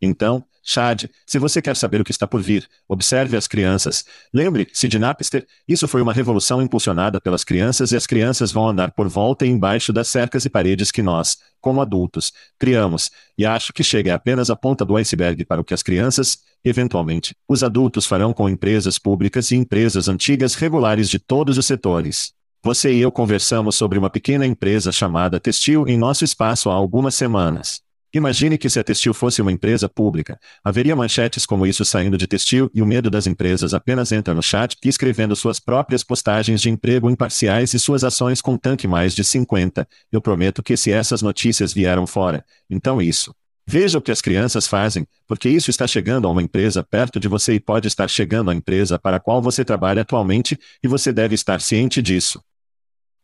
Então, 0.00 0.44
Chad, 0.62 1.06
se 1.26 1.40
você 1.40 1.60
quer 1.60 1.74
saber 1.74 2.00
o 2.00 2.04
que 2.04 2.12
está 2.12 2.24
por 2.24 2.40
vir, 2.40 2.68
observe 2.88 3.36
as 3.36 3.48
crianças. 3.48 4.04
Lembre-se 4.32 4.86
de 4.86 4.96
Napster, 4.96 5.44
isso 5.66 5.88
foi 5.88 6.00
uma 6.00 6.12
revolução 6.12 6.62
impulsionada 6.62 7.20
pelas 7.20 7.42
crianças 7.42 7.90
e 7.90 7.96
as 7.96 8.06
crianças 8.06 8.52
vão 8.52 8.68
andar 8.68 8.92
por 8.92 9.08
volta 9.08 9.44
e 9.44 9.48
embaixo 9.48 9.92
das 9.92 10.06
cercas 10.06 10.44
e 10.44 10.48
paredes 10.48 10.92
que 10.92 11.02
nós, 11.02 11.38
como 11.60 11.80
adultos, 11.80 12.32
criamos, 12.56 13.10
e 13.36 13.44
acho 13.44 13.72
que 13.72 13.82
chega 13.82 14.14
apenas 14.14 14.50
a 14.50 14.56
ponta 14.56 14.84
do 14.84 14.96
iceberg 14.96 15.44
para 15.44 15.60
o 15.60 15.64
que 15.64 15.74
as 15.74 15.82
crianças, 15.82 16.38
eventualmente, 16.64 17.34
os 17.48 17.64
adultos 17.64 18.06
farão 18.06 18.32
com 18.32 18.48
empresas 18.48 19.00
públicas 19.00 19.50
e 19.50 19.56
empresas 19.56 20.06
antigas 20.08 20.54
regulares 20.54 21.10
de 21.10 21.18
todos 21.18 21.58
os 21.58 21.66
setores. 21.66 22.32
Você 22.64 22.94
e 22.94 23.00
eu 23.02 23.12
conversamos 23.12 23.76
sobre 23.76 23.98
uma 23.98 24.08
pequena 24.08 24.46
empresa 24.46 24.90
chamada 24.90 25.38
Testil 25.38 25.86
em 25.86 25.98
nosso 25.98 26.24
espaço 26.24 26.70
há 26.70 26.72
algumas 26.72 27.14
semanas. 27.14 27.82
Imagine 28.10 28.56
que 28.56 28.70
se 28.70 28.80
a 28.80 28.82
Testil 28.82 29.12
fosse 29.12 29.42
uma 29.42 29.52
empresa 29.52 29.86
pública, 29.86 30.40
haveria 30.64 30.96
manchetes 30.96 31.44
como 31.44 31.66
isso 31.66 31.84
saindo 31.84 32.16
de 32.16 32.26
Testil 32.26 32.70
e 32.72 32.80
o 32.80 32.86
medo 32.86 33.10
das 33.10 33.26
empresas 33.26 33.74
apenas 33.74 34.12
entra 34.12 34.32
no 34.32 34.42
chat 34.42 34.78
e 34.82 34.88
escrevendo 34.88 35.36
suas 35.36 35.60
próprias 35.60 36.02
postagens 36.02 36.62
de 36.62 36.70
emprego 36.70 37.10
imparciais 37.10 37.74
e 37.74 37.78
suas 37.78 38.02
ações 38.02 38.40
com 38.40 38.56
tanque 38.56 38.88
mais 38.88 39.14
de 39.14 39.24
50. 39.24 39.86
Eu 40.10 40.22
prometo 40.22 40.62
que 40.62 40.74
se 40.74 40.90
essas 40.90 41.20
notícias 41.20 41.70
vieram 41.70 42.06
fora, 42.06 42.42
então 42.70 42.98
isso. 43.02 43.34
Veja 43.66 43.98
o 43.98 44.00
que 44.00 44.10
as 44.10 44.22
crianças 44.22 44.66
fazem, 44.66 45.06
porque 45.26 45.50
isso 45.50 45.68
está 45.68 45.86
chegando 45.86 46.26
a 46.26 46.30
uma 46.30 46.42
empresa 46.42 46.82
perto 46.82 47.20
de 47.20 47.28
você 47.28 47.52
e 47.52 47.60
pode 47.60 47.88
estar 47.88 48.08
chegando 48.08 48.50
à 48.50 48.54
empresa 48.54 48.98
para 48.98 49.18
a 49.18 49.20
qual 49.20 49.42
você 49.42 49.66
trabalha 49.66 50.00
atualmente, 50.00 50.58
e 50.82 50.88
você 50.88 51.12
deve 51.12 51.34
estar 51.34 51.60
ciente 51.60 52.00
disso. 52.00 52.40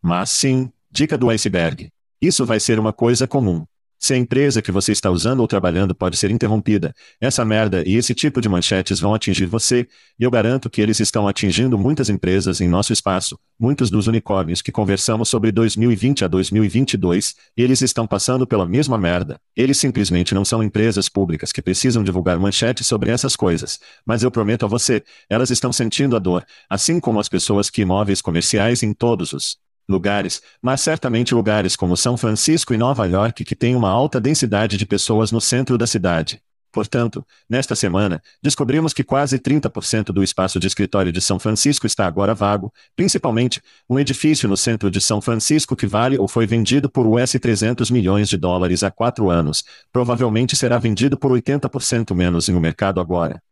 Mas 0.03 0.31
sim, 0.31 0.71
dica 0.91 1.17
do 1.19 1.29
iceberg. 1.31 1.91
Isso 2.21 2.45
vai 2.47 2.59
ser 2.61 2.79
uma 2.79 2.93
coisa 2.93 3.27
comum. 3.27 3.65
Se 4.03 4.15
a 4.15 4.17
empresa 4.17 4.63
que 4.63 4.73
você 4.73 4.93
está 4.93 5.11
usando 5.11 5.41
ou 5.41 5.47
trabalhando 5.47 5.95
pode 5.95 6.17
ser 6.17 6.31
interrompida, 6.31 6.95
essa 7.21 7.45
merda 7.45 7.87
e 7.87 7.97
esse 7.97 8.15
tipo 8.15 8.41
de 8.41 8.49
manchetes 8.49 8.99
vão 8.99 9.13
atingir 9.13 9.45
você, 9.45 9.87
e 10.19 10.25
eu 10.25 10.31
garanto 10.31 10.71
que 10.71 10.81
eles 10.81 11.01
estão 11.01 11.29
atingindo 11.29 11.77
muitas 11.77 12.09
empresas 12.09 12.63
em 12.63 12.69
nosso 12.69 12.95
espaço, 12.95 13.39
muitos 13.59 13.91
dos 13.91 14.07
unicórnios 14.07 14.63
que 14.63 14.73
conversamos 14.73 15.29
sobre 15.29 15.53
2020 15.53 16.25
a 16.25 16.29
2022, 16.29 17.35
eles 17.55 17.83
estão 17.83 18.07
passando 18.07 18.47
pela 18.47 18.67
mesma 18.67 18.97
merda. 18.97 19.39
Eles 19.55 19.77
simplesmente 19.77 20.35
não 20.35 20.47
são 20.47 20.63
empresas 20.63 21.11
públicas 21.11 21.53
que 21.53 21.61
precisam 21.61 22.03
divulgar 22.03 22.39
manchetes 22.39 22.87
sobre 22.87 23.11
essas 23.11 23.37
coisas, 23.37 23.79
mas 24.07 24.23
eu 24.23 24.31
prometo 24.31 24.65
a 24.65 24.69
você, 24.69 25.05
elas 25.29 25.51
estão 25.51 25.75
sentindo 25.75 26.17
a 26.17 26.19
dor, 26.19 26.43
assim 26.71 27.01
como 27.01 27.21
as 27.21 27.29
pessoas 27.29 27.69
que 27.69 27.83
imóveis 27.83 28.23
comerciais 28.23 28.83
em 28.83 28.95
todos 28.95 29.35
os 29.35 29.59
lugares, 29.91 30.41
mas 30.63 30.81
certamente 30.81 31.35
lugares 31.35 31.77
como 31.77 31.97
São 31.97 32.17
Francisco 32.17 32.73
e 32.73 32.79
Nova 32.79 33.07
York 33.07 33.45
que 33.45 33.57
têm 33.57 33.75
uma 33.77 33.91
alta 33.91 34.21
densidade 34.21 34.77
de 34.77 34.87
pessoas 34.87 35.31
no 35.31 35.41
centro 35.41 35.77
da 35.77 35.87
cidade. 35.87 36.41
Portanto, 36.73 37.27
nesta 37.49 37.75
semana, 37.75 38.23
descobrimos 38.41 38.93
que 38.93 39.03
quase 39.03 39.39
30% 39.39 40.13
do 40.13 40.23
espaço 40.23 40.61
de 40.61 40.69
escritório 40.69 41.11
de 41.11 41.21
São 41.21 41.39
Francisco 41.39 41.85
está 41.85 42.07
agora 42.07 42.33
vago, 42.33 42.73
principalmente 42.95 43.61
um 43.89 43.99
edifício 43.99 44.49
no 44.49 44.57
centro 44.57 44.89
de 44.89 45.01
São 45.01 45.21
Francisco 45.21 45.75
que 45.75 45.87
vale 45.87 46.17
ou 46.17 46.29
foi 46.29 46.47
vendido 46.47 46.89
por 46.89 47.07
US 47.07 47.33
300 47.33 47.91
milhões 47.91 48.29
de 48.29 48.37
dólares 48.37 48.85
há 48.85 48.91
quatro 48.91 49.31
anos, 49.31 49.65
provavelmente 49.93 50.55
será 50.55 50.79
vendido 50.79 51.19
por 51.19 51.33
80% 51.33 52.15
menos 52.15 52.49
em 52.49 52.55
o 52.55 52.61
mercado 52.61 53.01
agora. 53.01 53.43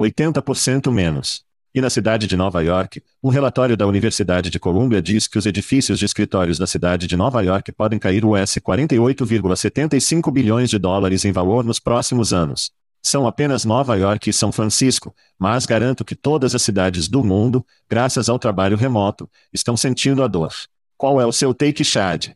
80% 0.00 0.90
menos. 0.90 1.47
E 1.74 1.80
na 1.80 1.90
cidade 1.90 2.26
de 2.26 2.36
Nova 2.36 2.62
York, 2.62 3.02
um 3.22 3.28
relatório 3.28 3.76
da 3.76 3.86
Universidade 3.86 4.48
de 4.48 4.58
Colômbia 4.58 5.02
diz 5.02 5.28
que 5.28 5.38
os 5.38 5.44
edifícios 5.44 5.98
de 5.98 6.06
escritórios 6.06 6.58
da 6.58 6.66
cidade 6.66 7.06
de 7.06 7.16
Nova 7.16 7.42
York 7.42 7.70
podem 7.72 7.98
cair 7.98 8.24
US 8.24 8.54
48,75 8.54 10.32
bilhões 10.32 10.70
de 10.70 10.78
dólares 10.78 11.24
em 11.24 11.32
valor 11.32 11.64
nos 11.64 11.78
próximos 11.78 12.32
anos. 12.32 12.70
São 13.02 13.26
apenas 13.26 13.64
Nova 13.64 13.96
York 13.96 14.30
e 14.30 14.32
São 14.32 14.50
Francisco, 14.50 15.14
mas 15.38 15.66
garanto 15.66 16.04
que 16.04 16.14
todas 16.14 16.54
as 16.54 16.62
cidades 16.62 17.06
do 17.06 17.22
mundo, 17.22 17.64
graças 17.88 18.28
ao 18.28 18.38
trabalho 18.38 18.76
remoto, 18.76 19.30
estão 19.52 19.76
sentindo 19.76 20.22
a 20.22 20.26
dor. 20.26 20.52
Qual 20.96 21.20
é 21.20 21.26
o 21.26 21.32
seu 21.32 21.54
take, 21.54 21.84
Chad? 21.84 22.32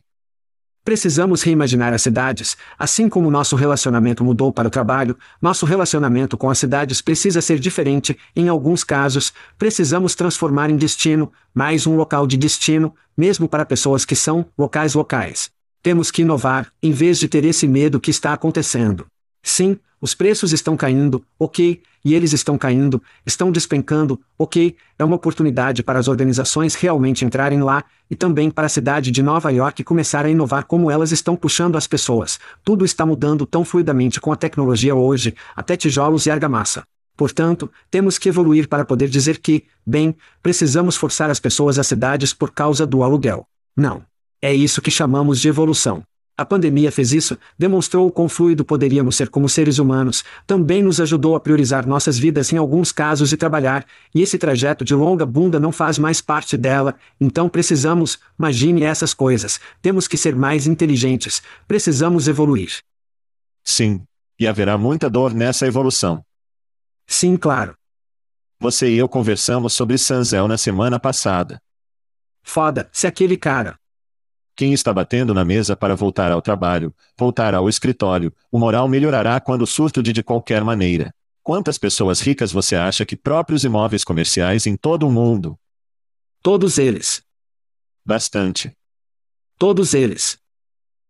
Precisamos 0.83 1.41
reimaginar 1.43 1.93
as 1.93 2.01
cidades, 2.01 2.57
assim 2.77 3.07
como 3.07 3.31
nosso 3.31 3.55
relacionamento 3.55 4.21
mudou 4.21 4.51
para 4.51 4.67
o 4.67 4.71
trabalho, 4.71 5.17
nosso 5.41 5.65
relacionamento 5.65 6.37
com 6.37 6.49
as 6.49 6.57
cidades 6.57 7.01
precisa 7.01 7.41
ser 7.41 7.57
diferente, 7.57 8.17
em 8.35 8.49
alguns 8.49 8.83
casos, 8.83 9.31
precisamos 9.57 10.13
transformar 10.13 10.69
em 10.69 10.75
destino, 10.75 11.31
mais 11.53 11.87
um 11.87 11.95
local 11.95 12.27
de 12.27 12.35
destino, 12.35 12.93
mesmo 13.15 13.47
para 13.47 13.65
pessoas 13.65 14.03
que 14.03 14.15
são 14.15 14.45
locais 14.57 14.93
locais. 14.93 15.49
Temos 15.81 16.11
que 16.11 16.23
inovar, 16.23 16.67
em 16.81 16.91
vez 16.91 17.17
de 17.17 17.29
ter 17.29 17.45
esse 17.45 17.65
medo 17.65 17.97
que 17.97 18.11
está 18.11 18.33
acontecendo. 18.33 19.05
Sim, 19.41 19.79
os 20.03 20.13
preços 20.13 20.51
estão 20.51 20.75
caindo, 20.75 21.23
ok, 21.39 21.81
e 22.03 22.13
eles 22.13 22.33
estão 22.33 22.57
caindo, 22.57 23.01
estão 23.25 23.49
despencando, 23.49 24.19
ok, 24.37 24.75
é 24.99 25.03
uma 25.05 25.15
oportunidade 25.15 25.81
para 25.81 25.97
as 25.97 26.09
organizações 26.09 26.75
realmente 26.75 27.23
entrarem 27.23 27.63
lá, 27.63 27.85
e 28.11 28.15
também 28.17 28.51
para 28.51 28.65
a 28.65 28.69
cidade 28.69 29.11
de 29.11 29.23
Nova 29.23 29.49
York 29.49 29.81
começar 29.85 30.25
a 30.25 30.29
inovar 30.29 30.65
como 30.65 30.91
elas 30.91 31.13
estão 31.13 31.37
puxando 31.37 31.77
as 31.77 31.87
pessoas. 31.87 32.37
Tudo 32.65 32.83
está 32.83 33.05
mudando 33.05 33.45
tão 33.45 33.63
fluidamente 33.63 34.19
com 34.19 34.29
a 34.29 34.35
tecnologia 34.35 34.93
hoje, 34.93 35.33
até 35.55 35.77
tijolos 35.77 36.25
e 36.25 36.31
argamassa. 36.31 36.83
Portanto, 37.15 37.71
temos 37.89 38.17
que 38.17 38.27
evoluir 38.27 38.67
para 38.67 38.83
poder 38.83 39.07
dizer 39.07 39.37
que, 39.37 39.63
bem, 39.87 40.17
precisamos 40.41 40.97
forçar 40.97 41.29
as 41.29 41.39
pessoas 41.39 41.79
às 41.79 41.87
cidades 41.87 42.33
por 42.33 42.51
causa 42.51 42.85
do 42.85 43.03
aluguel. 43.03 43.47
Não. 43.73 44.03
É 44.41 44.53
isso 44.53 44.81
que 44.81 44.91
chamamos 44.91 45.39
de 45.39 45.47
evolução. 45.47 46.03
A 46.35 46.43
pandemia 46.43 46.91
fez 46.91 47.13
isso, 47.13 47.37
demonstrou 47.59 48.07
o 48.07 48.11
quão 48.11 48.27
fluido 48.27 48.65
poderíamos 48.65 49.15
ser 49.15 49.29
como 49.29 49.47
seres 49.47 49.77
humanos, 49.77 50.23
também 50.47 50.81
nos 50.81 50.99
ajudou 50.99 51.35
a 51.35 51.39
priorizar 51.39 51.85
nossas 51.85 52.17
vidas 52.17 52.51
em 52.51 52.57
alguns 52.57 52.91
casos 52.91 53.31
e 53.31 53.37
trabalhar, 53.37 53.85
e 54.15 54.21
esse 54.21 54.39
trajeto 54.39 54.83
de 54.83 54.95
longa 54.95 55.27
bunda 55.27 55.59
não 55.59 55.71
faz 55.71 55.99
mais 55.99 56.21
parte 56.21 56.57
dela, 56.57 56.95
então 57.21 57.47
precisamos, 57.47 58.17
imagine 58.37 58.81
essas 58.81 59.13
coisas, 59.13 59.59
temos 59.79 60.07
que 60.07 60.17
ser 60.17 60.35
mais 60.35 60.65
inteligentes, 60.65 61.43
precisamos 61.67 62.27
evoluir. 62.27 62.79
Sim. 63.63 64.01
E 64.39 64.47
haverá 64.47 64.75
muita 64.75 65.11
dor 65.11 65.35
nessa 65.35 65.67
evolução. 65.67 66.25
Sim, 67.05 67.37
claro. 67.37 67.75
Você 68.59 68.89
e 68.89 68.97
eu 68.97 69.07
conversamos 69.07 69.73
sobre 69.73 69.99
Sanzel 69.99 70.47
na 70.47 70.57
semana 70.57 70.99
passada. 70.99 71.59
Foda, 72.41 72.89
se 72.91 73.05
aquele 73.05 73.37
cara. 73.37 73.75
Quem 74.55 74.71
está 74.71 74.93
batendo 74.93 75.33
na 75.33 75.43
mesa 75.43 75.75
para 75.75 75.95
voltar 75.95 76.31
ao 76.31 76.41
trabalho, 76.41 76.93
voltar 77.17 77.55
ao 77.55 77.67
escritório, 77.67 78.31
o 78.51 78.59
moral 78.59 78.87
melhorará 78.87 79.39
quando 79.39 79.65
surto 79.65 80.03
de 80.03 80.13
de 80.13 80.21
qualquer 80.21 80.63
maneira. 80.63 81.13
Quantas 81.41 81.77
pessoas 81.77 82.21
ricas 82.21 82.51
você 82.51 82.75
acha 82.75 83.05
que 83.05 83.15
próprios 83.15 83.63
imóveis 83.63 84.03
comerciais 84.03 84.65
em 84.65 84.77
todo 84.77 85.07
o 85.07 85.11
mundo? 85.11 85.59
Todos 86.41 86.77
eles. 86.77 87.23
Bastante. 88.05 88.71
Todos 89.57 89.93
eles. 89.93 90.37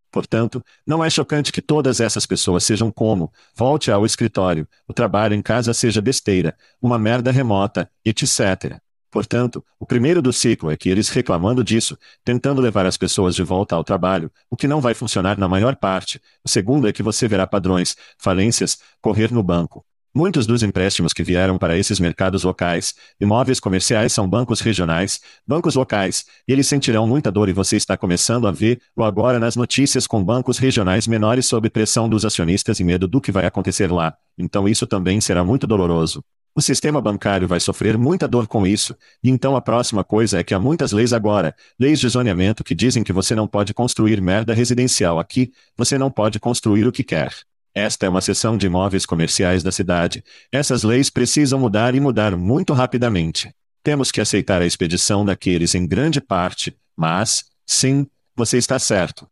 Portanto, 0.10 0.64
não 0.86 1.04
é 1.04 1.10
chocante 1.10 1.52
que 1.52 1.62
todas 1.62 2.00
essas 2.00 2.26
pessoas 2.26 2.64
sejam 2.64 2.92
como, 2.92 3.34
volte 3.56 3.92
ao 3.92 4.06
escritório, 4.06 4.68
o 4.88 4.94
trabalho 4.94 5.34
em 5.34 5.42
casa 5.42 5.74
seja 5.74 6.02
besteira, 6.02 6.56
uma 6.80 7.00
merda 7.00 7.32
remota, 7.32 7.90
etc. 8.06 8.80
Portanto, 9.14 9.64
o 9.80 9.86
primeiro 9.86 10.24
do 10.24 10.34
ciclo 10.34 10.72
é 10.72 10.76
que 10.76 10.90
eles 10.90 11.08
reclamando 11.10 11.64
disso, 11.64 11.96
tentando 12.26 12.60
levar 12.60 12.88
as 12.88 12.98
pessoas 12.98 13.36
de 13.36 13.44
volta 13.44 13.76
ao 13.76 13.84
trabalho, 13.84 14.32
o 14.50 14.58
que 14.58 14.68
não 14.68 14.82
vai 14.82 14.96
funcionar 14.96 15.38
na 15.38 15.48
maior 15.48 15.76
parte. 15.76 16.20
O 16.44 16.50
segundo 16.50 16.88
é 16.88 16.92
que 16.92 17.04
você 17.04 17.28
verá 17.28 17.46
padrões, 17.46 17.96
falências, 18.18 18.80
correr 19.00 19.32
no 19.32 19.44
banco. 19.44 19.86
Muitos 20.16 20.48
dos 20.48 20.64
empréstimos 20.64 21.14
que 21.14 21.22
vieram 21.22 21.60
para 21.60 21.78
esses 21.78 22.00
mercados 22.00 22.44
locais, 22.44 22.96
imóveis 23.22 23.60
comerciais 23.60 24.12
são 24.12 24.28
bancos 24.28 24.62
regionais, 24.62 25.22
bancos 25.46 25.76
locais, 25.76 26.26
e 26.48 26.52
eles 26.52 26.68
sentirão 26.68 27.06
muita 27.06 27.32
dor 27.32 27.50
e 27.50 27.54
você 27.54 27.78
está 27.78 27.96
começando 27.96 28.48
a 28.48 28.52
ver 28.52 28.82
o 28.96 29.04
agora 29.04 29.38
nas 29.38 29.56
notícias 29.56 30.08
com 30.08 30.24
bancos 30.24 30.58
regionais 30.58 31.08
menores 31.08 31.46
sob 31.46 31.70
pressão 31.70 32.10
dos 32.10 32.26
acionistas 32.26 32.80
e 32.80 32.84
medo 32.84 33.08
do 33.08 33.22
que 33.22 33.32
vai 33.32 33.46
acontecer 33.46 33.92
lá. 33.92 34.18
Então 34.36 34.68
isso 34.68 34.88
também 34.88 35.22
será 35.22 35.44
muito 35.44 35.68
doloroso. 35.68 36.24
O 36.56 36.62
sistema 36.62 37.02
bancário 37.02 37.48
vai 37.48 37.60
sofrer 37.60 37.98
muita 37.98 38.28
dor 38.28 38.46
com 38.46 38.68
isso, 38.68 38.96
e 39.24 39.30
então 39.32 39.56
a 39.56 39.62
próxima 39.62 40.04
coisa 40.04 40.40
é 40.40 40.44
que 40.44 40.54
há 40.54 40.60
muitas 40.60 40.92
leis 40.92 41.12
agora, 41.12 41.56
leis 41.80 42.00
de 42.00 42.08
zoneamento 42.08 42.64
que 42.64 42.76
dizem 42.76 43.04
que 43.04 43.12
você 43.12 43.34
não 43.34 43.48
pode 43.48 43.74
construir 43.74 44.22
merda 44.22 44.54
residencial 44.54 45.20
aqui, 45.20 45.52
você 45.76 45.98
não 45.98 46.12
pode 46.12 46.40
construir 46.40 46.86
o 46.86 46.92
que 46.92 47.04
quer. 47.04 47.34
Esta 47.74 48.06
é 48.06 48.10
uma 48.10 48.22
seção 48.22 48.56
de 48.56 48.68
imóveis 48.68 49.04
comerciais 49.04 49.64
da 49.64 49.72
cidade. 49.72 50.24
Essas 50.52 50.84
leis 50.84 51.10
precisam 51.10 51.60
mudar 51.60 51.96
e 51.96 52.00
mudar 52.00 52.38
muito 52.38 52.72
rapidamente. 52.72 53.52
Temos 53.82 54.12
que 54.12 54.22
aceitar 54.22 54.62
a 54.62 54.66
expedição 54.66 55.26
daqueles 55.26 55.74
em 55.74 55.88
grande 55.88 56.22
parte, 56.22 56.78
mas, 56.96 57.46
sim, 57.66 58.06
você 58.36 58.60
está 58.60 58.78
certo. 58.78 59.28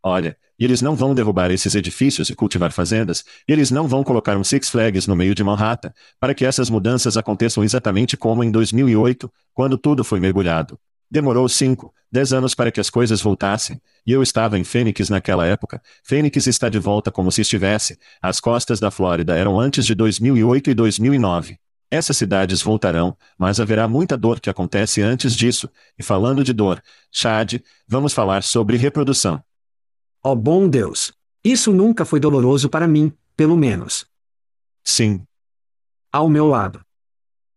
Olha, 0.00 0.38
e 0.58 0.64
eles 0.64 0.82
não 0.82 0.96
vão 0.96 1.14
derrubar 1.14 1.50
esses 1.50 1.74
edifícios 1.74 2.28
e 2.30 2.34
cultivar 2.34 2.72
fazendas, 2.72 3.24
e 3.48 3.52
eles 3.52 3.70
não 3.70 3.86
vão 3.86 4.02
colocar 4.02 4.36
um 4.36 4.44
Six 4.44 4.68
Flags 4.70 5.06
no 5.06 5.16
meio 5.16 5.34
de 5.34 5.44
Manhattan, 5.44 5.92
para 6.18 6.34
que 6.34 6.44
essas 6.44 6.70
mudanças 6.70 7.16
aconteçam 7.16 7.62
exatamente 7.62 8.16
como 8.16 8.42
em 8.42 8.50
2008, 8.50 9.30
quando 9.52 9.76
tudo 9.76 10.02
foi 10.02 10.20
mergulhado. 10.20 10.78
Demorou 11.10 11.48
cinco, 11.48 11.94
dez 12.10 12.32
anos 12.32 12.54
para 12.54 12.72
que 12.72 12.80
as 12.80 12.90
coisas 12.90 13.20
voltassem, 13.20 13.80
e 14.06 14.12
eu 14.12 14.22
estava 14.22 14.58
em 14.58 14.64
Phoenix 14.64 15.08
naquela 15.08 15.46
época. 15.46 15.80
Phoenix 16.02 16.46
está 16.46 16.68
de 16.68 16.78
volta 16.78 17.12
como 17.12 17.30
se 17.30 17.42
estivesse. 17.42 17.98
As 18.20 18.40
costas 18.40 18.80
da 18.80 18.90
Flórida 18.90 19.36
eram 19.36 19.58
antes 19.60 19.86
de 19.86 19.94
2008 19.94 20.70
e 20.70 20.74
2009. 20.74 21.58
Essas 21.88 22.16
cidades 22.16 22.62
voltarão, 22.62 23.16
mas 23.38 23.60
haverá 23.60 23.86
muita 23.86 24.16
dor 24.16 24.40
que 24.40 24.50
acontece 24.50 25.00
antes 25.00 25.36
disso. 25.36 25.68
E 25.96 26.02
falando 26.02 26.42
de 26.42 26.52
dor, 26.52 26.82
Chad, 27.12 27.60
vamos 27.86 28.12
falar 28.12 28.42
sobre 28.42 28.76
reprodução. 28.76 29.40
Ó 30.26 30.32
oh, 30.32 30.34
bom 30.34 30.68
Deus! 30.68 31.12
Isso 31.44 31.72
nunca 31.72 32.04
foi 32.04 32.18
doloroso 32.18 32.68
para 32.68 32.88
mim, 32.88 33.12
pelo 33.36 33.56
menos. 33.56 34.06
Sim. 34.82 35.22
Ao 36.12 36.28
meu 36.28 36.48
lado. 36.48 36.80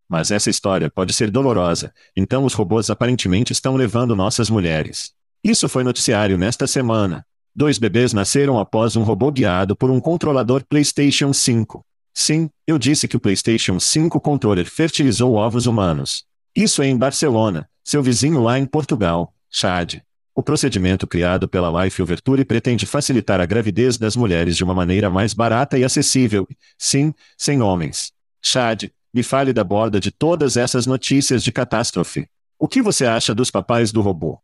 Mas 0.07 0.29
essa 0.29 0.51
história 0.51 0.87
pode 0.87 1.11
ser 1.11 1.31
dolorosa, 1.31 1.91
então 2.15 2.45
os 2.45 2.53
robôs 2.53 2.91
aparentemente 2.91 3.51
estão 3.51 3.75
levando 3.75 4.15
nossas 4.15 4.51
mulheres. 4.51 5.15
Isso 5.43 5.67
foi 5.67 5.83
noticiário 5.83 6.37
nesta 6.37 6.67
semana. 6.67 7.25
Dois 7.55 7.79
bebês 7.79 8.13
nasceram 8.13 8.59
após 8.59 8.95
um 8.95 9.01
robô 9.01 9.31
guiado 9.31 9.75
por 9.75 9.89
um 9.89 9.99
controlador 9.99 10.63
PlayStation 10.63 11.33
5. 11.33 11.83
Sim, 12.13 12.51
eu 12.67 12.77
disse 12.77 13.07
que 13.07 13.17
o 13.17 13.19
PlayStation 13.19 13.79
5 13.79 14.21
controller 14.21 14.69
fertilizou 14.69 15.33
ovos 15.33 15.65
humanos. 15.65 16.23
Isso 16.55 16.83
é 16.83 16.87
em 16.87 16.95
Barcelona, 16.95 17.67
seu 17.83 18.03
vizinho 18.03 18.43
lá 18.43 18.59
em 18.59 18.65
Portugal, 18.67 19.33
Chad. 19.49 20.03
O 20.35 20.43
procedimento 20.43 21.05
criado 21.07 21.47
pela 21.47 21.83
Life 21.83 22.01
Overture 22.01 22.45
pretende 22.45 22.85
facilitar 22.85 23.41
a 23.41 23.45
gravidez 23.45 23.97
das 23.97 24.15
mulheres 24.15 24.55
de 24.55 24.63
uma 24.63 24.73
maneira 24.73 25.09
mais 25.09 25.33
barata 25.33 25.77
e 25.77 25.83
acessível, 25.83 26.47
sim, 26.77 27.13
sem 27.37 27.61
homens. 27.61 28.11
Chad, 28.41 28.89
me 29.13 29.23
fale 29.23 29.51
da 29.51 29.63
borda 29.63 29.99
de 29.99 30.11
todas 30.11 30.55
essas 30.55 30.85
notícias 30.85 31.43
de 31.43 31.51
catástrofe. 31.51 32.27
O 32.57 32.67
que 32.67 32.81
você 32.81 33.05
acha 33.05 33.33
dos 33.33 33.49
papais 33.49 33.91
do 33.91 34.01
robô? 34.01 34.39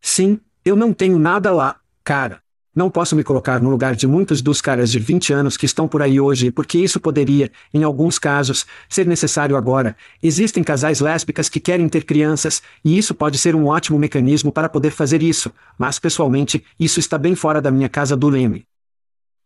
Sim, 0.00 0.40
eu 0.64 0.76
não 0.76 0.92
tenho 0.92 1.18
nada 1.18 1.52
lá, 1.52 1.80
cara. 2.02 2.43
Não 2.74 2.90
posso 2.90 3.14
me 3.14 3.22
colocar 3.22 3.62
no 3.62 3.70
lugar 3.70 3.94
de 3.94 4.04
muitos 4.04 4.42
dos 4.42 4.60
caras 4.60 4.90
de 4.90 4.98
20 4.98 5.32
anos 5.32 5.56
que 5.56 5.64
estão 5.64 5.86
por 5.86 6.02
aí 6.02 6.18
hoje 6.18 6.50
porque 6.50 6.76
isso 6.76 6.98
poderia, 6.98 7.52
em 7.72 7.84
alguns 7.84 8.18
casos, 8.18 8.66
ser 8.88 9.06
necessário 9.06 9.56
agora. 9.56 9.96
Existem 10.20 10.64
casais 10.64 10.98
lésbicas 10.98 11.48
que 11.48 11.60
querem 11.60 11.88
ter 11.88 12.04
crianças, 12.04 12.60
e 12.84 12.98
isso 12.98 13.14
pode 13.14 13.38
ser 13.38 13.54
um 13.54 13.66
ótimo 13.66 13.96
mecanismo 13.96 14.50
para 14.50 14.68
poder 14.68 14.90
fazer 14.90 15.22
isso, 15.22 15.52
mas 15.78 16.00
pessoalmente, 16.00 16.64
isso 16.78 16.98
está 16.98 17.16
bem 17.16 17.36
fora 17.36 17.62
da 17.62 17.70
minha 17.70 17.88
casa 17.88 18.16
do 18.16 18.28
leme. 18.28 18.66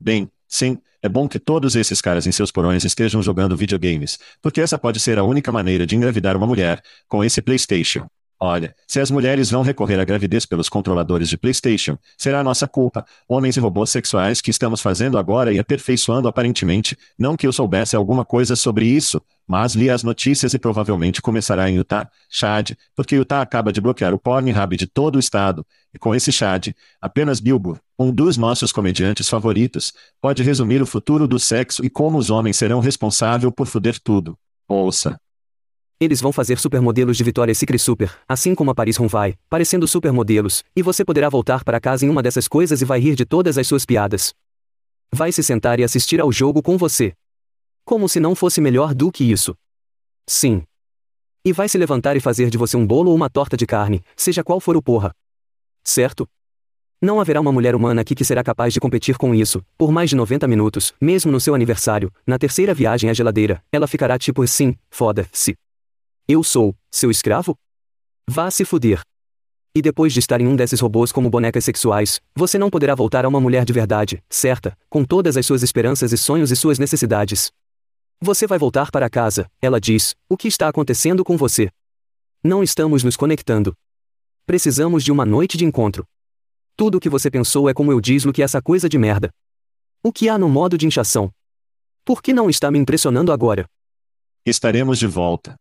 Bem, 0.00 0.30
sim, 0.48 0.78
é 1.02 1.08
bom 1.08 1.28
que 1.28 1.38
todos 1.38 1.76
esses 1.76 2.00
caras 2.00 2.26
em 2.26 2.32
seus 2.32 2.50
porões 2.50 2.82
estejam 2.82 3.22
jogando 3.22 3.56
videogames, 3.56 4.18
porque 4.40 4.62
essa 4.62 4.78
pode 4.78 5.00
ser 5.00 5.18
a 5.18 5.22
única 5.22 5.52
maneira 5.52 5.86
de 5.86 5.94
engravidar 5.94 6.34
uma 6.34 6.46
mulher, 6.46 6.82
com 7.06 7.22
esse 7.22 7.42
PlayStation. 7.42 8.06
Olha, 8.40 8.72
se 8.86 9.00
as 9.00 9.10
mulheres 9.10 9.50
vão 9.50 9.62
recorrer 9.62 9.98
à 9.98 10.04
gravidez 10.04 10.46
pelos 10.46 10.68
controladores 10.68 11.28
de 11.28 11.36
PlayStation, 11.36 11.98
será 12.16 12.44
nossa 12.44 12.68
culpa, 12.68 13.04
homens 13.28 13.56
e 13.56 13.60
robôs 13.60 13.90
sexuais 13.90 14.40
que 14.40 14.52
estamos 14.52 14.80
fazendo 14.80 15.18
agora 15.18 15.52
e 15.52 15.58
aperfeiçoando 15.58 16.28
aparentemente, 16.28 16.96
não 17.18 17.36
que 17.36 17.48
eu 17.48 17.52
soubesse 17.52 17.96
alguma 17.96 18.24
coisa 18.24 18.54
sobre 18.54 18.86
isso, 18.86 19.20
mas 19.44 19.74
li 19.74 19.90
as 19.90 20.04
notícias 20.04 20.54
e 20.54 20.58
provavelmente 20.58 21.20
começará 21.20 21.68
em 21.68 21.74
Utah, 21.74 22.08
Chad, 22.30 22.76
porque 22.94 23.16
Utah 23.16 23.42
acaba 23.42 23.72
de 23.72 23.80
bloquear 23.80 24.14
o 24.14 24.18
Pornhub 24.20 24.76
de 24.76 24.86
todo 24.86 25.16
o 25.16 25.20
estado, 25.20 25.66
e 25.92 25.98
com 25.98 26.14
esse 26.14 26.30
Chad, 26.30 26.68
apenas 27.00 27.40
Bilbo, 27.40 27.76
um 27.98 28.12
dos 28.12 28.36
nossos 28.36 28.70
comediantes 28.70 29.28
favoritos, 29.28 29.92
pode 30.20 30.44
resumir 30.44 30.80
o 30.80 30.86
futuro 30.86 31.26
do 31.26 31.40
sexo 31.40 31.84
e 31.84 31.90
como 31.90 32.16
os 32.16 32.30
homens 32.30 32.56
serão 32.56 32.78
responsáveis 32.78 33.52
por 33.52 33.66
foder 33.66 33.98
tudo. 33.98 34.38
Ouça. 34.68 35.18
Eles 36.00 36.20
vão 36.20 36.30
fazer 36.32 36.60
supermodelos 36.60 37.16
de 37.16 37.24
Victoria's 37.24 37.58
Secret 37.58 37.78
Super, 37.78 38.16
assim 38.28 38.54
como 38.54 38.70
a 38.70 38.74
Paris 38.74 38.96
Ron 38.96 39.08
vai, 39.08 39.34
parecendo 39.50 39.88
supermodelos, 39.88 40.62
e 40.76 40.80
você 40.80 41.04
poderá 41.04 41.28
voltar 41.28 41.64
para 41.64 41.80
casa 41.80 42.06
em 42.06 42.08
uma 42.08 42.22
dessas 42.22 42.46
coisas 42.46 42.80
e 42.80 42.84
vai 42.84 43.00
rir 43.00 43.16
de 43.16 43.24
todas 43.24 43.58
as 43.58 43.66
suas 43.66 43.84
piadas. 43.84 44.32
Vai 45.12 45.32
se 45.32 45.42
sentar 45.42 45.80
e 45.80 45.84
assistir 45.84 46.20
ao 46.20 46.30
jogo 46.30 46.62
com 46.62 46.78
você. 46.78 47.14
Como 47.84 48.08
se 48.08 48.20
não 48.20 48.36
fosse 48.36 48.60
melhor 48.60 48.94
do 48.94 49.10
que 49.10 49.24
isso. 49.24 49.56
Sim. 50.24 50.62
E 51.44 51.52
vai 51.52 51.68
se 51.68 51.76
levantar 51.76 52.16
e 52.16 52.20
fazer 52.20 52.48
de 52.48 52.58
você 52.58 52.76
um 52.76 52.86
bolo 52.86 53.10
ou 53.10 53.16
uma 53.16 53.28
torta 53.28 53.56
de 53.56 53.66
carne, 53.66 54.00
seja 54.14 54.44
qual 54.44 54.60
for 54.60 54.76
o 54.76 54.82
porra. 54.82 55.12
Certo? 55.82 56.28
Não 57.02 57.20
haverá 57.20 57.40
uma 57.40 57.52
mulher 57.52 57.74
humana 57.74 58.02
aqui 58.02 58.14
que 58.14 58.24
será 58.24 58.44
capaz 58.44 58.72
de 58.72 58.78
competir 58.78 59.16
com 59.16 59.34
isso, 59.34 59.64
por 59.76 59.90
mais 59.90 60.10
de 60.10 60.16
90 60.16 60.46
minutos, 60.46 60.94
mesmo 61.00 61.32
no 61.32 61.40
seu 61.40 61.56
aniversário, 61.56 62.12
na 62.24 62.38
terceira 62.38 62.72
viagem 62.72 63.10
à 63.10 63.14
geladeira, 63.14 63.60
ela 63.72 63.88
ficará 63.88 64.16
tipo 64.16 64.42
assim, 64.42 64.76
foda-se. 64.90 65.56
Eu 66.30 66.44
sou, 66.44 66.76
seu 66.90 67.10
escravo? 67.10 67.56
Vá 68.28 68.50
se 68.50 68.62
fuder. 68.62 69.00
E 69.74 69.80
depois 69.80 70.12
de 70.12 70.18
estar 70.18 70.38
em 70.42 70.46
um 70.46 70.54
desses 70.54 70.78
robôs 70.78 71.10
como 71.10 71.30
bonecas 71.30 71.64
sexuais, 71.64 72.20
você 72.34 72.58
não 72.58 72.68
poderá 72.68 72.94
voltar 72.94 73.24
a 73.24 73.28
uma 73.28 73.40
mulher 73.40 73.64
de 73.64 73.72
verdade, 73.72 74.22
certa, 74.28 74.76
com 74.90 75.06
todas 75.06 75.38
as 75.38 75.46
suas 75.46 75.62
esperanças 75.62 76.12
e 76.12 76.18
sonhos 76.18 76.50
e 76.50 76.56
suas 76.56 76.78
necessidades. 76.78 77.50
Você 78.20 78.46
vai 78.46 78.58
voltar 78.58 78.90
para 78.90 79.08
casa, 79.08 79.50
ela 79.58 79.80
diz, 79.80 80.14
o 80.28 80.36
que 80.36 80.48
está 80.48 80.68
acontecendo 80.68 81.24
com 81.24 81.34
você? 81.34 81.70
Não 82.44 82.62
estamos 82.62 83.02
nos 83.02 83.16
conectando. 83.16 83.74
Precisamos 84.44 85.02
de 85.02 85.10
uma 85.10 85.24
noite 85.24 85.56
de 85.56 85.64
encontro. 85.64 86.04
Tudo 86.76 86.98
o 86.98 87.00
que 87.00 87.08
você 87.08 87.30
pensou 87.30 87.70
é 87.70 87.72
como 87.72 87.90
eu 87.90 88.02
diz 88.02 88.24
que 88.34 88.42
essa 88.42 88.60
coisa 88.60 88.86
de 88.86 88.98
merda. 88.98 89.30
O 90.02 90.12
que 90.12 90.28
há 90.28 90.36
no 90.36 90.50
modo 90.50 90.76
de 90.76 90.86
inchação? 90.86 91.32
Por 92.04 92.20
que 92.20 92.34
não 92.34 92.50
está 92.50 92.70
me 92.70 92.78
impressionando 92.78 93.32
agora? 93.32 93.64
Estaremos 94.44 94.98
de 94.98 95.06
volta. 95.06 95.56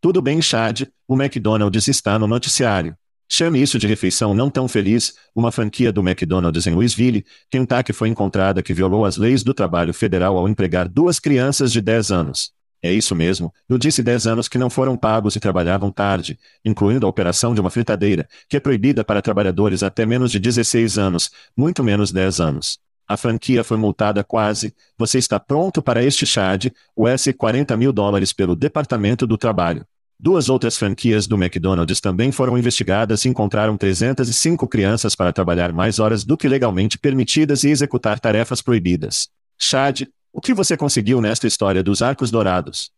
Tudo 0.00 0.22
bem, 0.22 0.40
Chad, 0.40 0.82
o 1.08 1.20
McDonald's 1.20 1.88
está 1.88 2.16
no 2.20 2.28
noticiário. 2.28 2.96
Chame 3.28 3.60
isso 3.60 3.80
de 3.80 3.86
refeição 3.88 4.32
não 4.32 4.48
tão 4.48 4.68
feliz, 4.68 5.14
uma 5.34 5.50
franquia 5.50 5.92
do 5.92 6.00
McDonald's 6.00 6.68
em 6.68 6.72
Louisville, 6.72 7.26
Kentucky 7.50 7.92
foi 7.92 8.08
encontrada 8.08 8.62
que 8.62 8.72
violou 8.72 9.04
as 9.04 9.16
leis 9.16 9.42
do 9.42 9.52
trabalho 9.52 9.92
federal 9.92 10.38
ao 10.38 10.48
empregar 10.48 10.88
duas 10.88 11.18
crianças 11.18 11.72
de 11.72 11.80
10 11.80 12.12
anos. 12.12 12.52
É 12.80 12.92
isso 12.92 13.12
mesmo, 13.12 13.52
eu 13.68 13.76
disse 13.76 14.00
10 14.00 14.28
anos 14.28 14.48
que 14.48 14.56
não 14.56 14.70
foram 14.70 14.96
pagos 14.96 15.34
e 15.34 15.40
trabalhavam 15.40 15.90
tarde, 15.90 16.38
incluindo 16.64 17.04
a 17.04 17.08
operação 17.08 17.52
de 17.52 17.60
uma 17.60 17.68
fritadeira, 17.68 18.28
que 18.48 18.56
é 18.56 18.60
proibida 18.60 19.02
para 19.02 19.20
trabalhadores 19.20 19.82
até 19.82 20.06
menos 20.06 20.30
de 20.30 20.38
16 20.38 20.96
anos, 20.96 21.28
muito 21.56 21.82
menos 21.82 22.12
10 22.12 22.40
anos. 22.40 22.78
A 23.08 23.16
franquia 23.16 23.64
foi 23.64 23.78
multada 23.78 24.22
quase. 24.22 24.74
Você 24.98 25.16
está 25.16 25.40
pronto 25.40 25.80
para 25.80 26.04
este 26.04 26.26
chad, 26.26 26.66
US 26.94 27.28
40 27.36 27.74
mil 27.74 27.90
dólares 27.90 28.34
pelo 28.34 28.54
Departamento 28.54 29.26
do 29.26 29.38
Trabalho. 29.38 29.86
Duas 30.20 30.50
outras 30.50 30.76
franquias 30.76 31.26
do 31.26 31.36
McDonald's 31.36 32.00
também 32.00 32.30
foram 32.30 32.58
investigadas 32.58 33.24
e 33.24 33.28
encontraram 33.28 33.78
305 33.78 34.68
crianças 34.68 35.14
para 35.14 35.32
trabalhar 35.32 35.72
mais 35.72 35.98
horas 35.98 36.22
do 36.22 36.36
que 36.36 36.48
legalmente 36.48 36.98
permitidas 36.98 37.64
e 37.64 37.70
executar 37.70 38.20
tarefas 38.20 38.60
proibidas. 38.60 39.28
Chad, 39.56 40.02
o 40.30 40.40
que 40.40 40.52
você 40.52 40.76
conseguiu 40.76 41.20
nesta 41.20 41.46
história 41.46 41.82
dos 41.82 42.02
arcos 42.02 42.30
dourados? 42.30 42.90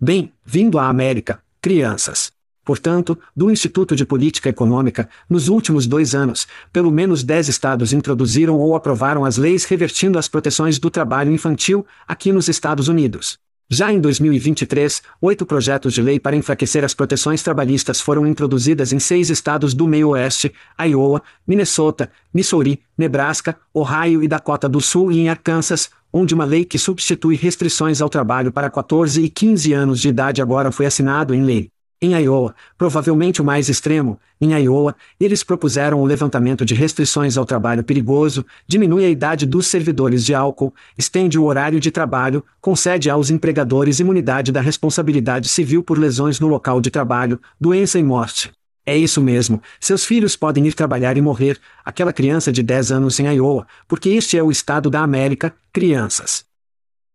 Bem, 0.00 0.32
vindo 0.44 0.78
à 0.78 0.88
América, 0.88 1.42
crianças. 1.60 2.30
Portanto, 2.64 3.18
do 3.36 3.50
Instituto 3.50 3.94
de 3.94 4.06
Política 4.06 4.48
Econômica, 4.48 5.08
nos 5.28 5.48
últimos 5.48 5.86
dois 5.86 6.14
anos, 6.14 6.46
pelo 6.72 6.90
menos 6.90 7.22
dez 7.22 7.48
estados 7.48 7.92
introduziram 7.92 8.56
ou 8.56 8.74
aprovaram 8.74 9.24
as 9.24 9.36
leis 9.36 9.64
revertindo 9.64 10.18
as 10.18 10.28
proteções 10.28 10.78
do 10.78 10.90
trabalho 10.90 11.32
infantil 11.32 11.84
aqui 12.08 12.32
nos 12.32 12.48
Estados 12.48 12.88
Unidos. 12.88 13.38
Já 13.68 13.90
em 13.90 13.98
2023, 13.98 15.02
oito 15.22 15.46
projetos 15.46 15.94
de 15.94 16.02
lei 16.02 16.20
para 16.20 16.36
enfraquecer 16.36 16.84
as 16.84 16.94
proteções 16.94 17.42
trabalhistas 17.42 18.00
foram 18.00 18.26
introduzidas 18.26 18.92
em 18.92 18.98
seis 18.98 19.30
estados 19.30 19.72
do 19.72 19.88
meio-oeste, 19.88 20.52
Iowa, 20.78 21.22
Minnesota, 21.46 22.10
Missouri, 22.32 22.80
Nebraska, 22.96 23.56
Ohio 23.72 24.22
e 24.22 24.28
Dakota 24.28 24.68
do 24.68 24.82
Sul 24.82 25.10
e 25.10 25.18
em 25.18 25.28
Arkansas, 25.30 25.90
onde 26.12 26.34
uma 26.34 26.44
lei 26.44 26.64
que 26.64 26.78
substitui 26.78 27.36
restrições 27.36 28.00
ao 28.00 28.10
trabalho 28.10 28.52
para 28.52 28.70
14 28.70 29.22
e 29.22 29.30
15 29.30 29.72
anos 29.72 30.00
de 30.00 30.08
idade 30.08 30.42
agora 30.42 30.70
foi 30.70 30.86
assinado 30.86 31.34
em 31.34 31.42
lei. 31.42 31.73
Em 32.04 32.12
Iowa, 32.22 32.54
provavelmente 32.76 33.40
o 33.40 33.44
mais 33.46 33.70
extremo, 33.70 34.20
em 34.38 34.52
Iowa, 34.52 34.94
eles 35.18 35.42
propuseram 35.42 36.02
o 36.02 36.04
levantamento 36.04 36.62
de 36.62 36.74
restrições 36.74 37.38
ao 37.38 37.46
trabalho 37.46 37.82
perigoso, 37.82 38.44
diminui 38.68 39.06
a 39.06 39.08
idade 39.08 39.46
dos 39.46 39.68
servidores 39.68 40.22
de 40.22 40.34
álcool, 40.34 40.74
estende 40.98 41.38
o 41.38 41.44
horário 41.44 41.80
de 41.80 41.90
trabalho, 41.90 42.44
concede 42.60 43.08
aos 43.08 43.30
empregadores 43.30 44.00
imunidade 44.00 44.52
da 44.52 44.60
responsabilidade 44.60 45.48
civil 45.48 45.82
por 45.82 45.98
lesões 45.98 46.38
no 46.38 46.46
local 46.46 46.78
de 46.78 46.90
trabalho, 46.90 47.40
doença 47.58 47.98
e 47.98 48.02
morte. 48.02 48.52
É 48.84 48.94
isso 48.94 49.22
mesmo, 49.22 49.62
seus 49.80 50.04
filhos 50.04 50.36
podem 50.36 50.66
ir 50.66 50.74
trabalhar 50.74 51.16
e 51.16 51.22
morrer, 51.22 51.58
aquela 51.82 52.12
criança 52.12 52.52
de 52.52 52.62
10 52.62 52.92
anos 52.92 53.18
em 53.18 53.34
Iowa, 53.34 53.66
porque 53.88 54.10
este 54.10 54.36
é 54.36 54.42
o 54.42 54.50
estado 54.50 54.90
da 54.90 55.00
América, 55.00 55.54
crianças. 55.72 56.44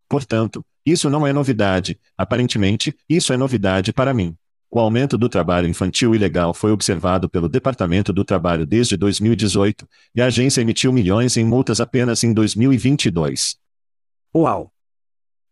Portanto, 0.08 0.64
isso 0.84 1.08
não 1.08 1.24
é 1.24 1.32
novidade, 1.32 1.96
aparentemente, 2.18 2.92
isso 3.08 3.32
é 3.32 3.36
novidade 3.36 3.92
para 3.92 4.12
mim. 4.12 4.34
O 4.72 4.78
aumento 4.78 5.18
do 5.18 5.28
trabalho 5.28 5.66
infantil 5.66 6.14
ilegal 6.14 6.54
foi 6.54 6.70
observado 6.70 7.28
pelo 7.28 7.48
Departamento 7.48 8.12
do 8.12 8.24
Trabalho 8.24 8.64
desde 8.64 8.96
2018, 8.96 9.88
e 10.14 10.22
a 10.22 10.26
agência 10.26 10.60
emitiu 10.60 10.92
milhões 10.92 11.36
em 11.36 11.44
multas 11.44 11.80
apenas 11.80 12.22
em 12.22 12.32
2022. 12.32 13.56
Uau! 14.32 14.72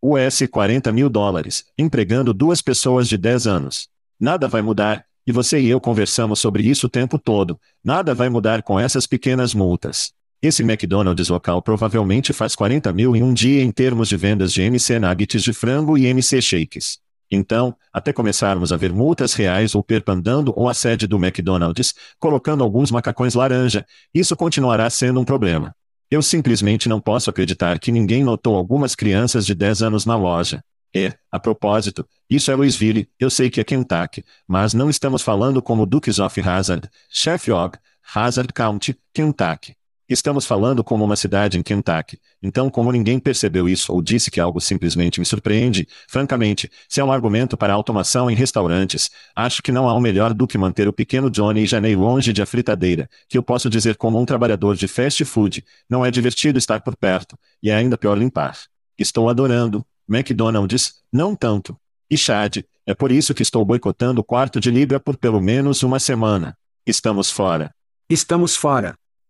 US 0.00 0.42
40 0.48 0.92
mil 0.92 1.10
dólares, 1.10 1.64
empregando 1.76 2.32
duas 2.32 2.62
pessoas 2.62 3.08
de 3.08 3.18
10 3.18 3.48
anos. 3.48 3.88
Nada 4.20 4.46
vai 4.46 4.62
mudar, 4.62 5.04
e 5.26 5.32
você 5.32 5.58
e 5.58 5.68
eu 5.68 5.80
conversamos 5.80 6.38
sobre 6.38 6.62
isso 6.62 6.86
o 6.86 6.90
tempo 6.90 7.18
todo. 7.18 7.58
Nada 7.82 8.14
vai 8.14 8.28
mudar 8.28 8.62
com 8.62 8.78
essas 8.78 9.04
pequenas 9.04 9.52
multas. 9.52 10.12
Esse 10.40 10.62
McDonald's 10.62 11.28
local 11.28 11.60
provavelmente 11.60 12.32
faz 12.32 12.54
40 12.54 12.92
mil 12.92 13.16
em 13.16 13.24
um 13.24 13.34
dia 13.34 13.64
em 13.64 13.72
termos 13.72 14.08
de 14.08 14.16
vendas 14.16 14.52
de 14.52 14.62
MC 14.62 15.00
Nuggets 15.00 15.42
de 15.42 15.52
frango 15.52 15.98
e 15.98 16.06
MC 16.06 16.40
Shakes. 16.40 17.00
Então, 17.30 17.74
até 17.92 18.12
começarmos 18.12 18.72
a 18.72 18.76
ver 18.76 18.92
multas 18.92 19.34
reais 19.34 19.74
ou 19.74 19.82
perpandando 19.82 20.52
ou 20.56 20.68
a 20.68 20.74
sede 20.74 21.06
do 21.06 21.16
McDonald's, 21.16 21.94
colocando 22.18 22.64
alguns 22.64 22.90
macacões 22.90 23.34
laranja, 23.34 23.84
isso 24.14 24.34
continuará 24.34 24.88
sendo 24.88 25.20
um 25.20 25.24
problema. 25.24 25.74
Eu 26.10 26.22
simplesmente 26.22 26.88
não 26.88 27.00
posso 27.00 27.28
acreditar 27.28 27.78
que 27.78 27.92
ninguém 27.92 28.24
notou 28.24 28.56
algumas 28.56 28.94
crianças 28.94 29.44
de 29.44 29.54
10 29.54 29.82
anos 29.82 30.06
na 30.06 30.16
loja. 30.16 30.62
E, 30.94 31.12
a 31.30 31.38
propósito, 31.38 32.08
isso 32.30 32.50
é 32.50 32.54
Louisville, 32.54 33.08
eu 33.20 33.28
sei 33.28 33.50
que 33.50 33.60
é 33.60 33.64
Kentucky, 33.64 34.24
mas 34.46 34.72
não 34.72 34.88
estamos 34.88 35.20
falando 35.20 35.60
como 35.60 35.84
Dukes 35.84 36.18
of 36.18 36.40
Hazard, 36.40 36.88
Sheffield, 37.10 37.78
Hazard 38.14 38.54
County, 38.54 38.98
Kentucky. 39.12 39.76
Estamos 40.08 40.46
falando 40.46 40.82
como 40.82 41.04
uma 41.04 41.16
cidade 41.16 41.58
em 41.58 41.62
Kentucky, 41.62 42.18
então 42.42 42.70
como 42.70 42.90
ninguém 42.90 43.18
percebeu 43.18 43.68
isso 43.68 43.92
ou 43.92 44.00
disse 44.00 44.30
que 44.30 44.40
algo 44.40 44.58
simplesmente 44.58 45.20
me 45.20 45.26
surpreende, 45.26 45.86
francamente, 46.08 46.70
se 46.88 46.98
é 46.98 47.04
um 47.04 47.12
argumento 47.12 47.58
para 47.58 47.74
automação 47.74 48.30
em 48.30 48.34
restaurantes, 48.34 49.10
acho 49.36 49.62
que 49.62 49.70
não 49.70 49.86
há 49.86 49.94
um 49.94 50.00
melhor 50.00 50.32
do 50.32 50.46
que 50.46 50.56
manter 50.56 50.88
o 50.88 50.94
pequeno 50.94 51.30
Johnny 51.30 51.64
e 51.64 51.66
Janei 51.66 51.94
longe 51.94 52.32
de 52.32 52.40
a 52.40 52.46
fritadeira, 52.46 53.06
que 53.28 53.36
eu 53.36 53.42
posso 53.42 53.68
dizer 53.68 53.96
como 53.96 54.18
um 54.18 54.24
trabalhador 54.24 54.76
de 54.76 54.88
fast 54.88 55.22
food, 55.26 55.62
não 55.90 56.06
é 56.06 56.10
divertido 56.10 56.58
estar 56.58 56.80
por 56.80 56.96
perto, 56.96 57.38
e 57.62 57.68
é 57.68 57.74
ainda 57.74 57.98
pior 57.98 58.16
limpar. 58.16 58.56
Estou 58.98 59.28
adorando, 59.28 59.84
McDonald's, 60.08 61.02
não 61.12 61.36
tanto. 61.36 61.76
E 62.10 62.16
Chad, 62.16 62.64
é 62.86 62.94
por 62.94 63.12
isso 63.12 63.34
que 63.34 63.42
estou 63.42 63.62
boicotando 63.62 64.22
o 64.22 64.24
quarto 64.24 64.58
de 64.58 64.70
libra 64.70 64.98
por 64.98 65.18
pelo 65.18 65.42
menos 65.42 65.82
uma 65.82 66.00
semana. 66.00 66.56
Estamos 66.86 67.30
fora. 67.30 67.74
Estamos 68.08 68.56
fora. 68.56 68.96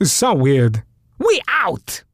It's 0.00 0.12
so 0.12 0.34
weird. 0.34 0.82
We 1.18 1.40
out! 1.48 2.04